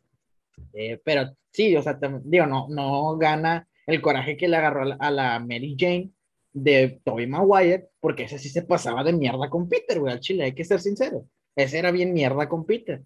eh, 0.72 1.00
pero 1.04 1.36
sí, 1.52 1.76
o 1.76 1.82
sea, 1.82 1.98
digo, 2.24 2.46
no, 2.46 2.66
no 2.68 3.16
gana 3.16 3.68
el 3.86 4.00
coraje 4.00 4.36
que 4.36 4.48
le 4.48 4.56
agarró 4.56 4.82
a 4.82 4.86
la, 4.86 4.94
a 4.96 5.10
la 5.10 5.38
Mary 5.38 5.76
Jane 5.78 6.10
de 6.54 7.00
Tobey 7.04 7.26
Maguire, 7.26 7.90
porque 8.00 8.24
ese 8.24 8.38
sí 8.38 8.48
se 8.48 8.62
pasaba 8.62 9.04
de 9.04 9.12
mierda 9.12 9.50
con 9.50 9.68
Peter, 9.68 9.98
güey, 9.98 10.12
al 10.12 10.20
chile, 10.20 10.44
hay 10.44 10.54
que 10.54 10.64
ser 10.64 10.80
sincero. 10.80 11.26
Ese 11.54 11.78
era 11.78 11.90
bien 11.90 12.14
mierda 12.14 12.48
con 12.48 12.64
Peter. 12.64 13.02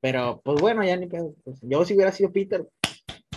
Pero, 0.00 0.40
pues 0.42 0.60
bueno, 0.60 0.82
ya 0.84 0.96
ni 0.96 1.06
pedo. 1.06 1.34
Pues, 1.44 1.60
yo 1.62 1.84
si 1.84 1.94
hubiera 1.94 2.12
sido 2.12 2.32
Peter, 2.32 2.66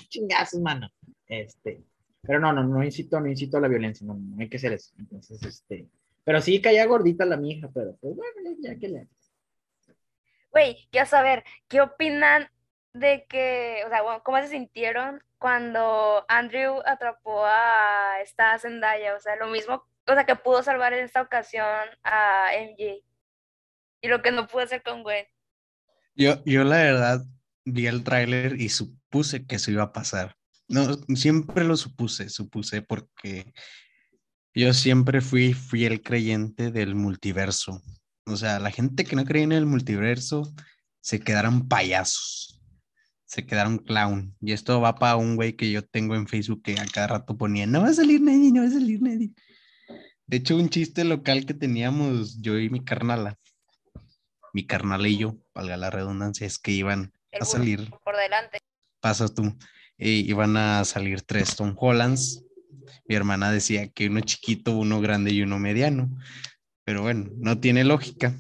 chingazos, 0.08 0.62
mano. 0.62 0.90
Este, 1.28 1.84
pero 2.22 2.40
no, 2.40 2.54
no, 2.54 2.64
no 2.64 2.84
incito, 2.84 3.20
no 3.20 3.28
incito 3.28 3.58
a 3.58 3.62
la 3.62 3.68
violencia, 3.68 4.06
no, 4.06 4.16
no 4.16 4.42
hay 4.42 4.50
que 4.50 4.60
ser 4.60 4.74
eso. 4.74 4.94
Entonces, 4.98 5.42
este, 5.44 5.88
pero 6.24 6.40
sí 6.42 6.62
caía 6.62 6.86
gordita 6.86 7.26
la 7.26 7.38
mija, 7.38 7.70
pero 7.74 7.96
pues 8.00 8.16
bueno, 8.16 8.58
ya 8.62 8.78
que 8.78 8.88
le 8.88 9.08
Güey, 10.52 10.88
quiero 10.90 11.06
saber, 11.06 11.44
¿qué 11.68 11.82
opinan 11.82 12.48
de 12.94 13.26
que, 13.28 13.82
o 13.86 13.90
sea, 13.90 14.02
cómo 14.24 14.38
se 14.40 14.48
sintieron 14.48 15.22
cuando 15.38 16.26
Andrew 16.28 16.82
atrapó 16.86 17.46
a 17.46 18.20
esta 18.22 18.58
Zendaya? 18.60 19.16
O 19.16 19.20
sea, 19.20 19.36
lo 19.36 19.48
mismo, 19.48 19.84
o 20.08 20.14
sea, 20.14 20.26
que 20.26 20.36
pudo 20.36 20.64
salvar 20.64 20.94
en 20.94 21.06
esta 21.06 21.22
ocasión 21.22 21.66
a 22.04 22.50
MJ. 22.54 23.04
Y 24.02 24.08
lo 24.08 24.22
que 24.22 24.32
no 24.32 24.48
pudo 24.48 24.64
hacer 24.64 24.84
con 24.84 25.04
Gwen. 25.04 25.26
Yo, 26.16 26.44
yo 26.46 26.64
la 26.64 26.78
verdad 26.78 27.22
vi 27.66 27.88
el 27.88 28.04
tráiler 28.04 28.60
y 28.62 28.70
supuse 28.70 29.46
que 29.46 29.56
eso 29.56 29.72
iba 29.72 29.84
a 29.84 29.94
pasar. 29.94 30.36
No, 30.68 30.94
siempre 31.16 31.64
lo 31.64 31.78
supuse, 31.78 32.30
supuse 32.30 32.82
porque 32.82 33.54
yo 34.54 34.74
siempre 34.74 35.22
fui 35.22 35.54
fiel 35.54 36.02
creyente 36.02 36.72
del 36.72 36.96
multiverso. 36.96 37.82
O 38.26 38.38
sea, 38.38 38.60
la 38.60 38.72
gente 38.72 39.04
que 39.04 39.16
no 39.16 39.26
creía 39.26 39.44
en 39.44 39.52
el 39.52 39.66
multiverso 39.66 40.54
se 41.02 41.20
quedaron 41.20 41.68
payasos, 41.68 42.55
se 43.36 43.46
quedaron 43.46 43.80
clown. 43.80 44.36
Y 44.40 44.54
esto 44.54 44.80
va 44.80 44.96
para 44.96 45.18
un 45.18 45.36
güey 45.36 45.54
que 45.54 45.70
yo 45.70 45.84
tengo 45.84 46.16
en 46.16 46.28
Facebook 46.28 46.64
que 46.64 46.80
a 46.80 46.86
cada 46.86 47.08
rato 47.08 47.38
ponía, 47.38 47.68
no 47.68 47.82
va 47.82 47.90
a 47.90 47.94
salir 47.94 48.22
nadie, 48.22 48.52
no 48.52 48.62
va 48.62 48.68
a 48.68 48.72
salir 48.72 49.02
nadie. 49.02 49.32
De 50.26 50.38
hecho, 50.38 50.56
un 50.56 50.70
chiste 50.70 51.04
local 51.04 51.46
que 51.46 51.54
teníamos 51.54 52.42
yo 52.42 52.58
y 52.58 52.70
mi 52.70 52.84
carnala, 52.84 53.38
mi 54.54 54.66
carnal 54.66 55.06
y 55.06 55.18
yo, 55.18 55.38
valga 55.54 55.76
la 55.76 55.90
redundancia, 55.90 56.48
es 56.48 56.58
que 56.58 56.72
iban 56.72 57.14
a 57.40 57.44
salir. 57.46 57.92
Por 58.04 58.16
delante. 58.16 58.60
Pasas 59.02 59.36
tú 59.36 59.56
iban 59.98 60.58
a 60.58 60.84
salir 60.86 61.22
tres 61.22 61.56
Tom 61.56 61.76
Hollands. 61.78 62.44
Mi 63.08 63.16
hermana 63.16 63.52
decía 63.52 63.88
que 63.90 64.08
uno 64.08 64.22
chiquito, 64.22 64.76
uno 64.76 65.02
grande 65.02 65.32
y 65.32 65.42
uno 65.42 65.60
mediano. 65.60 66.10
Pero 66.84 67.02
bueno, 67.02 67.30
no 67.38 67.60
tiene 67.60 67.84
lógica. 67.84 68.36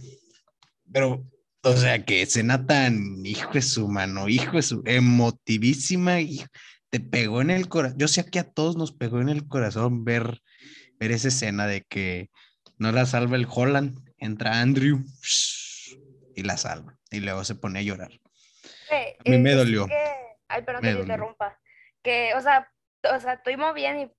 Pero, 0.91 1.25
o 1.65 1.75
sea, 1.75 2.05
que 2.05 2.21
escena 2.21 2.67
tan, 2.67 3.25
hijo 3.25 3.51
de 3.51 3.61
su 3.63 3.87
mano, 3.87 4.29
hijo 4.29 4.57
de 4.57 4.61
su, 4.61 4.83
emotivísima, 4.85 6.21
y 6.21 6.45
te 6.91 6.99
pegó 6.99 7.41
en 7.41 7.49
el 7.49 7.67
corazón. 7.67 7.97
Yo 7.97 8.07
sé 8.07 8.23
que 8.29 8.37
a 8.37 8.51
todos 8.51 8.77
nos 8.77 8.91
pegó 8.91 9.19
en 9.19 9.29
el 9.29 9.47
corazón 9.47 10.05
ver, 10.05 10.41
ver 10.99 11.11
esa 11.11 11.29
escena 11.29 11.65
de 11.65 11.81
que 11.81 12.29
no 12.77 12.91
la 12.91 13.07
salva 13.07 13.35
el 13.35 13.47
Holland, 13.49 13.97
entra 14.19 14.61
Andrew 14.61 15.03
y 16.35 16.43
la 16.43 16.57
salva. 16.57 16.99
Y 17.09 17.19
luego 17.19 17.43
se 17.43 17.55
pone 17.55 17.79
a 17.79 17.81
llorar. 17.81 18.11
a 18.91 19.29
mí 19.29 19.37
me 19.39 19.53
dolió. 19.53 19.87
Ay, 20.47 20.61
pero 20.63 20.79
no 20.79 20.81
te 20.81 20.99
interrumpa. 20.99 21.59
Que, 22.03 22.33
o 22.35 22.41
sea, 22.41 22.71
o 23.11 23.19
sea, 23.19 23.33
estuvimos 23.33 23.73
bien 23.73 23.99
y 24.01 24.11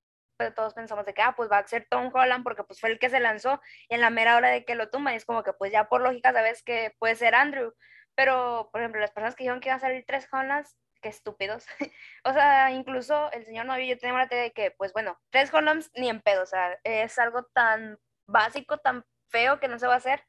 todos 0.55 0.74
pensamos 0.74 1.07
de 1.07 1.14
que, 1.14 1.22
ah, 1.22 1.34
pues 1.37 1.51
va 1.51 1.59
a 1.59 1.66
ser 1.66 1.87
Tom 1.91 2.11
Holland 2.12 2.45
porque 2.45 2.64
pues 2.64 2.80
fue 2.80 2.91
el 2.91 2.99
que 2.99 3.11
se 3.11 3.20
lanzó 3.20 3.61
y 3.89 3.95
en 3.95 4.01
la 4.01 4.11
mera 4.11 4.37
hora 4.37 4.49
de 4.51 4.64
que 4.64 4.74
lo 4.74 4.91
tumban 4.91 5.14
es 5.14 5.24
como 5.24 5.43
que 5.43 5.53
pues 5.53 5.72
ya 5.72 5.89
por 5.89 6.01
lógica 6.03 6.32
sabes 6.32 6.62
que 6.62 6.95
puede 6.99 7.14
ser 7.16 7.34
Andrew. 7.34 7.74
Pero, 8.14 8.70
por 8.72 8.80
ejemplo, 8.80 9.01
las 9.01 9.11
personas 9.12 9.34
que 9.37 9.45
dijeron 9.45 9.61
que 9.61 9.68
iban 9.68 9.76
a 9.78 9.80
salir 9.80 10.05
tres 10.07 10.28
Hollands, 10.32 10.76
qué 11.03 11.09
estúpidos. 11.11 11.66
o 12.24 12.32
sea, 12.32 12.70
incluso 12.72 13.30
el 13.32 13.45
señor 13.45 13.66
Novi, 13.66 13.89
yo 13.89 13.99
tenía 13.99 14.16
la 14.16 14.28
teoría 14.28 14.45
de 14.45 14.53
que, 14.53 14.70
pues 14.70 14.93
bueno, 14.93 15.18
tres 15.30 15.53
Hollands 15.53 15.91
ni 15.95 16.09
en 16.09 16.20
pedo, 16.22 16.43
o 16.43 16.47
sea, 16.47 16.78
es 16.84 17.18
algo 17.18 17.45
tan 17.55 17.99
básico, 18.26 18.78
tan 18.78 19.05
feo 19.28 19.61
que 19.61 19.68
no 19.68 19.78
se 19.78 19.87
va 19.87 19.95
a 19.95 19.99
hacer 19.99 20.24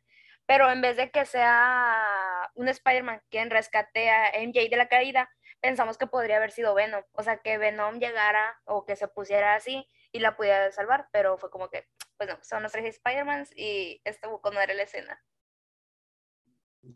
pero 0.48 0.72
en 0.72 0.82
vez 0.82 0.98
de 0.98 1.12
que 1.12 1.26
sea 1.26 2.50
un 2.56 2.70
Spider-Man 2.70 3.22
quien 3.30 3.52
rescate 3.52 4.10
a 4.10 4.32
MJ 4.42 4.70
de 4.70 4.78
la 4.78 4.88
caída, 4.88 5.30
pensamos 5.60 5.98
que 5.98 6.08
podría 6.08 6.38
haber 6.38 6.52
sido 6.52 6.74
Venom, 6.74 7.04
o 7.12 7.22
sea, 7.22 7.38
que 7.40 7.58
Venom 7.58 8.00
llegara 8.00 8.58
o 8.64 8.86
que 8.86 8.96
se 8.96 9.10
pusiera 9.10 9.56
así 9.56 9.86
y 10.12 10.20
la 10.20 10.36
pudiera 10.36 10.72
salvar, 10.72 11.08
pero 11.12 11.38
fue 11.38 11.50
como 11.50 11.70
que, 11.70 11.86
pues 12.18 12.30
no, 12.30 12.38
son 12.44 12.64
los 12.64 12.72
tres 12.72 12.86
Spider-Mans 12.96 13.50
y 13.56 14.02
este 14.04 14.28
buco 14.28 14.52
no 14.52 14.60
la 14.60 14.84
escena. 14.84 15.22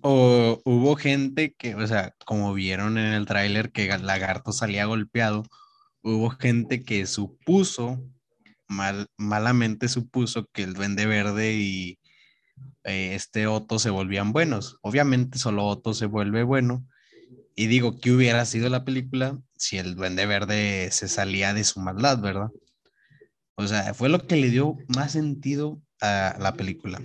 O 0.01 0.61
hubo 0.63 0.95
gente 0.95 1.53
que, 1.53 1.75
o 1.75 1.85
sea, 1.85 2.15
como 2.25 2.53
vieron 2.53 2.97
en 2.97 3.13
el 3.13 3.25
tráiler 3.25 3.71
que 3.71 3.97
lagarto 3.97 4.51
salía 4.51 4.85
golpeado, 4.85 5.43
hubo 6.01 6.29
gente 6.29 6.83
que 6.83 7.05
supuso, 7.05 8.01
mal, 8.67 9.07
malamente 9.17 9.89
supuso 9.89 10.47
que 10.53 10.63
el 10.63 10.73
duende 10.73 11.05
verde 11.05 11.53
y 11.53 11.99
eh, 12.83 13.15
este 13.15 13.47
Otto 13.47 13.79
se 13.79 13.89
volvían 13.89 14.31
buenos. 14.31 14.77
Obviamente 14.81 15.37
solo 15.37 15.65
Otto 15.65 15.93
se 15.93 16.05
vuelve 16.05 16.43
bueno. 16.43 16.85
Y 17.55 17.67
digo, 17.67 17.99
¿qué 17.99 18.11
hubiera 18.11 18.45
sido 18.45 18.69
la 18.69 18.85
película 18.85 19.37
si 19.57 19.77
el 19.77 19.95
duende 19.95 20.25
verde 20.25 20.89
se 20.91 21.07
salía 21.07 21.53
de 21.53 21.63
su 21.63 21.79
maldad, 21.81 22.19
verdad? 22.19 22.49
O 23.61 23.67
sea, 23.67 23.93
fue 23.93 24.09
lo 24.09 24.25
que 24.25 24.35
le 24.35 24.49
dio 24.49 24.75
más 24.87 25.11
sentido 25.11 25.81
a 26.01 26.35
la 26.39 26.53
película. 26.53 27.01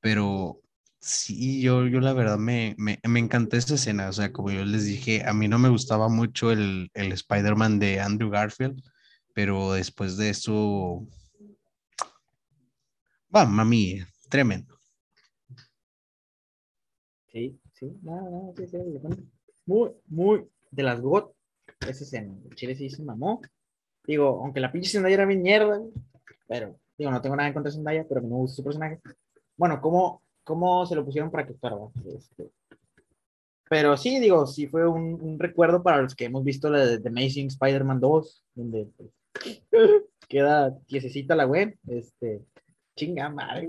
Pero 0.00 0.60
sí, 1.00 1.60
yo, 1.60 1.86
yo 1.86 2.00
la 2.00 2.12
verdad 2.12 2.38
me, 2.38 2.74
me, 2.78 3.00
me 3.06 3.20
encantó 3.20 3.56
esa 3.56 3.74
escena. 3.74 4.08
O 4.08 4.12
sea, 4.12 4.32
como 4.32 4.50
yo 4.50 4.64
les 4.64 4.84
dije, 4.84 5.24
a 5.26 5.32
mí 5.32 5.48
no 5.48 5.58
me 5.58 5.68
gustaba 5.68 6.08
mucho 6.08 6.52
el, 6.52 6.90
el 6.94 7.12
Spider-Man 7.12 7.78
de 7.78 8.00
Andrew 8.00 8.30
Garfield, 8.30 8.82
pero 9.34 9.72
después 9.72 10.16
de 10.16 10.30
eso, 10.30 11.06
va, 13.34 13.44
mami, 13.44 14.00
tremendo. 14.28 14.78
Sí, 17.32 17.58
sí, 17.72 17.98
nada, 18.02 18.30
nada, 18.30 18.52
sí, 18.56 18.66
sí, 18.66 18.78
muy, 19.64 19.90
muy 20.06 20.44
de 20.70 20.82
las 20.82 21.00
GOT, 21.00 21.34
esa 21.80 22.04
escena. 22.04 22.34
Chile 22.54 22.74
sí 22.74 22.90
se 22.90 23.02
mamó. 23.02 23.40
Digo, 24.06 24.40
aunque 24.42 24.60
la 24.60 24.72
pinche 24.72 24.90
Zendaya 24.90 25.14
era 25.14 25.26
mi 25.26 25.36
mierda, 25.36 25.80
pero, 26.48 26.76
digo, 26.98 27.10
no 27.10 27.20
tengo 27.20 27.36
nada 27.36 27.48
en 27.48 27.54
contra 27.54 27.70
de 27.70 27.76
Zendaya, 27.76 28.06
pero 28.08 28.20
me 28.20 28.28
gusta 28.28 28.56
su 28.56 28.64
personaje. 28.64 29.00
Bueno, 29.56 29.80
¿cómo, 29.80 30.22
cómo 30.44 30.84
se 30.86 30.94
lo 30.94 31.04
pusieron 31.04 31.30
para 31.30 31.46
que 31.46 31.52
actuara? 31.52 31.76
Este, 32.06 32.50
pero 33.68 33.96
sí, 33.96 34.18
digo, 34.18 34.46
sí 34.46 34.66
fue 34.66 34.86
un, 34.86 35.18
un, 35.20 35.38
recuerdo 35.38 35.82
para 35.82 36.02
los 36.02 36.14
que 36.14 36.26
hemos 36.26 36.44
visto 36.44 36.68
la 36.68 36.84
de 36.84 37.00
The 37.00 37.08
Amazing 37.08 37.46
Spider-Man 37.46 38.00
2, 38.00 38.44
donde 38.54 38.88
pues, 38.96 39.10
queda 40.28 40.76
quiesecita 40.86 41.34
la 41.34 41.46
web, 41.46 41.76
este, 41.88 42.42
chinga 42.96 43.28
madre. 43.28 43.68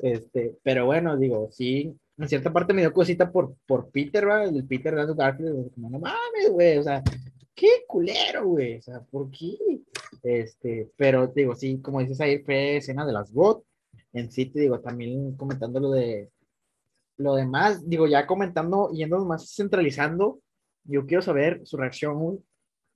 Este, 0.00 0.56
pero 0.62 0.86
bueno, 0.86 1.16
digo, 1.16 1.48
sí, 1.50 1.94
en 2.16 2.28
cierta 2.28 2.52
parte 2.52 2.72
me 2.72 2.82
dio 2.82 2.92
cosita 2.92 3.30
por, 3.30 3.54
por 3.66 3.90
Peter, 3.90 4.28
¿va? 4.28 4.44
El 4.44 4.64
Peter 4.66 4.94
Garfield, 4.94 5.74
como, 5.74 5.90
no 5.90 5.98
mames, 5.98 6.50
güey, 6.50 6.78
o 6.78 6.82
sea, 6.82 7.02
qué 7.60 7.84
culero, 7.86 8.46
güey, 8.46 8.78
o 8.78 8.82
sea, 8.82 9.00
¿por 9.00 9.30
qué? 9.30 9.58
Este, 10.22 10.90
pero 10.96 11.26
digo, 11.26 11.54
sí, 11.54 11.78
como 11.82 12.00
dices 12.00 12.18
ahí, 12.22 12.38
fue 12.42 12.78
escena 12.78 13.04
de 13.04 13.12
las 13.12 13.30
GOT, 13.34 13.62
en 14.14 14.30
sí, 14.30 14.46
te 14.46 14.60
digo, 14.60 14.80
también 14.80 15.36
comentando 15.36 15.78
lo 15.78 15.90
de, 15.90 16.30
lo 17.18 17.34
demás, 17.34 17.86
digo, 17.86 18.06
ya 18.06 18.26
comentando, 18.26 18.90
yendo 18.92 19.22
más 19.26 19.54
centralizando, 19.54 20.40
yo 20.84 21.04
quiero 21.04 21.20
saber 21.20 21.60
su 21.64 21.76
reacción 21.76 22.42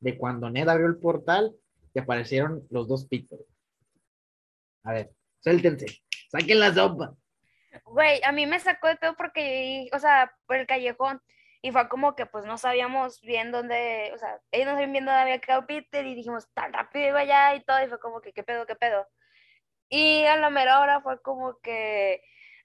de 0.01 0.17
cuando 0.17 0.49
Ned 0.49 0.67
abrió 0.67 0.87
el 0.87 0.97
portal 0.97 1.55
y 1.93 1.99
aparecieron 1.99 2.67
los 2.71 2.89
dos 2.89 3.07
Peter. 3.07 3.39
A 4.83 4.95
ver, 4.95 5.13
suéltense, 5.41 5.87
saquen 6.31 6.59
la 6.59 6.73
sopa. 6.73 7.15
Güey, 7.85 8.23
a 8.25 8.33
mí 8.33 8.47
me 8.47 8.61
sacó 8.61 8.89
de 8.89 8.97
todo 8.97 9.15
porque, 9.15 9.91
o 9.93 9.99
sea, 9.99 10.33
por 10.47 10.57
el 10.57 10.67
callejón. 10.67 11.21
Y 11.65 11.73
fue 11.73 11.89
como 11.89 12.15
que 12.15 12.27
pues 12.27 12.45
no 12.45 12.59
sabíamos 12.59 13.23
bien 13.23 13.51
dónde, 13.51 14.13
o 14.15 14.19
sea, 14.19 14.39
ellos 14.53 14.67
no 14.67 14.73
sabían 14.73 14.93
bien 14.93 15.07
dónde 15.07 15.21
había 15.23 15.41
quedado 15.41 15.67
Peter 15.67 16.05
y 16.05 16.15
dijimos, 16.15 16.47
tan 16.53 16.75
rápido 16.75 17.09
iba 17.09 17.21
allá 17.21 17.55
y 17.55 17.65
todo. 17.65 17.83
Y 17.83 17.89
fue 17.89 17.99
como 17.99 18.21
que, 18.21 18.35
¿qué 18.35 18.43
pedo, 18.43 18.67
qué 18.67 18.77
pedo? 18.77 19.09
Y 19.89 20.27
a 20.27 20.37
la 20.37 20.51
mera 20.51 20.81
hora 20.81 21.01
fue 21.01 21.23
como 21.23 21.59
que, 21.61 22.23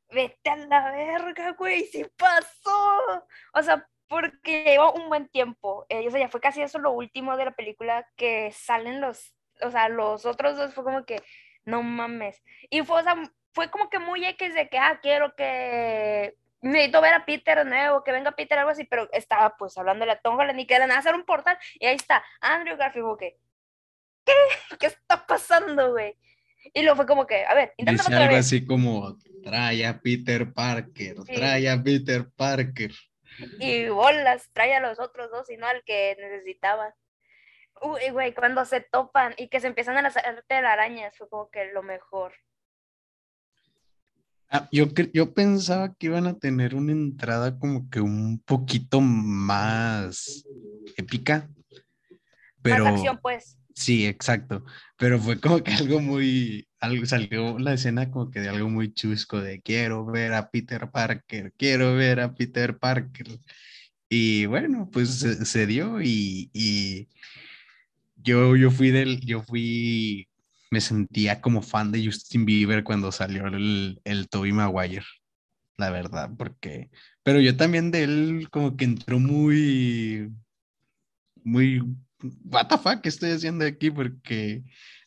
vete 0.10 0.50
a 0.50 0.58
la 0.58 0.92
verga, 0.92 1.54
güey, 1.54 1.86
sí 1.86 2.06
pasó. 2.18 3.26
O 3.54 3.64
sea, 3.64 3.88
porque 4.10 4.66
llevó 4.66 4.92
un 4.92 5.08
buen 5.08 5.30
tiempo. 5.30 5.86
Eh, 5.88 6.06
o 6.06 6.12
sea, 6.12 6.20
ya 6.20 6.28
fue 6.28 6.42
casi 6.42 6.62
eso 6.62 6.78
lo 6.78 6.92
último 6.92 7.38
de 7.38 7.46
la 7.46 7.52
película 7.52 8.06
que 8.18 8.52
salen 8.52 9.00
los, 9.00 9.34
o 9.62 9.72
sea, 9.72 9.88
los 9.88 10.26
otros 10.26 10.58
dos 10.58 10.74
fue 10.74 10.84
como 10.84 11.06
que, 11.06 11.24
no 11.64 11.84
mames. 11.84 12.44
Y 12.70 12.82
fue, 12.84 13.00
o 13.00 13.04
sea, 13.04 13.16
fue 13.54 13.72
como 13.72 13.90
que 13.90 14.00
muy 14.00 14.26
X 14.26 14.54
de 14.54 14.68
que, 14.68 14.78
ah, 14.78 15.00
quiero 15.02 15.36
que 15.38 16.36
necesito 16.62 17.02
ver 17.02 17.14
a 17.14 17.26
Peter 17.26 17.66
nuevo, 17.66 18.04
que 18.04 18.12
venga 18.12 18.32
Peter, 18.32 18.58
algo 18.58 18.72
así, 18.72 18.84
pero 18.84 19.10
estaba 19.12 19.56
pues 19.58 19.78
hablando 19.78 20.06
de 20.06 20.08
la 20.08 20.20
tonga, 20.20 20.52
ni 20.54 20.66
que 20.66 20.76
era 20.76 20.88
nada, 20.88 21.00
hacer 21.00 21.16
un 21.16 21.26
portal, 21.26 21.58
y 21.80 21.86
ahí 21.86 21.96
está, 21.96 22.24
Andrew 22.42 22.78
Garfield, 22.78 23.18
que, 23.18 23.38
¿qué? 24.26 24.34
¿Qué 24.80 24.88
está 24.88 25.26
pasando, 25.26 25.92
güey? 25.92 26.16
Y 26.74 26.82
luego 26.82 26.98
fue 26.98 27.06
como 27.06 27.26
que, 27.26 27.46
a 27.46 27.54
ver, 27.54 27.74
Dice 27.78 28.14
algo 28.14 28.36
así 28.36 28.66
como, 28.66 29.18
trae 29.44 29.86
a 29.86 30.00
Peter 30.00 30.54
Parker, 30.54 31.16
trae 31.24 31.70
a 31.70 31.82
Peter 31.82 32.30
Parker. 32.36 32.92
Y 33.60 33.88
bolas, 33.88 34.50
trae 34.52 34.76
a 34.76 34.82
los 34.82 35.00
otros 35.00 35.32
dos 35.32 35.50
y 35.50 35.58
no 35.58 35.66
al 35.66 35.84
que 35.84 36.18
necesitaba. 36.20 36.94
Uy, 37.82 38.10
güey, 38.12 38.34
cuando 38.34 38.66
se 38.66 38.82
topan 38.82 39.34
y 39.38 39.48
que 39.48 39.62
se 39.62 39.68
empiezan 39.68 39.98
a 39.98 40.08
hacer 40.08 40.44
telarañas, 40.48 41.18
fue 41.18 41.30
como 41.30 41.50
que 41.50 41.72
lo 41.72 41.82
mejor. 41.82 42.34
Ah, 44.52 44.68
yo, 44.72 44.88
yo 45.14 45.34
pensaba 45.34 45.94
que 45.94 46.08
iban 46.08 46.26
a 46.28 46.38
tener 46.40 46.76
una 46.76 46.92
entrada 46.92 47.58
como 47.60 47.90
que 47.90 48.02
un 48.02 48.40
poquito 48.46 49.00
más 49.02 50.44
épica, 50.98 51.48
pero 52.62 52.86
Más 52.86 52.94
acción, 52.94 53.20
pues. 53.22 53.58
sí, 53.76 54.06
exacto, 54.08 54.64
pero 54.98 55.20
fue 55.20 55.40
como 55.40 55.64
que 55.64 55.72
algo 55.74 56.02
muy, 56.02 56.68
algo 56.80 57.06
salió 57.06 57.60
la 57.60 57.74
escena 57.74 58.12
como 58.12 58.32
que 58.32 58.42
de 58.42 58.50
algo 58.50 58.70
muy 58.70 58.94
chusco 58.94 59.42
de 59.42 59.62
quiero 59.62 60.06
ver 60.06 60.34
a 60.34 60.50
Peter 60.52 60.90
Parker, 60.92 61.54
quiero 61.58 61.96
ver 61.96 62.20
a 62.20 62.34
Peter 62.34 62.78
Parker. 62.78 63.28
Y 64.10 64.46
bueno, 64.48 64.90
pues 64.92 65.10
se, 65.20 65.46
se 65.46 65.68
dio 65.68 66.02
y, 66.02 66.50
y 66.54 67.10
yo, 68.16 68.56
yo 68.56 68.72
fui 68.72 68.92
del, 68.92 69.20
yo 69.22 69.42
fui, 69.44 70.29
me 70.72 70.82
sentía 70.82 71.42
como 71.42 71.62
fan 71.62 71.92
de 71.92 72.06
Justin 72.06 72.46
Bieber 72.46 72.84
cuando 72.84 73.12
salió 73.12 73.48
el, 73.48 74.00
el 74.04 74.30
Tobey 74.30 74.52
Maguire, 74.52 75.06
la 75.78 75.90
verdad, 75.90 76.30
porque, 76.38 76.90
pero 77.24 77.40
yo 77.40 77.56
también 77.58 77.92
de 77.92 78.04
él 78.04 78.48
como 78.52 78.76
que 78.78 78.86
entró 78.86 79.20
muy, 79.20 80.32
muy, 81.44 81.82
what 82.46 82.68
the 82.68 82.78
fuck, 82.78 83.02
¿qué 83.02 83.10
estoy 83.10 83.32
haciendo 83.32 83.66
aquí? 83.66 83.90
Porque 83.90 84.64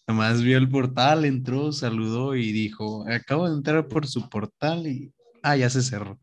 nomás 0.06 0.42
vio 0.42 0.58
el 0.58 0.68
portal, 0.68 1.24
entró, 1.24 1.72
saludó 1.72 2.34
y 2.36 2.52
dijo, 2.52 3.06
acabo 3.08 3.48
de 3.48 3.56
entrar 3.56 3.86
por 3.88 4.06
su 4.06 4.28
portal 4.28 4.86
y, 4.86 5.12
ah, 5.42 5.56
ya 5.56 5.70
se 5.70 5.82
cerró. 5.82 6.20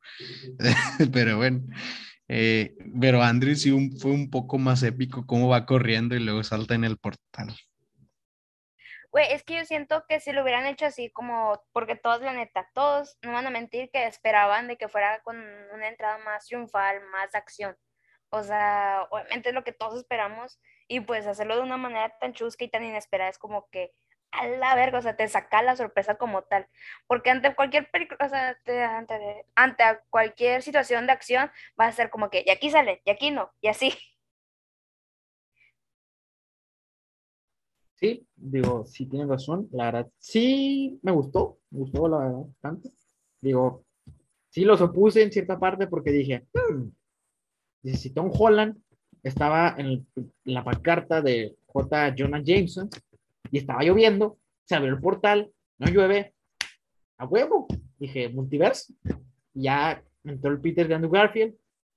Pero 1.14 1.38
bueno, 1.38 1.62
eh, 2.32 2.76
pero 3.00 3.24
Andrew 3.24 3.56
sí 3.56 3.72
fue 3.98 4.12
un 4.12 4.30
poco 4.30 4.60
más 4.60 4.84
épico 4.84 5.26
cómo 5.26 5.48
va 5.50 5.66
corriendo 5.66 6.16
y 6.16 6.20
luego 6.20 6.44
salta 6.44 6.76
en 6.76 6.84
el 6.84 6.98
portal. 6.98 7.56
Güey, 9.12 9.34
es 9.34 9.44
que 9.44 9.56
yo 9.58 9.66
siento 9.66 10.06
que 10.08 10.20
si 10.20 10.32
lo 10.32 10.44
hubieran 10.44 10.68
hecho 10.68 10.86
así, 10.86 11.10
como, 11.12 11.60
porque 11.74 11.96
todos, 11.96 12.22
la 12.22 12.34
neta, 12.34 12.70
todos, 12.76 13.18
no 13.24 13.32
van 13.34 13.48
a 13.48 13.50
mentir, 13.50 13.90
que 13.92 14.06
esperaban 14.06 14.68
de 14.68 14.78
que 14.78 14.88
fuera 14.88 15.20
con 15.24 15.36
una 15.74 15.88
entrada 15.88 16.20
más 16.20 16.46
triunfal, 16.46 17.02
más 17.12 17.34
acción. 17.34 17.76
O 18.30 18.44
sea, 18.44 19.08
obviamente 19.10 19.50
es 19.50 19.56
lo 19.56 19.64
que 19.64 19.72
todos 19.74 19.98
esperamos, 19.98 20.60
y 20.88 21.00
pues 21.02 21.26
hacerlo 21.28 21.56
de 21.56 21.64
una 21.64 21.78
manera 21.78 22.16
tan 22.20 22.34
chusca 22.34 22.64
y 22.66 22.70
tan 22.70 22.84
inesperada 22.84 23.30
es 23.32 23.40
como 23.40 23.68
que, 23.72 23.92
a 24.32 24.48
la 24.48 24.76
verga, 24.76 25.00
o 25.00 25.02
sea, 25.02 25.16
te 25.16 25.28
saca 25.28 25.64
la 25.64 25.76
sorpresa 25.76 26.16
como 26.16 26.44
tal. 26.44 26.68
Porque 27.08 27.32
ante 27.32 27.56
cualquier 27.56 27.90
película, 27.92 28.26
o 28.26 28.30
sea, 28.30 28.56
te- 28.64 28.84
ante, 28.84 29.46
ante 29.56 29.84
cualquier 30.12 30.62
situación 30.62 31.08
de 31.08 31.14
acción, 31.14 31.52
va 31.80 31.86
a 31.88 31.92
ser 31.92 32.10
como 32.12 32.30
que, 32.30 32.44
y 32.46 32.52
aquí 32.52 32.70
sale, 32.70 33.02
y 33.06 33.10
aquí 33.12 33.32
no, 33.32 33.52
y 33.62 33.70
así. 33.70 33.92
Sí, 38.00 38.26
digo, 38.38 38.86
sí 38.86 39.08
tienes 39.08 39.28
razón, 39.28 39.68
la 39.74 39.86
verdad, 39.86 40.10
sí 40.20 40.98
me 41.04 41.12
gustó, 41.12 41.58
me 41.70 41.80
gustó 41.80 42.08
la 42.08 42.20
verdad 42.20 42.46
bastante. 42.46 42.94
Digo, 43.42 43.84
sí 44.50 44.64
los 44.64 44.80
opuse 44.80 45.22
en 45.22 45.34
cierta 45.34 45.60
parte 45.60 45.86
porque 45.88 46.12
dije, 46.12 46.48
hmm, 46.54 46.88
si 47.94 48.12
Tom 48.12 48.32
Holland 48.34 48.78
estaba 49.22 49.76
en, 49.78 50.08
la 50.46 50.64
pancarta 50.64 51.22
de 51.22 51.58
J. 51.66 52.16
Jonah 52.18 52.42
Jameson 52.42 52.90
y 53.52 53.58
estaba 53.58 53.84
lloviendo, 53.84 54.38
se 54.64 54.76
abrió 54.76 54.94
el 54.94 55.02
portal, 55.02 55.52
no 55.78 55.88
llueve, 55.88 56.34
a 57.18 57.26
huevo, 57.26 57.68
dije, 57.98 58.30
multiverso. 58.30 58.94
Ya 59.54 60.02
entró 60.24 60.52
el 60.52 60.62
Peter 60.62 60.88
de 60.88 60.96
Andrew 60.96 61.12
Garfield, 61.12 61.54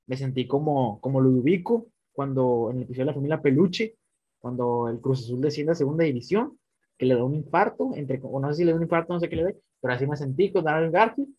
me 0.09 0.17
sentí 0.17 0.49
como, 0.49 1.01
como 1.01 1.21
Ludovico 1.21 1.87
cuando 2.13 2.71
en 2.73 2.79
el 2.79 2.83
episodio 2.83 3.05
de 3.05 3.11
la 3.11 3.15
familia 3.15 3.41
Peluche, 3.41 3.97
cuando 4.43 4.89
el 4.89 5.01
Cruz 5.01 5.21
Azul 5.25 5.41
desciende 5.41 5.73
a 5.73 5.77
segunda 5.77 6.05
división, 6.05 6.59
que 6.99 7.07
le 7.07 7.15
da 7.15 7.25
un 7.25 7.35
infarto, 7.35 7.93
entre, 7.95 8.21
o 8.23 8.39
no 8.41 8.49
sé 8.51 8.59
si 8.59 8.65
le 8.65 8.73
da 8.73 8.77
un 8.77 8.83
infarto, 8.83 9.15
no 9.15 9.21
sé 9.21 9.29
qué 9.31 9.37
le 9.37 9.45
dé, 9.45 9.57
pero 9.81 9.95
así 9.95 10.07
me 10.07 10.17
sentí 10.17 10.53
con 10.53 10.69
Andrew 10.69 10.93
Garfield, 10.93 11.31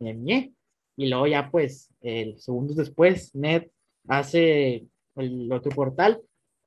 ñe. 0.00 0.52
y 0.96 1.08
luego 1.08 1.26
ya 1.26 1.50
pues, 1.50 1.90
el, 2.00 2.38
segundos 2.38 2.76
después, 2.76 3.34
Ned 3.34 3.64
hace 4.06 4.86
el 5.16 5.50
otro 5.52 5.72
portal 5.72 6.20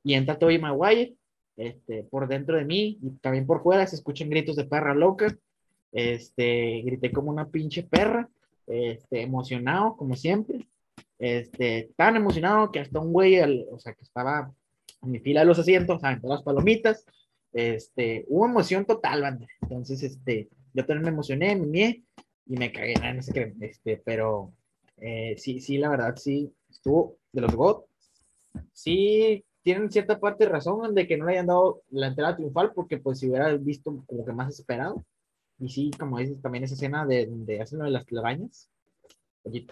y 0.03 0.13
entra 0.15 0.37
Tobey 0.37 0.59
Maguire, 0.59 1.15
este, 1.55 2.03
por 2.03 2.27
dentro 2.27 2.57
de 2.57 2.65
mí 2.65 2.99
y 3.01 3.09
también 3.21 3.45
por 3.47 3.61
fuera 3.63 3.87
se 3.87 3.95
escuchan 3.95 4.29
gritos 4.29 4.55
de 4.55 4.65
perra 4.65 4.93
loca, 4.93 5.35
este, 5.91 6.81
grité 6.83 7.11
como 7.11 7.31
una 7.31 7.47
pinche 7.49 7.83
perra, 7.83 8.29
este, 8.67 9.21
emocionado, 9.21 9.95
como 9.95 10.15
siempre, 10.15 10.67
este, 11.19 11.89
tan 11.95 12.15
emocionado 12.15 12.71
que 12.71 12.79
hasta 12.79 12.99
un 12.99 13.11
güey, 13.13 13.39
al- 13.39 13.65
o 13.71 13.79
sea, 13.79 13.93
que 13.93 14.03
estaba 14.03 14.53
en 15.01 15.11
mi 15.11 15.19
fila 15.19 15.41
de 15.41 15.45
los 15.45 15.59
asientos, 15.59 16.03
aventó 16.03 16.27
las 16.27 16.43
palomitas, 16.43 17.05
este, 17.53 18.25
hubo 18.27 18.45
emoción 18.45 18.85
total, 18.85 19.21
banda, 19.21 19.47
entonces, 19.61 20.03
este, 20.03 20.49
yo 20.73 20.85
también 20.85 21.03
me 21.03 21.09
emocioné, 21.09 21.55
me 21.55 21.67
mié, 21.67 22.03
y 22.45 22.55
me 22.57 22.71
cagué, 22.71 22.95
no 23.13 23.21
sé 23.21 23.33
qué, 23.33 23.53
este, 23.61 24.01
pero, 24.03 24.53
eh, 24.97 25.35
sí, 25.37 25.59
sí, 25.59 25.77
la 25.77 25.89
verdad, 25.89 26.15
sí, 26.15 26.53
estuvo 26.69 27.17
de 27.31 27.41
los 27.41 27.55
GOT, 27.55 27.85
sí, 28.73 29.43
tienen 29.61 29.91
cierta 29.91 30.19
parte 30.19 30.45
de 30.45 30.49
razón 30.51 30.95
de 30.95 31.07
que 31.07 31.17
no 31.17 31.25
le 31.25 31.33
hayan 31.33 31.47
dado 31.47 31.81
la 31.89 32.07
entrada 32.07 32.35
triunfal, 32.37 32.71
porque 32.73 32.97
pues 32.97 33.19
si 33.19 33.29
hubiera 33.29 33.53
visto 33.57 34.03
como 34.05 34.25
que 34.25 34.31
más 34.31 34.57
esperado, 34.57 35.03
y 35.59 35.69
sí, 35.69 35.91
como 35.97 36.19
dices, 36.19 36.41
también 36.41 36.63
esa 36.63 36.75
escena 36.75 37.05
de, 37.05 37.27
de 37.29 37.61
hacen 37.61 37.79
lo 37.79 37.85
de 37.85 37.91
las 37.91 38.05
telarañas. 38.05 38.69
Oye, 39.43 39.67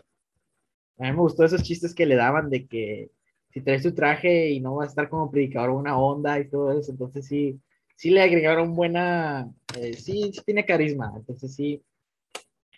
a 0.98 1.04
mí 1.04 1.12
me 1.12 1.18
gustó 1.18 1.46
esos 1.46 1.64
chistes 1.64 1.94
que 1.94 2.06
le 2.06 2.16
daban 2.16 2.50
de 2.50 2.68
que 2.68 3.12
si 3.56 3.62
traes 3.62 3.84
tu 3.84 3.96
traje 3.96 4.50
y 4.50 4.60
no 4.60 4.76
vas 4.76 4.88
a 4.88 4.90
estar 4.90 5.08
como 5.08 5.32
predicador 5.32 5.70
una 5.70 5.98
onda 5.98 6.38
y 6.38 6.50
todo 6.50 6.78
eso, 6.78 6.92
entonces 6.92 7.26
sí, 7.26 7.58
sí 7.96 8.10
le 8.10 8.22
agregaron 8.22 8.76
buena, 8.76 9.50
eh, 9.78 9.94
sí, 9.94 10.34
sí 10.34 10.42
tiene 10.46 10.66
carisma, 10.66 11.14
entonces 11.16 11.56
sí, 11.56 11.82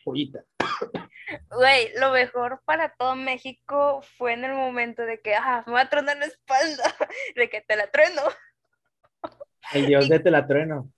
joyita. 0.05 0.45
Güey, 1.49 1.89
lo 1.99 2.11
mejor 2.11 2.61
para 2.63 2.93
todo 2.93 3.15
México 3.15 4.03
fue 4.19 4.33
en 4.33 4.45
el 4.45 4.53
momento 4.53 5.01
de 5.01 5.19
que, 5.19 5.33
ah, 5.33 5.63
me 5.65 5.73
va 5.73 5.81
a 5.81 5.89
tronar 5.89 6.15
la 6.17 6.27
espalda, 6.27 6.83
de 7.35 7.49
que 7.49 7.61
te 7.61 7.75
la 7.75 7.89
trueno. 7.89 8.21
El 9.73 9.87
dios 9.87 10.07
de 10.07 10.19
Telatrueno. 10.19 10.93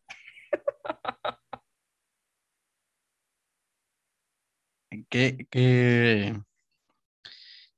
Que, 5.10 5.48
que 5.50 6.36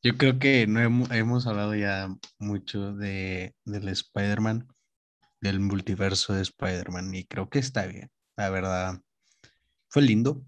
yo 0.04 0.18
creo 0.18 0.40
que 0.40 0.68
no 0.68 0.80
hemos, 0.82 1.12
hemos 1.12 1.48
hablado 1.48 1.76
ya 1.76 2.10
mucho 2.40 2.94
de, 2.94 3.56
del 3.66 3.88
Spider-Man, 3.90 4.68
del 5.42 5.60
multiverso 5.60 6.34
de 6.34 6.42
Spider-Man, 6.42 7.14
y 7.14 7.26
creo 7.26 7.50
que 7.50 7.60
está 7.60 7.86
bien, 7.86 8.10
la 8.38 8.50
verdad. 8.50 9.02
Fue 9.90 10.02
lindo, 10.02 10.44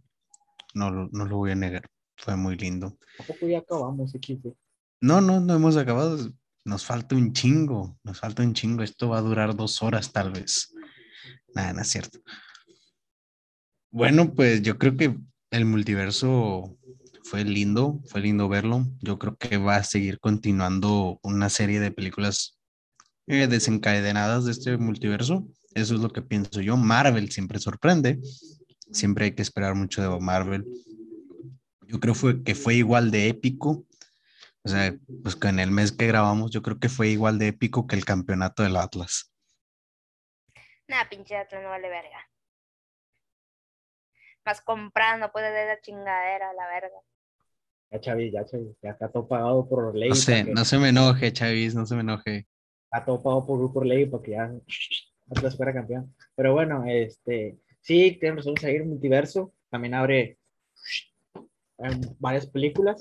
no, 0.73 0.89
lo- 0.91 1.09
no 1.11 1.25
lo 1.25 1.37
voy 1.37 1.51
a 1.51 1.55
negar, 1.55 1.85
fue 2.17 2.35
muy 2.35 2.55
lindo. 2.57 2.97
¿A 3.19 3.23
poco 3.23 3.47
ya 3.47 3.59
acabamos? 3.59 4.13
No, 5.01 5.21
no, 5.21 5.39
no 5.39 5.53
hemos 5.55 5.77
acabado. 5.77 6.31
Nos 6.65 6.85
falta 6.85 7.15
un 7.15 7.33
chingo, 7.33 7.99
nos 8.03 8.19
falta 8.21 8.41
un 8.41 8.53
chingo. 8.53 8.83
Esto 8.83 9.09
va 9.09 9.17
a 9.17 9.21
durar 9.21 9.53
dos 9.53 9.83
horas 9.83 10.13
tal 10.13 10.31
vez. 10.31 10.73
Nada, 11.53 11.73
no 11.73 11.81
es 11.81 11.89
cierto. 11.89 12.19
Bueno, 13.91 14.33
pues 14.33 14.61
yo 14.61 14.77
creo 14.77 14.95
que 14.95 15.17
el 15.51 15.65
multiverso 15.65 16.77
fue 17.23 17.43
lindo, 17.43 18.01
fue 18.05 18.21
lindo 18.21 18.49
verlo. 18.49 18.85
Yo 19.01 19.17
creo 19.17 19.35
que 19.37 19.57
va 19.57 19.77
a 19.77 19.83
seguir 19.83 20.19
continuando 20.19 21.19
una 21.23 21.49
serie 21.49 21.79
de 21.79 21.91
películas 21.91 22.59
eh, 23.27 23.47
desencadenadas 23.47 24.45
de 24.45 24.51
este 24.51 24.77
multiverso. 24.77 25.47
Eso 25.73 25.95
es 25.95 26.01
lo 26.01 26.09
que 26.09 26.21
pienso 26.21 26.61
yo. 26.61 26.77
Marvel 26.77 27.31
siempre 27.31 27.59
sorprende. 27.59 28.19
Siempre 28.91 29.25
hay 29.25 29.31
que 29.31 29.41
esperar 29.41 29.75
mucho 29.75 30.01
de 30.01 30.19
Marvel. 30.19 30.65
Yo 31.87 31.99
creo 31.99 32.15
que 32.43 32.55
fue 32.55 32.75
igual 32.75 33.11
de 33.11 33.29
épico. 33.29 33.85
O 34.63 34.69
sea, 34.69 34.95
pues 35.23 35.35
que 35.35 35.47
en 35.47 35.59
el 35.59 35.71
mes 35.71 35.91
que 35.91 36.07
grabamos, 36.07 36.51
yo 36.51 36.61
creo 36.61 36.79
que 36.79 36.89
fue 36.89 37.09
igual 37.09 37.37
de 37.37 37.47
épico 37.47 37.87
que 37.87 37.95
el 37.95 38.05
campeonato 38.05 38.63
del 38.63 38.77
Atlas. 38.77 39.33
Nah, 40.87 41.07
pinche 41.09 41.35
Atlas 41.35 41.63
no 41.63 41.69
vale 41.69 41.89
verga. 41.89 42.29
Más 44.45 44.61
comprando, 44.61 45.31
puede 45.31 45.51
de 45.51 45.67
la 45.67 45.81
chingadera, 45.81 46.53
la 46.53 46.67
verga. 46.67 46.99
Ya, 47.93 47.99
Chavis, 48.01 48.33
ya, 48.33 48.43
Chavis, 48.43 48.75
ya 48.81 48.89
está 48.89 49.07
todo 49.07 49.27
pagado 49.27 49.69
por 49.69 49.95
ley. 49.95 50.09
No 50.09 50.15
sé, 50.15 50.43
que- 50.45 50.51
no 50.51 50.65
se 50.65 50.79
me 50.79 50.89
enoje, 50.89 51.31
Chavis, 51.31 51.75
no 51.75 51.85
se 51.85 51.93
me 51.93 52.01
enoje. 52.01 52.47
Está 52.85 53.05
todo 53.05 53.21
pagado 53.21 53.45
por, 53.45 53.71
por 53.71 53.85
ley 53.85 54.07
para 54.07 54.23
que 54.23 54.31
ya 54.31 54.51
Atlas 55.29 55.55
fuera 55.55 55.71
campeón. 55.73 56.11
Pero 56.35 56.53
bueno, 56.53 56.83
este, 56.87 57.59
sí, 57.81 58.17
tienen 58.19 58.37
razón, 58.37 58.57
seguir 58.57 58.83
multiverso. 58.83 59.53
También 59.69 59.93
abre 59.93 60.39
em, 61.77 62.01
varias 62.17 62.47
películas. 62.47 62.99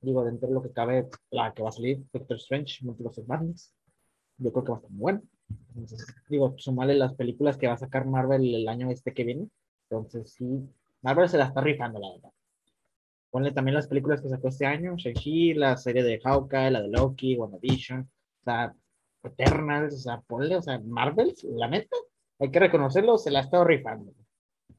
Digo, 0.00 0.24
dentro 0.24 0.48
de 0.48 0.54
lo 0.54 0.62
que 0.62 0.72
cabe, 0.72 1.08
la 1.30 1.52
que 1.52 1.62
va 1.62 1.68
a 1.68 1.72
salir, 1.72 2.02
Doctor 2.10 2.38
Strange, 2.38 2.82
Multiverse 2.82 3.20
of 3.20 3.28
Madness. 3.28 3.74
Yo 4.38 4.50
creo 4.52 4.64
que 4.64 4.70
va 4.70 4.76
a 4.76 4.80
estar 4.80 4.90
muy 4.90 5.00
bueno. 5.02 5.22
Entonces, 5.74 6.06
digo, 6.30 6.54
sumarle 6.56 6.94
las 6.94 7.12
películas 7.12 7.58
que 7.58 7.66
va 7.66 7.74
a 7.74 7.78
sacar 7.78 8.06
Marvel 8.06 8.54
el 8.54 8.66
año 8.68 8.90
este 8.90 9.12
que 9.12 9.24
viene. 9.24 9.48
Entonces, 9.90 10.32
sí, 10.32 10.46
Marvel 11.02 11.28
se 11.28 11.36
la 11.36 11.44
está 11.44 11.60
rifando, 11.60 11.98
la 12.00 12.10
verdad. 12.12 12.30
Ponle 13.30 13.52
también 13.52 13.74
las 13.74 13.86
películas 13.86 14.20
que 14.20 14.28
sacó 14.28 14.48
este 14.48 14.66
año, 14.66 14.96
Shang-Chi, 14.96 15.54
la 15.54 15.76
serie 15.76 16.02
de 16.02 16.20
Hawkeye, 16.20 16.70
la 16.70 16.82
de 16.82 16.88
Loki, 16.88 17.36
WandaVision. 17.36 18.00
O 18.00 18.44
sea, 18.44 18.74
Eternals, 19.22 19.94
o 19.94 19.98
sea, 19.98 20.20
ponle, 20.20 20.56
o 20.56 20.62
sea, 20.62 20.80
Marvel, 20.80 21.34
la 21.44 21.68
neta, 21.68 21.96
hay 22.38 22.50
que 22.50 22.58
reconocerlo, 22.58 23.18
se 23.18 23.30
la 23.30 23.40
ha 23.40 23.42
estado 23.42 23.64
rifando. 23.64 24.12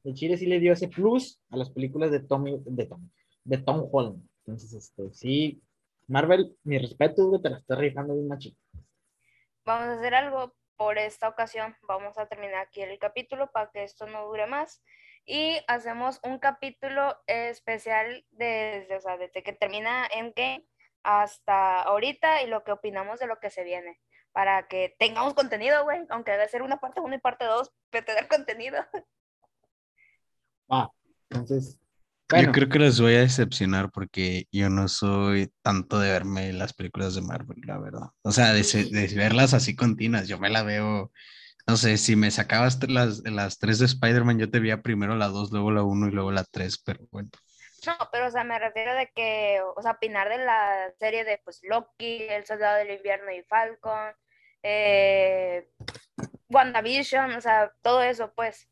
El 0.04 0.14
Chile 0.14 0.36
sí 0.36 0.46
le 0.46 0.58
dio 0.58 0.72
ese 0.72 0.88
plus 0.88 1.40
a 1.50 1.56
las 1.56 1.70
películas 1.70 2.10
de 2.10 2.20
Tom, 2.20 2.44
de 2.44 2.86
Tom, 2.86 3.08
de 3.44 3.58
Tom 3.58 3.88
Holland. 3.90 4.28
Entonces, 4.44 4.72
este, 4.72 5.12
sí, 5.12 5.62
Marvel, 6.08 6.56
mi 6.64 6.78
respeto, 6.78 7.40
te 7.40 7.50
la 7.50 7.58
está 7.58 7.76
rifando 7.76 8.14
bien 8.14 8.26
machito. 8.26 8.58
Vamos 9.64 9.88
a 9.88 9.92
hacer 9.94 10.14
algo 10.14 10.54
por 10.76 10.98
esta 10.98 11.28
ocasión. 11.28 11.76
Vamos 11.86 12.18
a 12.18 12.26
terminar 12.26 12.66
aquí 12.66 12.82
el 12.82 12.98
capítulo 12.98 13.48
para 13.52 13.70
que 13.70 13.84
esto 13.84 14.06
no 14.06 14.26
dure 14.26 14.46
más. 14.46 14.82
Y 15.24 15.60
hacemos 15.68 16.20
un 16.24 16.38
capítulo 16.38 17.16
especial 17.26 18.24
desde, 18.30 18.96
o 18.96 19.00
sea, 19.00 19.16
desde 19.16 19.42
que 19.42 19.52
termina 19.52 20.06
Endgame 20.06 20.66
hasta 21.04 21.82
ahorita 21.82 22.42
y 22.42 22.48
lo 22.48 22.64
que 22.64 22.72
opinamos 22.72 23.20
de 23.20 23.26
lo 23.26 23.38
que 23.38 23.50
se 23.50 23.64
viene. 23.64 24.00
Para 24.32 24.66
que 24.66 24.96
tengamos 24.98 25.34
contenido, 25.34 25.84
güey. 25.84 26.00
Aunque 26.08 26.32
debe 26.32 26.48
ser 26.48 26.62
una 26.62 26.78
parte 26.78 27.00
1 27.00 27.14
y 27.14 27.18
parte 27.18 27.44
2, 27.44 27.70
pero 27.90 28.04
tener 28.04 28.28
contenido. 28.28 28.78
Ah, 30.74 30.88
entonces. 31.28 31.78
Yo 32.30 32.50
creo 32.50 32.68
que 32.70 32.78
les 32.78 32.98
voy 32.98 33.14
a 33.16 33.20
decepcionar 33.20 33.90
porque 33.90 34.46
yo 34.50 34.70
no 34.70 34.88
soy 34.88 35.52
tanto 35.60 35.98
de 36.00 36.10
verme 36.10 36.50
las 36.54 36.72
películas 36.72 37.14
de 37.14 37.20
Marvel, 37.20 37.60
la 37.66 37.78
verdad. 37.78 38.06
O 38.22 38.32
sea, 38.32 38.54
de, 38.54 38.62
de 38.62 39.14
verlas 39.14 39.52
así 39.52 39.76
continuas. 39.76 40.28
Yo 40.28 40.38
me 40.38 40.48
la 40.48 40.62
veo 40.62 41.12
no 41.66 41.76
sé, 41.76 41.96
si 41.96 42.16
me 42.16 42.30
sacabas 42.30 42.78
las, 42.88 43.20
las 43.24 43.58
tres 43.58 43.78
de 43.78 43.86
Spider-Man, 43.86 44.38
yo 44.38 44.50
te 44.50 44.60
veía 44.60 44.82
primero 44.82 45.16
la 45.16 45.28
dos, 45.28 45.50
luego 45.52 45.70
la 45.70 45.82
uno 45.82 46.08
y 46.08 46.10
luego 46.10 46.32
la 46.32 46.44
tres, 46.44 46.82
pero 46.84 47.00
bueno. 47.10 47.30
No, 47.86 47.94
pero 48.12 48.28
o 48.28 48.30
sea, 48.30 48.44
me 48.44 48.58
refiero 48.58 48.94
de 48.94 49.10
que, 49.14 49.60
o 49.76 49.82
sea, 49.82 49.92
opinar 49.92 50.28
de 50.28 50.38
la 50.38 50.92
serie 50.98 51.24
de 51.24 51.40
pues 51.44 51.60
Loki, 51.62 52.24
El 52.28 52.46
Soldado 52.46 52.78
del 52.78 52.96
Invierno 52.96 53.32
y 53.32 53.42
Falcon, 53.42 54.12
eh, 54.62 55.68
WandaVision, 56.48 57.32
o 57.34 57.40
sea, 57.40 57.72
todo 57.82 58.02
eso, 58.02 58.32
pues. 58.34 58.68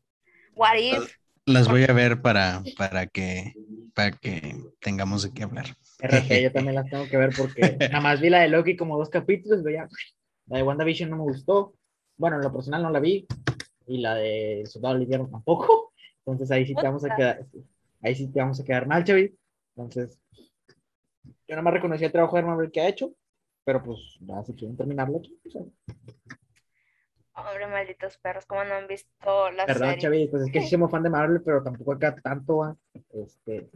What 0.53 0.75
if. 0.75 1.15
Las 1.45 1.67
voy 1.67 1.83
a 1.83 1.93
ver 1.93 2.21
para, 2.21 2.61
para 2.77 3.07
que 3.07 3.53
para 3.93 4.11
que 4.11 4.55
tengamos 4.79 5.23
de 5.23 5.33
qué 5.33 5.43
hablar. 5.43 5.65
RP, 5.99 6.41
yo 6.43 6.51
también 6.53 6.75
las 6.75 6.89
tengo 6.89 7.07
que 7.07 7.17
ver 7.17 7.31
porque 7.35 7.77
nada 7.79 8.01
más 8.01 8.21
vi 8.21 8.29
la 8.29 8.39
de 8.41 8.49
Loki 8.49 8.75
como 8.75 8.97
dos 8.97 9.09
capítulos, 9.09 9.63
veía, 9.63 9.87
la 10.47 10.57
de 10.57 10.63
WandaVision 10.63 11.09
no 11.09 11.17
me 11.17 11.23
gustó, 11.23 11.75
bueno, 12.17 12.37
en 12.37 12.43
lo 12.43 12.51
personal 12.51 12.83
no 12.83 12.89
la 12.89 12.99
vi 12.99 13.27
y 13.87 13.97
la 13.99 14.15
de 14.15 14.63
Soldado 14.65 14.95
del 14.95 15.03
Invierno 15.03 15.29
tampoco. 15.29 15.93
Entonces 16.25 16.51
ahí 16.51 16.65
sí 16.65 16.75
te 16.75 16.83
vamos 16.83 17.03
a 17.03 17.15
quedar, 17.15 17.45
ahí 18.01 18.15
sí 18.15 18.31
te 18.31 18.39
vamos 18.39 18.59
a 18.59 18.63
quedar 18.63 18.87
mal, 18.87 19.03
Chavi. 19.03 19.35
Entonces, 19.75 20.19
yo 21.47 21.55
no 21.55 21.63
me 21.63 21.71
reconocí 21.71 22.05
el 22.05 22.11
trabajo 22.11 22.35
de 22.35 22.43
Marvel 22.43 22.71
que 22.71 22.81
ha 22.81 22.87
hecho, 22.87 23.13
pero 23.63 23.83
pues 23.83 24.17
ya 24.21 24.43
si 24.43 24.53
quieren 24.53 24.77
terminarlo 24.77 25.21
pues, 25.43 25.55
Hombre, 27.33 27.67
malditos 27.67 28.17
perros, 28.17 28.45
¿cómo 28.45 28.63
no 28.63 28.75
han 28.75 28.87
visto 28.87 29.51
la 29.51 29.65
Perdón, 29.65 29.97
Chavi, 29.97 30.27
pues 30.27 30.43
es 30.43 30.51
que 30.51 30.61
sí 30.61 30.69
somos 30.71 30.91
fan 30.91 31.03
de 31.03 31.09
Marvel, 31.09 31.41
pero 31.43 31.63
tampoco 31.63 31.93
acá 31.93 32.15
tanto, 32.15 32.77
este... 33.13 33.69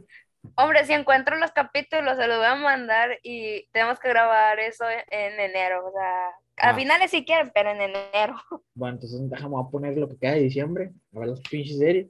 Hombre, 0.54 0.84
si 0.84 0.92
encuentro 0.92 1.36
los 1.36 1.50
capítulos, 1.50 2.16
se 2.16 2.28
los 2.28 2.38
voy 2.38 2.46
a 2.46 2.54
mandar 2.54 3.18
y 3.24 3.66
tenemos 3.72 3.98
que 3.98 4.08
grabar 4.08 4.60
eso 4.60 4.84
en 4.88 5.40
enero, 5.40 5.84
o 5.86 5.90
sea, 5.90 6.30
a 6.58 6.70
ah. 6.70 6.74
finales 6.74 7.10
si 7.10 7.24
quieren, 7.24 7.50
pero 7.54 7.70
en 7.70 7.80
enero. 7.80 8.36
Bueno, 8.74 8.96
entonces 8.96 9.28
dejamos 9.28 9.66
a 9.66 9.70
poner 9.70 9.96
lo 9.96 10.08
que 10.08 10.18
queda 10.18 10.32
de 10.32 10.42
diciembre, 10.42 10.92
a 11.14 11.18
ver 11.18 11.28
los 11.28 11.40
pinches 11.40 11.78
series. 11.78 12.08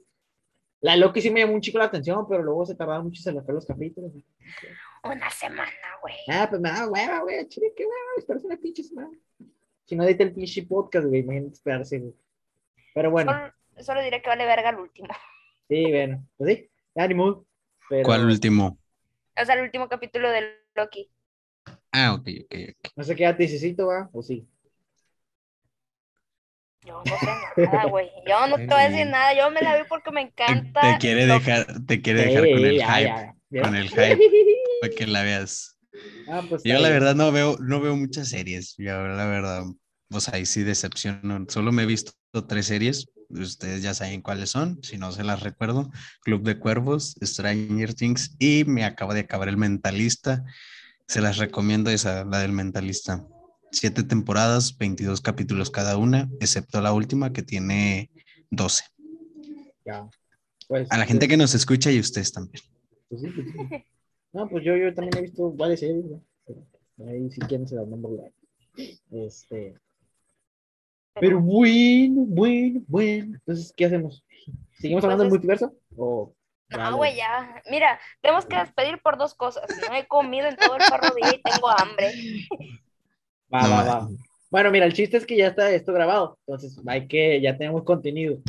La 0.81 0.95
Loki 0.95 1.21
sí 1.21 1.31
me 1.31 1.39
llamó 1.39 1.53
un 1.53 1.61
chico 1.61 1.79
la 1.79 1.85
atención, 1.85 2.27
pero 2.27 2.43
luego 2.43 2.65
se 2.65 2.75
tardaron 2.75 3.05
mucho 3.05 3.29
en 3.29 3.35
sacar 3.35 3.55
los 3.55 3.65
capítulos. 3.65 4.11
Una 5.03 5.29
semana, 5.29 5.71
güey. 6.01 6.15
Ah, 6.29 6.47
pues 6.49 6.61
nada, 6.61 6.87
hueva, 6.87 7.19
güey, 7.21 7.47
chile, 7.47 7.73
qué 7.75 7.83
hueva, 7.83 7.97
esperarse 8.17 8.47
una 8.47 8.57
pinche 8.57 8.83
semana. 8.83 9.17
Si 9.85 9.95
no 9.95 10.03
edita 10.03 10.23
el 10.23 10.33
pinche 10.33 10.63
podcast, 10.63 11.07
güey, 11.07 11.21
imagínate 11.21 11.53
esperarse, 11.53 11.99
güey. 11.99 12.13
Pero 12.93 13.11
bueno. 13.11 13.31
Solo, 13.79 14.01
diré 14.01 14.21
que 14.21 14.29
vale 14.29 14.45
verga 14.45 14.69
el 14.69 14.77
último. 14.77 15.09
Sí, 15.69 15.91
bueno, 15.91 16.25
pues 16.37 16.55
sí, 16.55 16.69
ánimo. 16.95 17.45
Pero... 17.89 18.03
¿Cuál 18.05 18.23
último? 18.23 18.77
O 19.35 19.45
sea, 19.45 19.55
el 19.55 19.63
último 19.63 19.89
capítulo 19.89 20.31
de 20.31 20.61
Loki. 20.75 21.11
Ah, 21.91 22.13
ok, 22.13 22.27
ok, 22.43 22.55
ok. 22.69 22.91
No 22.95 23.03
sé 23.03 23.15
qué 23.15 23.33
necesito, 23.37 23.87
¿va? 23.87 24.09
¿O 24.13 24.21
sí? 24.21 24.47
Yo 26.85 27.03
no 27.05 27.17
sé 27.17 27.61
nada, 27.61 27.85
güey. 27.85 28.09
Yo 28.25 28.47
no 28.47 28.55
te 28.57 28.67
voy 28.67 28.79
a 28.79 28.89
decir 28.89 29.07
nada. 29.07 29.33
Yo 29.33 29.51
me 29.51 29.61
la 29.61 29.75
vi 29.77 29.83
porque 29.89 30.11
me 30.11 30.21
encanta. 30.21 30.81
Te, 30.81 30.97
quiere 30.99 31.25
dejar, 31.25 31.85
te 31.85 32.01
quiere 32.01 32.23
dejar 32.23 32.49
con 32.49 32.65
el 32.65 32.81
hype. 32.81 33.61
Con 33.61 33.75
el 33.75 33.89
hype. 33.89 34.19
para 34.81 34.93
que 34.93 35.07
la 35.07 35.23
veas. 35.23 35.77
Ah, 36.27 36.45
pues 36.47 36.63
yo 36.63 36.77
la 36.79 36.89
verdad 36.89 37.15
no 37.15 37.31
veo, 37.31 37.57
no 37.59 37.81
veo 37.81 37.95
muchas 37.95 38.29
series. 38.29 38.75
Yo 38.77 39.07
la 39.07 39.25
verdad, 39.25 39.63
pues 40.09 40.29
ahí 40.29 40.45
sí 40.45 40.63
decepciono. 40.63 41.45
Solo 41.49 41.71
me 41.71 41.83
he 41.83 41.85
visto 41.85 42.13
tres 42.47 42.67
series. 42.67 43.07
Ustedes 43.29 43.81
ya 43.81 43.93
saben 43.93 44.21
cuáles 44.21 44.51
son, 44.51 44.81
si 44.83 44.97
no 44.97 45.11
se 45.11 45.23
las 45.23 45.41
recuerdo. 45.41 45.91
Club 46.21 46.43
de 46.43 46.57
Cuervos, 46.59 47.15
Stranger 47.21 47.93
Things 47.93 48.35
y 48.39 48.63
me 48.65 48.85
acaba 48.85 49.13
de 49.13 49.21
acabar 49.21 49.49
El 49.49 49.57
Mentalista. 49.57 50.45
Se 51.07 51.21
las 51.21 51.37
recomiendo 51.37 51.89
esa, 51.89 52.25
la 52.25 52.39
del 52.39 52.51
mentalista. 52.51 53.25
Siete 53.71 54.03
temporadas, 54.03 54.77
22 54.77 55.21
capítulos 55.21 55.71
cada 55.71 55.97
una, 55.97 56.29
excepto 56.39 56.81
la 56.81 56.93
última 56.93 57.33
que 57.33 57.43
tiene 57.43 58.11
12. 58.49 58.83
Ya. 59.85 60.09
Pues, 60.67 60.91
a 60.91 60.97
la 60.97 61.05
gente 61.05 61.25
pues 61.25 61.29
que 61.29 61.37
nos 61.37 61.55
escucha 61.55 61.91
y 61.91 61.99
ustedes 61.99 62.31
también. 62.31 62.63
Pues 63.09 63.21
sí, 63.21 63.29
pues 63.29 63.47
sí. 63.47 63.83
No, 64.33 64.49
pues 64.49 64.63
yo, 64.63 64.75
yo 64.75 64.93
también 64.93 65.17
he 65.17 65.21
visto 65.21 65.51
varias 65.53 65.79
series, 65.79 66.05
Ahí 67.07 67.29
si 67.29 67.39
quieren 67.41 67.67
se 67.67 67.75
las 67.75 67.87
mando 67.87 68.09
Este. 69.11 69.75
Pero 71.19 71.39
bueno, 71.41 72.25
bueno, 72.27 72.83
bueno. 72.87 73.35
Entonces, 73.35 73.73
¿qué 73.75 73.85
hacemos? 73.85 74.23
¿Seguimos 74.79 75.03
hablando 75.03 75.23
del 75.23 75.31
multiverso? 75.31 75.75
¿O 75.95 76.33
no, 76.69 76.97
güey, 76.97 77.15
ya. 77.15 77.61
Mira, 77.69 77.99
tenemos 78.21 78.45
que 78.45 78.57
despedir 78.57 79.01
por 79.01 79.17
dos 79.17 79.33
cosas. 79.33 79.63
No 79.87 79.95
he 79.95 80.07
comido 80.07 80.47
en 80.47 80.55
todo 80.55 80.75
el 80.75 80.83
perro 80.89 81.13
día 81.15 81.35
y 81.35 81.41
tengo 81.41 81.69
hambre. 81.69 82.13
Va, 83.53 83.65
va, 83.65 83.81
va. 83.81 84.09
Bueno, 84.49 84.71
mira, 84.71 84.85
el 84.85 84.91
chiste 84.91 85.15
es 85.15 85.25
que 85.25 85.37
ya 85.37 85.47
está 85.47 85.71
esto 85.71 85.93
grabado. 85.93 86.37
Entonces, 86.45 86.81
hay 86.85 87.07
que, 87.07 87.39
ya 87.39 87.57
tenemos 87.57 87.83
contenido. 87.85 88.39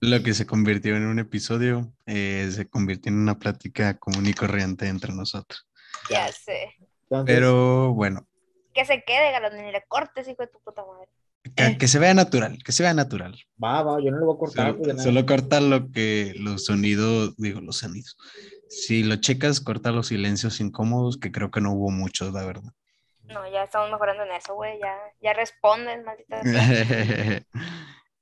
Lo 0.00 0.22
que 0.22 0.34
se 0.34 0.46
convirtió 0.46 0.96
en 0.96 1.06
un 1.06 1.18
episodio 1.18 1.92
eh, 2.06 2.48
se 2.52 2.68
convirtió 2.68 3.10
en 3.10 3.18
una 3.18 3.38
plática 3.38 3.98
común 3.98 4.26
y 4.26 4.34
corriente 4.34 4.86
entre 4.86 5.12
nosotros. 5.12 5.66
Ya 6.10 6.30
sé. 6.30 6.74
Pero 7.26 7.92
bueno. 7.92 8.26
Que 8.72 8.84
se 8.84 9.02
quede, 9.04 9.30
galón, 9.30 9.56
ni 9.56 9.70
le 9.70 9.84
cortes, 9.86 10.26
hijo 10.28 10.42
de 10.42 10.48
tu 10.48 10.60
puta 10.60 10.84
madre. 10.84 11.08
Eh. 11.56 11.76
Que, 11.78 11.88
se 11.88 11.98
vea 11.98 12.14
natural, 12.14 12.58
que 12.64 12.72
se 12.72 12.82
vea 12.82 12.94
natural. 12.94 13.38
Va, 13.62 13.82
va, 13.82 14.00
yo 14.02 14.10
no 14.10 14.18
lo 14.18 14.26
voy 14.26 14.34
a 14.34 14.38
cortar. 14.38 14.72
Solo, 14.72 14.82
pues, 14.82 15.02
solo 15.02 15.26
corta 15.26 15.60
lo 15.60 15.90
que, 15.90 16.34
los 16.38 16.64
sonidos, 16.64 17.36
digo, 17.36 17.60
los 17.60 17.78
sonidos. 17.78 18.16
Si 18.68 19.04
lo 19.04 19.16
checas, 19.16 19.60
corta 19.60 19.92
los 19.92 20.08
silencios 20.08 20.60
incómodos, 20.60 21.16
que 21.16 21.30
creo 21.30 21.50
que 21.50 21.60
no 21.60 21.72
hubo 21.72 21.90
muchos, 21.90 22.32
la 22.32 22.44
verdad. 22.44 22.72
No, 23.22 23.48
ya 23.50 23.62
estamos 23.62 23.90
mejorando 23.90 24.24
en 24.24 24.32
eso, 24.32 24.54
güey, 24.54 24.78
ya, 24.80 24.96
ya 25.20 25.32
responden, 25.32 26.04
maldita 26.04 26.40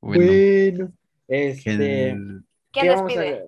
bueno, 0.00 0.26
bueno, 0.26 0.92
este... 1.26 2.16
¿Quién 2.70 2.86
despide? 2.86 3.44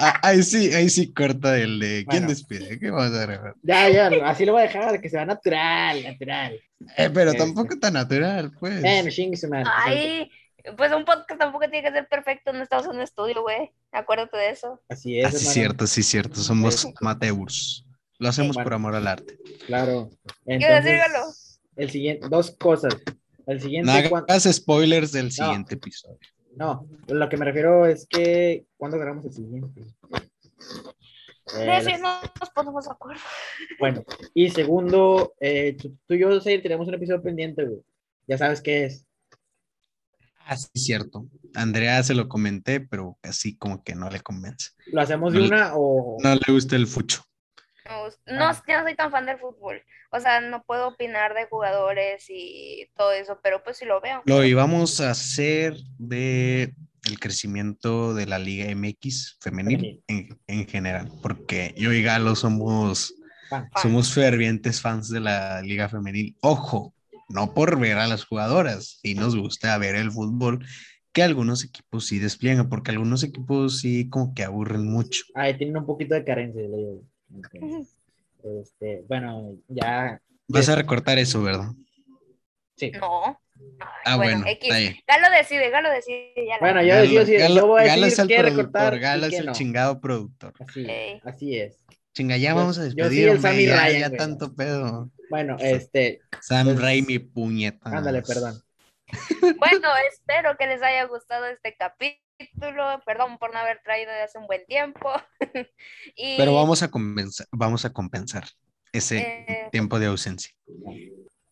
Ah, 0.00 0.20
ahí 0.22 0.42
sí, 0.42 0.72
ahí 0.74 0.88
sí 0.88 1.12
corta 1.12 1.58
el 1.58 1.78
de 1.80 2.06
¿quién 2.08 2.26
despide? 2.26 2.78
¿Qué 2.78 2.90
vamos 2.90 3.16
a 3.16 3.26
grabar? 3.26 3.54
Ya, 3.62 3.88
ya, 3.88 4.08
así 4.28 4.44
lo 4.44 4.52
voy 4.52 4.62
a 4.62 4.64
dejar, 4.66 5.00
que 5.00 5.08
sea 5.08 5.24
natural, 5.24 6.02
natural. 6.02 6.60
Eh, 6.96 7.10
pero 7.12 7.30
este. 7.30 7.42
tampoco 7.42 7.78
tan 7.78 7.94
natural, 7.94 8.52
pues. 8.58 8.82
Eh, 8.84 9.02
Ay, 9.64 10.30
pues 10.76 10.92
un 10.92 11.04
podcast 11.04 11.38
tampoco 11.38 11.68
tiene 11.68 11.88
que 11.88 11.94
ser 11.94 12.08
perfecto, 12.08 12.52
no 12.52 12.62
estamos 12.62 12.86
en 12.86 12.92
un 12.92 13.00
estudio, 13.00 13.42
güey. 13.42 13.70
Acuérdate 13.92 14.36
de 14.36 14.50
eso. 14.50 14.80
Así 14.88 15.18
es. 15.18 15.26
Así 15.26 15.36
es 15.36 15.52
cierto, 15.52 15.86
sí, 15.86 16.02
cierto. 16.02 16.40
Somos 16.40 16.86
amateurs. 17.00 17.84
Lo 18.18 18.28
hacemos 18.28 18.56
por 18.56 18.74
amor 18.74 18.94
al 18.94 19.06
arte. 19.06 19.38
Claro. 19.66 20.10
Entonces, 20.44 21.60
el 21.76 21.90
siguiente, 21.90 22.26
dos 22.28 22.50
cosas. 22.52 22.94
El 23.46 23.60
siguiente. 23.60 24.10
No 24.10 24.16
hagas 24.16 24.44
spoilers 24.44 25.12
del 25.12 25.30
siguiente 25.32 25.74
episodio. 25.76 26.18
No, 26.58 26.88
lo 27.06 27.28
que 27.28 27.36
me 27.36 27.44
refiero 27.44 27.86
es 27.86 28.08
que 28.08 28.66
¿cuándo 28.76 28.98
grabamos 28.98 29.24
el 29.26 29.32
siguiente? 29.32 29.80
Eh, 31.56 31.80
sí, 31.84 31.92
no 32.02 32.20
nos 32.20 32.50
ponemos 32.52 32.84
de 32.84 32.90
acuerdo. 32.90 33.22
Bueno, 33.78 34.02
y 34.34 34.50
segundo, 34.50 35.34
eh, 35.40 35.76
tú, 35.80 36.14
y 36.14 36.18
yo 36.18 36.40
sí, 36.40 36.58
tenemos 36.58 36.88
un 36.88 36.94
episodio 36.94 37.22
pendiente, 37.22 37.64
güey. 37.64 37.80
Ya 38.26 38.38
sabes 38.38 38.60
qué 38.60 38.86
es. 38.86 39.06
Ah, 40.46 40.56
sí, 40.56 40.68
cierto. 40.74 41.28
Andrea 41.54 42.02
se 42.02 42.14
lo 42.14 42.28
comenté, 42.28 42.80
pero 42.80 43.16
así 43.22 43.56
como 43.56 43.84
que 43.84 43.94
no 43.94 44.10
le 44.10 44.20
convence. 44.20 44.70
¿Lo 44.86 45.00
hacemos 45.00 45.32
de 45.34 45.42
una 45.42 45.74
o...? 45.76 46.16
No 46.20 46.34
le 46.34 46.52
gusta 46.52 46.74
el 46.74 46.88
fucho. 46.88 47.22
No, 47.88 48.04
ah. 48.44 48.62
yo 48.66 48.78
no 48.78 48.84
soy 48.84 48.94
tan 48.94 49.10
fan 49.10 49.26
del 49.26 49.38
fútbol. 49.38 49.82
O 50.10 50.20
sea, 50.20 50.40
no 50.40 50.62
puedo 50.64 50.88
opinar 50.88 51.34
de 51.34 51.46
jugadores 51.46 52.26
y 52.28 52.88
todo 52.96 53.12
eso, 53.12 53.40
pero 53.42 53.62
pues 53.62 53.78
sí 53.78 53.84
lo 53.84 54.00
veo. 54.00 54.22
Lo 54.24 54.44
íbamos 54.44 55.00
a 55.00 55.10
hacer 55.10 55.74
de 55.98 56.74
el 57.04 57.18
crecimiento 57.18 58.14
de 58.14 58.26
la 58.26 58.38
Liga 58.38 58.74
MX 58.74 59.38
femenil 59.40 60.02
en, 60.08 60.66
general, 60.66 61.10
porque 61.22 61.74
yo 61.76 61.92
y 61.92 62.02
Galo 62.02 62.34
somos 62.36 63.14
Fan. 63.48 63.70
Somos 63.80 64.12
fervientes 64.12 64.82
fans 64.82 65.08
de 65.08 65.20
la 65.20 65.62
Liga 65.62 65.88
Femenil. 65.88 66.36
Ojo, 66.42 66.92
no 67.30 67.54
por 67.54 67.80
ver 67.80 67.96
a 67.96 68.06
las 68.06 68.26
jugadoras, 68.26 69.00
y 69.02 69.14
nos 69.14 69.36
gusta 69.36 69.78
ver 69.78 69.94
el 69.94 70.10
fútbol 70.10 70.66
que 71.12 71.22
algunos 71.22 71.64
equipos 71.64 72.06
sí 72.06 72.18
despliegan, 72.18 72.68
porque 72.68 72.90
algunos 72.90 73.22
equipos 73.22 73.80
sí 73.80 74.08
como 74.10 74.34
que 74.34 74.44
aburren 74.44 74.86
mucho. 74.86 75.24
Ay, 75.34 75.56
tienen 75.56 75.78
un 75.78 75.86
poquito 75.86 76.14
de 76.14 76.24
carencia, 76.24 76.60
le 76.60 76.76
digo. 76.76 77.02
Entonces, 77.34 77.96
este, 78.42 79.04
bueno, 79.08 79.54
ya. 79.68 80.20
Vas 80.48 80.68
a 80.68 80.74
recortar 80.76 81.18
eso, 81.18 81.42
¿verdad? 81.42 81.70
Sí. 82.76 82.90
No. 82.92 83.38
Ah, 84.04 84.16
bueno, 84.16 84.44
bien. 84.44 84.96
Galo 85.06 85.30
decide, 85.36 85.68
Galo 85.70 85.90
decide. 85.90 86.32
Ya 86.46 86.58
Bueno, 86.60 86.80
yo 86.82 86.94
decido 86.96 87.26
si 87.26 87.32
Galo- 87.36 87.56
yo 87.56 87.66
voy 87.66 87.82
a 87.82 87.86
Galo 87.86 88.06
es 88.06 88.16
decir 88.16 88.22
el 88.32 88.44
qué 88.44 88.50
productor, 88.52 88.98
Galo 89.00 89.26
es 89.26 89.32
el 89.34 89.46
no. 89.46 89.52
chingado 89.52 90.00
productor. 90.00 90.52
Así, 90.60 90.86
así 91.24 91.58
es. 91.58 91.84
Chinga, 92.14 92.36
ya 92.36 92.50
Yo- 92.50 92.56
vamos 92.56 92.78
a 92.78 92.84
yo 92.84 92.90
sí, 92.90 92.96
despedir, 92.96 93.22
el 93.28 93.36
hombre, 93.36 93.50
Sammy 93.50 93.66
ya, 93.66 93.84
Ryan, 93.84 94.00
ya 94.00 94.08
güey. 94.08 94.18
tanto 94.18 94.54
pedo. 94.54 95.10
Bueno, 95.28 95.56
este, 95.58 96.20
Sam 96.40 96.66
Pues- 96.68 96.80
Raimi, 96.80 97.18
puñeta. 97.18 97.90
ándale, 97.90 98.22
perdón. 98.22 98.62
Bueno, 99.58 99.88
espero 100.12 100.56
que 100.58 100.66
les 100.66 100.82
haya 100.82 101.04
gustado 101.04 101.46
este 101.46 101.74
capítulo. 101.76 102.22
Perdón 103.04 103.38
por 103.38 103.52
no 103.52 103.58
haber 103.58 103.80
traído 103.82 104.12
de 104.12 104.22
hace 104.22 104.38
un 104.38 104.46
buen 104.46 104.64
tiempo. 104.66 105.10
y, 106.16 106.36
Pero 106.36 106.54
vamos 106.54 106.82
a 106.82 106.90
compensar, 106.90 107.46
vamos 107.52 107.84
a 107.84 107.92
compensar 107.92 108.44
ese 108.92 109.44
Eh. 109.48 109.68
tiempo 109.70 109.98
de 109.98 110.06
ausencia. 110.06 110.52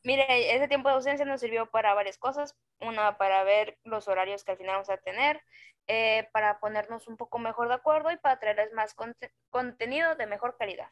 Mire, 0.05 0.55
ese 0.55 0.69
tiempo 0.69 0.89
de 0.89 0.95
ausencia 0.95 1.27
nos 1.27 1.41
sirvió 1.41 1.67
para 1.71 1.95
varias 1.95 2.19
cosas. 2.19 2.55
Una, 2.81 3.19
para 3.19 3.43
ver 3.45 3.79
los 3.85 4.07
horarios 4.07 4.45
que 4.45 4.53
al 4.53 4.59
final 4.59 4.75
vamos 4.75 4.91
a 4.91 4.99
tener, 4.99 5.43
eh, 5.89 6.29
para 6.33 6.61
ponernos 6.61 7.09
un 7.09 7.17
poco 7.17 7.39
mejor 7.39 7.69
de 7.69 7.75
acuerdo 7.75 8.11
y 8.13 8.17
para 8.17 8.39
traerles 8.39 8.73
más 8.73 8.95
conte- 8.95 9.33
contenido 9.51 10.15
de 10.15 10.27
mejor 10.27 10.57
calidad. 10.57 10.91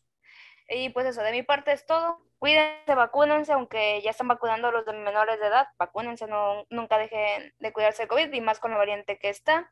Y 0.69 0.89
pues 0.91 1.07
eso, 1.07 1.23
de 1.23 1.33
mi 1.33 1.43
parte 1.43 1.73
es 1.73 1.85
todo. 1.87 2.19
Cuídense, 2.39 2.95
vacúnense, 2.95 3.53
aunque 3.53 4.01
ya 4.03 4.11
están 4.11 4.29
vacunando 4.29 4.69
a 4.69 4.73
los 4.73 4.85
de 4.87 4.93
menores 4.93 5.39
de 5.41 5.47
edad. 5.47 5.67
Vacúnense, 5.79 6.27
no, 6.27 6.67
nunca 6.71 6.99
dejen 6.99 7.53
de 7.59 7.73
cuidarse 7.73 8.03
de 8.03 8.09
COVID 8.09 8.33
y 8.33 8.41
más 8.41 8.61
con 8.61 8.71
la 8.71 8.77
variante 8.77 9.19
que 9.19 9.31
está. 9.31 9.71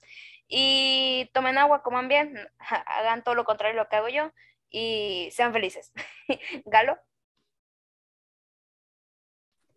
Y 0.48 1.30
tomen 1.32 1.58
agua, 1.58 1.82
coman 1.82 2.08
bien, 2.08 2.34
hagan 2.86 3.22
todo 3.22 3.34
lo 3.34 3.44
contrario 3.44 3.80
a 3.80 3.84
lo 3.84 3.88
que 3.88 3.96
hago 3.96 4.08
yo 4.08 4.32
y 4.70 5.28
sean 5.32 5.52
felices. 5.52 5.92
Galo. 6.66 6.98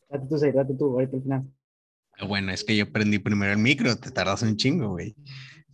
Date 0.09 0.28
tú, 0.30 0.38
date 0.38 0.74
tú, 0.78 0.86
ahorita 0.93 1.18
al 1.18 1.24
final. 1.24 1.43
Bueno, 2.28 2.51
es 2.51 2.63
que 2.63 2.78
yo 2.78 2.91
prendí 2.91 3.20
primero 3.20 3.51
el 3.51 3.57
micro, 3.57 3.97
te 3.97 4.11
tardas 4.11 4.41
un 4.41 4.55
chingo, 4.55 4.89
güey. 4.89 5.16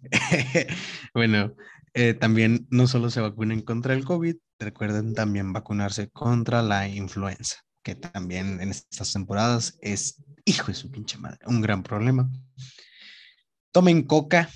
bueno, 1.14 1.56
eh, 1.94 2.14
también 2.14 2.68
no 2.70 2.88
solo 2.88 3.10
se 3.10 3.22
vacunen 3.22 3.62
contra 3.62 3.94
el 3.94 4.06
COVID, 4.06 4.36
recuerden 4.60 5.14
también 5.14 5.54
vacunarse 5.54 6.10
contra 6.10 6.62
la 6.62 6.88
influenza, 6.88 7.58
que 7.84 7.96
también 7.96 8.62
en 8.62 8.70
estas 8.70 9.14
temporadas 9.14 9.78
es, 9.82 10.24
hijo 10.46 10.68
de 10.68 10.76
su 10.76 10.90
pinche 10.92 11.18
madre, 11.18 11.40
un 11.46 11.62
gran 11.62 11.84
problema. 11.84 12.30
Tomen 13.72 14.04
coca, 14.04 14.50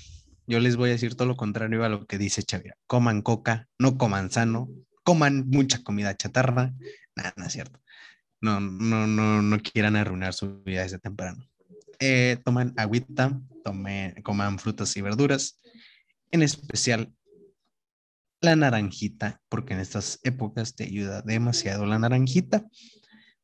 yo 0.46 0.60
les 0.60 0.76
voy 0.76 0.90
a 0.90 0.92
decir 0.92 1.14
todo 1.14 1.28
lo 1.28 1.36
contrario 1.36 1.84
a 1.84 1.88
lo 1.88 2.06
que 2.06 2.18
dice 2.18 2.42
Chavira. 2.42 2.76
Coman 2.86 3.22
coca, 3.22 3.68
no 3.78 3.96
coman 3.96 4.30
sano, 4.30 4.68
coman 5.02 5.48
mucha 5.48 5.82
comida 5.82 6.16
chatarra. 6.16 6.74
Nada, 7.16 7.32
no 7.36 7.46
es 7.46 7.52
cierto. 7.52 7.80
No, 8.40 8.60
no, 8.60 9.06
no, 9.06 9.40
no 9.40 9.58
quieran 9.60 9.96
arruinar 9.96 10.34
su 10.34 10.62
vida 10.62 10.82
desde 10.82 10.98
temprano 10.98 11.48
eh, 11.98 12.38
toman 12.44 12.74
agüita, 12.76 13.40
tomen, 13.64 14.20
coman 14.22 14.58
frutas 14.58 14.96
y 14.96 15.02
verduras, 15.02 15.60
en 16.30 16.42
especial 16.42 17.12
la 18.40 18.56
naranjita, 18.56 19.40
porque 19.48 19.74
en 19.74 19.80
estas 19.80 20.20
épocas 20.22 20.74
te 20.74 20.84
ayuda 20.84 21.22
demasiado 21.22 21.86
la 21.86 21.98
naranjita, 21.98 22.66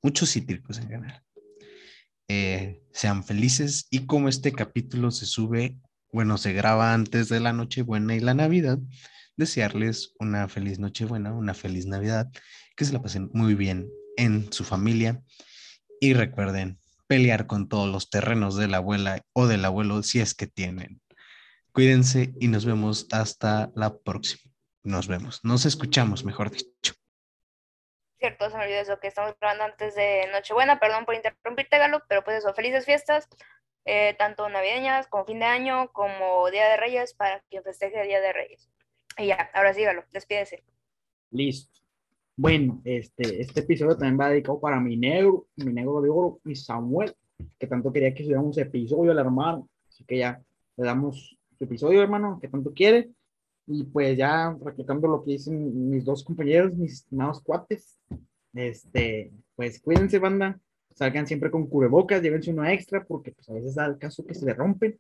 muchos 0.03 0.31
cítricos 0.31 0.79
en 0.79 0.89
general. 0.89 1.23
Eh, 2.29 2.83
sean 2.93 3.25
felices 3.25 3.87
y 3.91 4.07
como 4.07 4.29
este 4.29 4.53
capítulo 4.53 5.11
se 5.11 5.27
sube, 5.27 5.77
bueno, 6.13 6.39
se 6.39 6.53
graba 6.53 6.95
antes 6.95 7.29
de 7.29 7.41
la 7.41 7.53
Nochebuena 7.53 8.15
y 8.15 8.21
la 8.21 8.35
Navidad, 8.35 8.79
desearles 9.37 10.15
una 10.19 10.49
feliz 10.49 10.79
Nochebuena, 10.79 11.33
una 11.33 11.55
feliz 11.55 11.87
Navidad, 11.87 12.31
que 12.77 12.85
se 12.85 12.93
la 12.93 13.03
pasen 13.03 13.31
muy 13.33 13.55
bien 13.55 13.89
en 14.17 14.53
su 14.53 14.65
familia 14.65 15.23
y 16.01 16.15
recuerden 16.15 16.79
pelear 17.07 17.47
con 17.47 17.69
todos 17.69 17.91
los 17.91 18.11
terrenos 18.11 18.57
de 18.57 18.69
la 18.69 18.79
abuela 18.79 19.23
o 19.33 19.47
del 19.47 19.65
abuelo 19.65 20.03
si 20.03 20.21
es 20.21 20.35
que 20.35 20.47
tienen. 20.47 21.01
Cuídense 21.73 22.35
y 22.41 22.49
nos 22.49 22.65
vemos 22.65 23.07
hasta 23.11 23.71
la 23.75 23.97
próxima. 23.99 24.52
Nos 24.85 25.07
vemos, 25.07 25.45
nos 25.45 25.65
escuchamos, 25.65 26.25
mejor 26.25 26.51
dicho. 26.51 26.95
Cierto, 28.19 28.51
se 28.51 28.57
me 28.57 28.65
olvidó 28.65 28.81
eso 28.81 28.99
que 29.01 29.09
estamos 29.09 29.35
grabando 29.41 29.65
antes 29.65 29.95
de 29.95 30.29
Nochebuena, 30.33 30.81
perdón 30.81 31.05
por 31.05 31.15
interrumpirte, 31.15 31.79
Galo, 31.79 32.03
pero 32.09 32.25
pues 32.25 32.39
eso, 32.39 32.53
felices 32.55 32.85
fiestas, 32.85 33.29
eh, 33.85 34.15
tanto 34.19 34.49
navideñas 34.49 35.09
como 35.09 35.25
fin 35.25 35.41
de 35.41 35.45
año, 35.45 35.93
como 35.93 36.51
Día 36.51 36.69
de 36.69 36.77
Reyes, 36.77 37.15
para 37.15 37.41
quien 37.51 37.63
festeje 37.63 38.01
el 38.01 38.09
Día 38.09 38.21
de 38.21 38.33
Reyes. 38.33 38.71
Y 39.19 39.27
ya, 39.27 39.51
ahora 39.55 39.75
sí, 39.75 39.83
Galo, 39.83 40.05
despídese. 40.13 40.65
Listo. 41.31 41.81
Bueno, 42.37 42.81
este, 42.85 43.41
este 43.41 43.61
episodio 43.61 43.97
también 43.97 44.19
va 44.19 44.31
dedicado 44.31 44.59
para 44.59 44.81
mi 44.81 44.97
negro, 44.97 45.47
mi 45.57 45.73
negro 45.73 46.01
de 46.01 46.09
oro 46.09 46.41
y 46.45 46.55
Samuel, 46.55 47.15
que 47.59 47.67
tanto 47.67 47.93
quería 47.93 48.15
que 48.15 48.23
subiéramos 48.23 48.57
episodio 48.59 49.13
al 49.13 49.19
hermano. 49.19 49.69
Así 49.89 50.05
que 50.05 50.19
ya 50.19 50.43
le 50.77 50.85
damos 50.85 51.39
su 51.57 51.65
episodio, 51.65 52.03
hermano, 52.03 52.39
que 52.41 52.49
tanto 52.49 52.73
quiere. 52.73 53.11
Y 53.67 53.85
pues 53.85 54.17
ya 54.17 54.57
recalcando 54.63 55.09
lo 55.09 55.23
que 55.25 55.33
dicen 55.33 55.91
mis 55.91 56.05
dos 56.05 56.25
compañeros, 56.25 56.75
mis 56.75 56.93
estimados 56.95 57.41
cuates, 57.43 57.99
este, 58.55 59.33
pues 59.55 59.81
cuídense, 59.81 60.19
banda, 60.19 60.59
salgan 60.95 61.27
siempre 61.27 61.51
con 61.51 61.67
cubrebocas, 61.67 62.21
llévense 62.23 62.51
uno 62.51 62.67
extra, 62.67 63.05
porque 63.05 63.33
pues 63.33 63.49
a 63.49 63.55
veces 63.55 63.75
da 63.75 63.87
el 63.87 63.99
caso 63.99 64.25
que 64.27 64.35
se 64.35 64.45
le 64.47 64.55
rompen. 64.55 64.97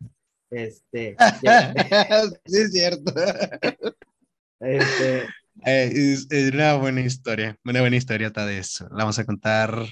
Este, 0.50 1.16
sí, 2.46 2.56
es 2.60 2.72
cierto. 2.72 3.12
este, 4.60 5.22
Eh, 5.64 5.90
es, 5.92 6.26
es 6.30 6.52
una 6.52 6.76
buena 6.76 7.00
historia, 7.00 7.56
una 7.64 7.80
buena 7.80 7.96
historieta 7.96 8.46
de 8.46 8.58
eso. 8.58 8.88
La 8.90 8.98
vamos 8.98 9.18
a 9.18 9.24
contar 9.24 9.84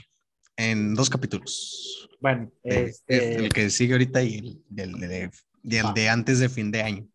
en 0.57 0.95
dos 0.95 1.11
capítulos. 1.11 2.09
bueno, 2.21 2.51
Eh, 2.65 2.87
este, 2.89 3.37
El 3.37 3.49
que 3.51 3.71
sigue 3.71 3.93
ahorita 3.93 4.23
y 4.23 4.63
el, 4.77 4.93
de, 5.01 5.31
el 5.65 5.85
Va. 5.85 5.93
de 5.93 6.09
antes 6.09 6.39
de 6.39 6.49
fin 6.49 6.71
de 6.71 6.83
año. 6.83 7.09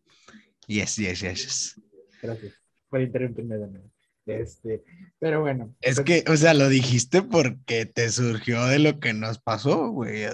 Yes, 0.66 0.96
yes, 0.96 1.20
yes, 1.20 1.42
yes. 1.42 1.80
Gracias 2.22 2.54
por 2.88 3.00
interrumpirme 3.00 3.58
de 3.58 3.68
nuevo. 3.68 3.90
Este, 4.26 4.82
pero 5.18 5.40
bueno. 5.40 5.74
Es 5.80 6.00
pues, 6.00 6.24
que, 6.24 6.30
o 6.30 6.36
sea, 6.36 6.54
lo 6.54 6.68
dijiste 6.68 7.22
porque 7.22 7.86
te 7.86 8.08
surgió 8.10 8.64
de 8.66 8.78
lo 8.78 8.98
que 8.98 9.12
nos 9.12 9.38
pasó, 9.38 9.90
güey. 9.90 10.24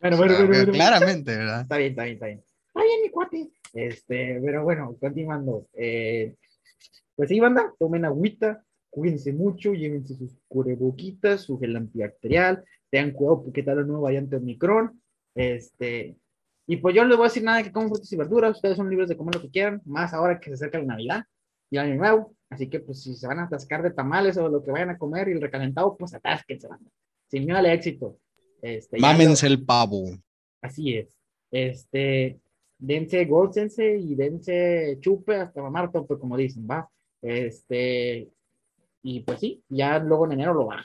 Bueno, 0.00 0.16
O 0.16 0.18
bueno, 0.18 0.36
sea, 0.36 0.46
bueno. 0.46 0.72
Claramente, 0.72 1.36
¿verdad? 1.36 1.62
Está 1.62 1.76
bien, 1.78 1.90
está 1.90 2.04
bien, 2.04 2.14
está 2.14 2.26
bien. 2.26 2.44
Está 2.68 2.82
bien, 2.82 3.02
mi 3.02 3.10
cuate. 3.10 3.50
Este, 3.74 4.40
pero 4.44 4.62
bueno, 4.62 4.96
continuando. 5.00 5.66
Eh, 5.74 6.36
pues 7.16 7.28
sí, 7.28 7.40
banda, 7.40 7.72
tomen 7.78 8.04
agüita, 8.04 8.64
cuídense 8.90 9.32
mucho, 9.32 9.74
llévense 9.74 10.14
sus 10.14 10.38
cubrebocas, 10.48 11.42
su 11.42 11.58
gel 11.58 11.76
antibacterial, 11.76 12.64
tengan 12.90 13.12
cuidado 13.12 13.44
porque 13.44 13.62
tal 13.62 13.76
la 13.76 13.82
nueva 13.82 14.02
variante 14.02 14.36
Omicron. 14.36 15.00
Este, 15.34 16.16
y 16.66 16.76
pues 16.76 16.94
yo 16.94 17.02
no 17.02 17.08
les 17.08 17.16
voy 17.16 17.26
a 17.26 17.28
decir 17.28 17.42
nada 17.42 17.62
que 17.62 17.72
coman 17.72 17.88
frutas 17.88 18.12
y 18.12 18.16
verduras, 18.16 18.56
ustedes 18.56 18.76
son 18.76 18.88
libres 18.90 19.08
de 19.08 19.16
comer 19.16 19.34
lo 19.36 19.42
que 19.42 19.50
quieran, 19.50 19.80
más 19.84 20.12
ahora 20.14 20.38
que 20.40 20.48
se 20.50 20.54
acerca 20.54 20.78
la 20.78 20.84
Navidad 20.84 21.24
y 21.70 21.76
el 21.76 21.84
Año 21.84 21.94
Nuevo. 21.96 22.34
Así 22.50 22.68
que, 22.68 22.80
pues, 22.80 23.02
si 23.02 23.14
se 23.14 23.26
van 23.26 23.38
a 23.38 23.44
atascar 23.44 23.82
de 23.82 23.90
tamales 23.92 24.36
o 24.36 24.48
lo 24.48 24.62
que 24.62 24.70
vayan 24.70 24.90
a 24.90 24.98
comer 24.98 25.28
y 25.28 25.32
el 25.32 25.40
recalentado, 25.40 25.96
pues 25.96 26.12
atásquense, 26.14 26.68
banda. 26.68 26.90
Sin 27.28 27.44
miedo 27.46 27.58
al 27.58 27.66
éxito. 27.66 28.18
Este, 28.60 28.98
lo- 28.98 29.06
Mámense 29.06 29.46
el 29.46 29.64
pavo. 29.64 30.04
Así 30.60 30.94
es. 30.94 31.16
Este, 31.50 32.38
dense, 32.78 33.24
gócense 33.24 33.96
y 33.98 34.14
dense 34.14 34.98
chupe 35.00 35.36
hasta 35.36 35.62
mamar 35.62 35.90
tope, 35.90 36.18
como 36.18 36.36
dicen, 36.36 36.66
¿va? 36.70 36.88
Este, 37.22 38.30
y 39.02 39.20
pues 39.20 39.40
sí, 39.40 39.62
ya 39.68 39.98
luego 39.98 40.26
en 40.26 40.32
enero 40.32 40.54
lo 40.54 40.66
baja. 40.66 40.84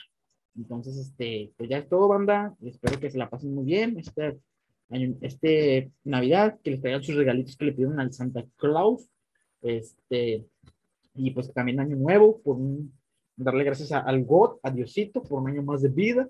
Entonces, 0.55 0.97
este, 0.97 1.51
pues 1.57 1.69
ya 1.69 1.77
es 1.79 1.89
todo, 1.89 2.07
banda. 2.07 2.55
Espero 2.63 2.99
que 2.99 3.11
se 3.11 3.17
la 3.17 3.29
pasen 3.29 3.53
muy 3.53 3.65
bien. 3.65 3.97
Este 3.99 4.39
este 4.89 5.91
Navidad, 6.03 6.59
que 6.63 6.71
les 6.71 6.81
traigan 6.81 7.03
sus 7.03 7.15
regalitos 7.15 7.55
que 7.57 7.65
le 7.65 7.71
pidieron 7.73 7.99
al 7.99 8.13
Santa 8.13 8.45
Claus. 8.55 9.09
Este, 9.61 10.45
y 11.15 11.31
pues 11.31 11.51
también 11.53 11.79
año 11.79 11.95
nuevo, 11.95 12.39
por 12.41 12.55
un- 12.57 12.93
darle 13.35 13.63
gracias 13.63 13.91
a- 13.91 13.99
al 13.99 14.23
God, 14.23 14.59
a 14.63 14.71
Diosito, 14.71 15.21
por 15.21 15.41
un 15.41 15.49
año 15.49 15.61
más 15.63 15.81
de 15.81 15.89
vida. 15.89 16.29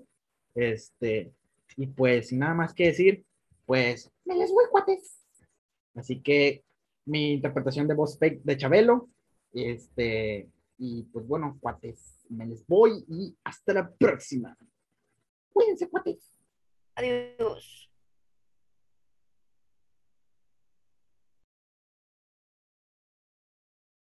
Este, 0.54 1.32
y 1.76 1.86
pues 1.86 2.28
sin 2.28 2.40
nada 2.40 2.54
más 2.54 2.74
que 2.74 2.86
decir, 2.86 3.24
pues 3.66 4.10
me 4.24 4.34
les 4.36 4.50
voy, 4.50 4.64
cuates. 4.70 5.20
Así 5.94 6.20
que 6.20 6.64
mi 7.06 7.34
interpretación 7.34 7.86
de 7.86 7.94
voz 7.94 8.18
fake 8.18 8.42
de 8.42 8.56
Chabelo, 8.56 9.08
este, 9.52 10.48
y 10.78 11.04
pues 11.04 11.26
bueno, 11.26 11.58
cuates, 11.60 12.24
me 12.28 12.46
les 12.46 12.66
voy 12.66 13.04
y 13.08 13.36
hasta 13.44 13.72
la 13.74 13.90
próxima. 13.90 14.56
Cuídense, 15.52 15.88
cuates. 15.88 16.30
Adiós. 16.94 17.87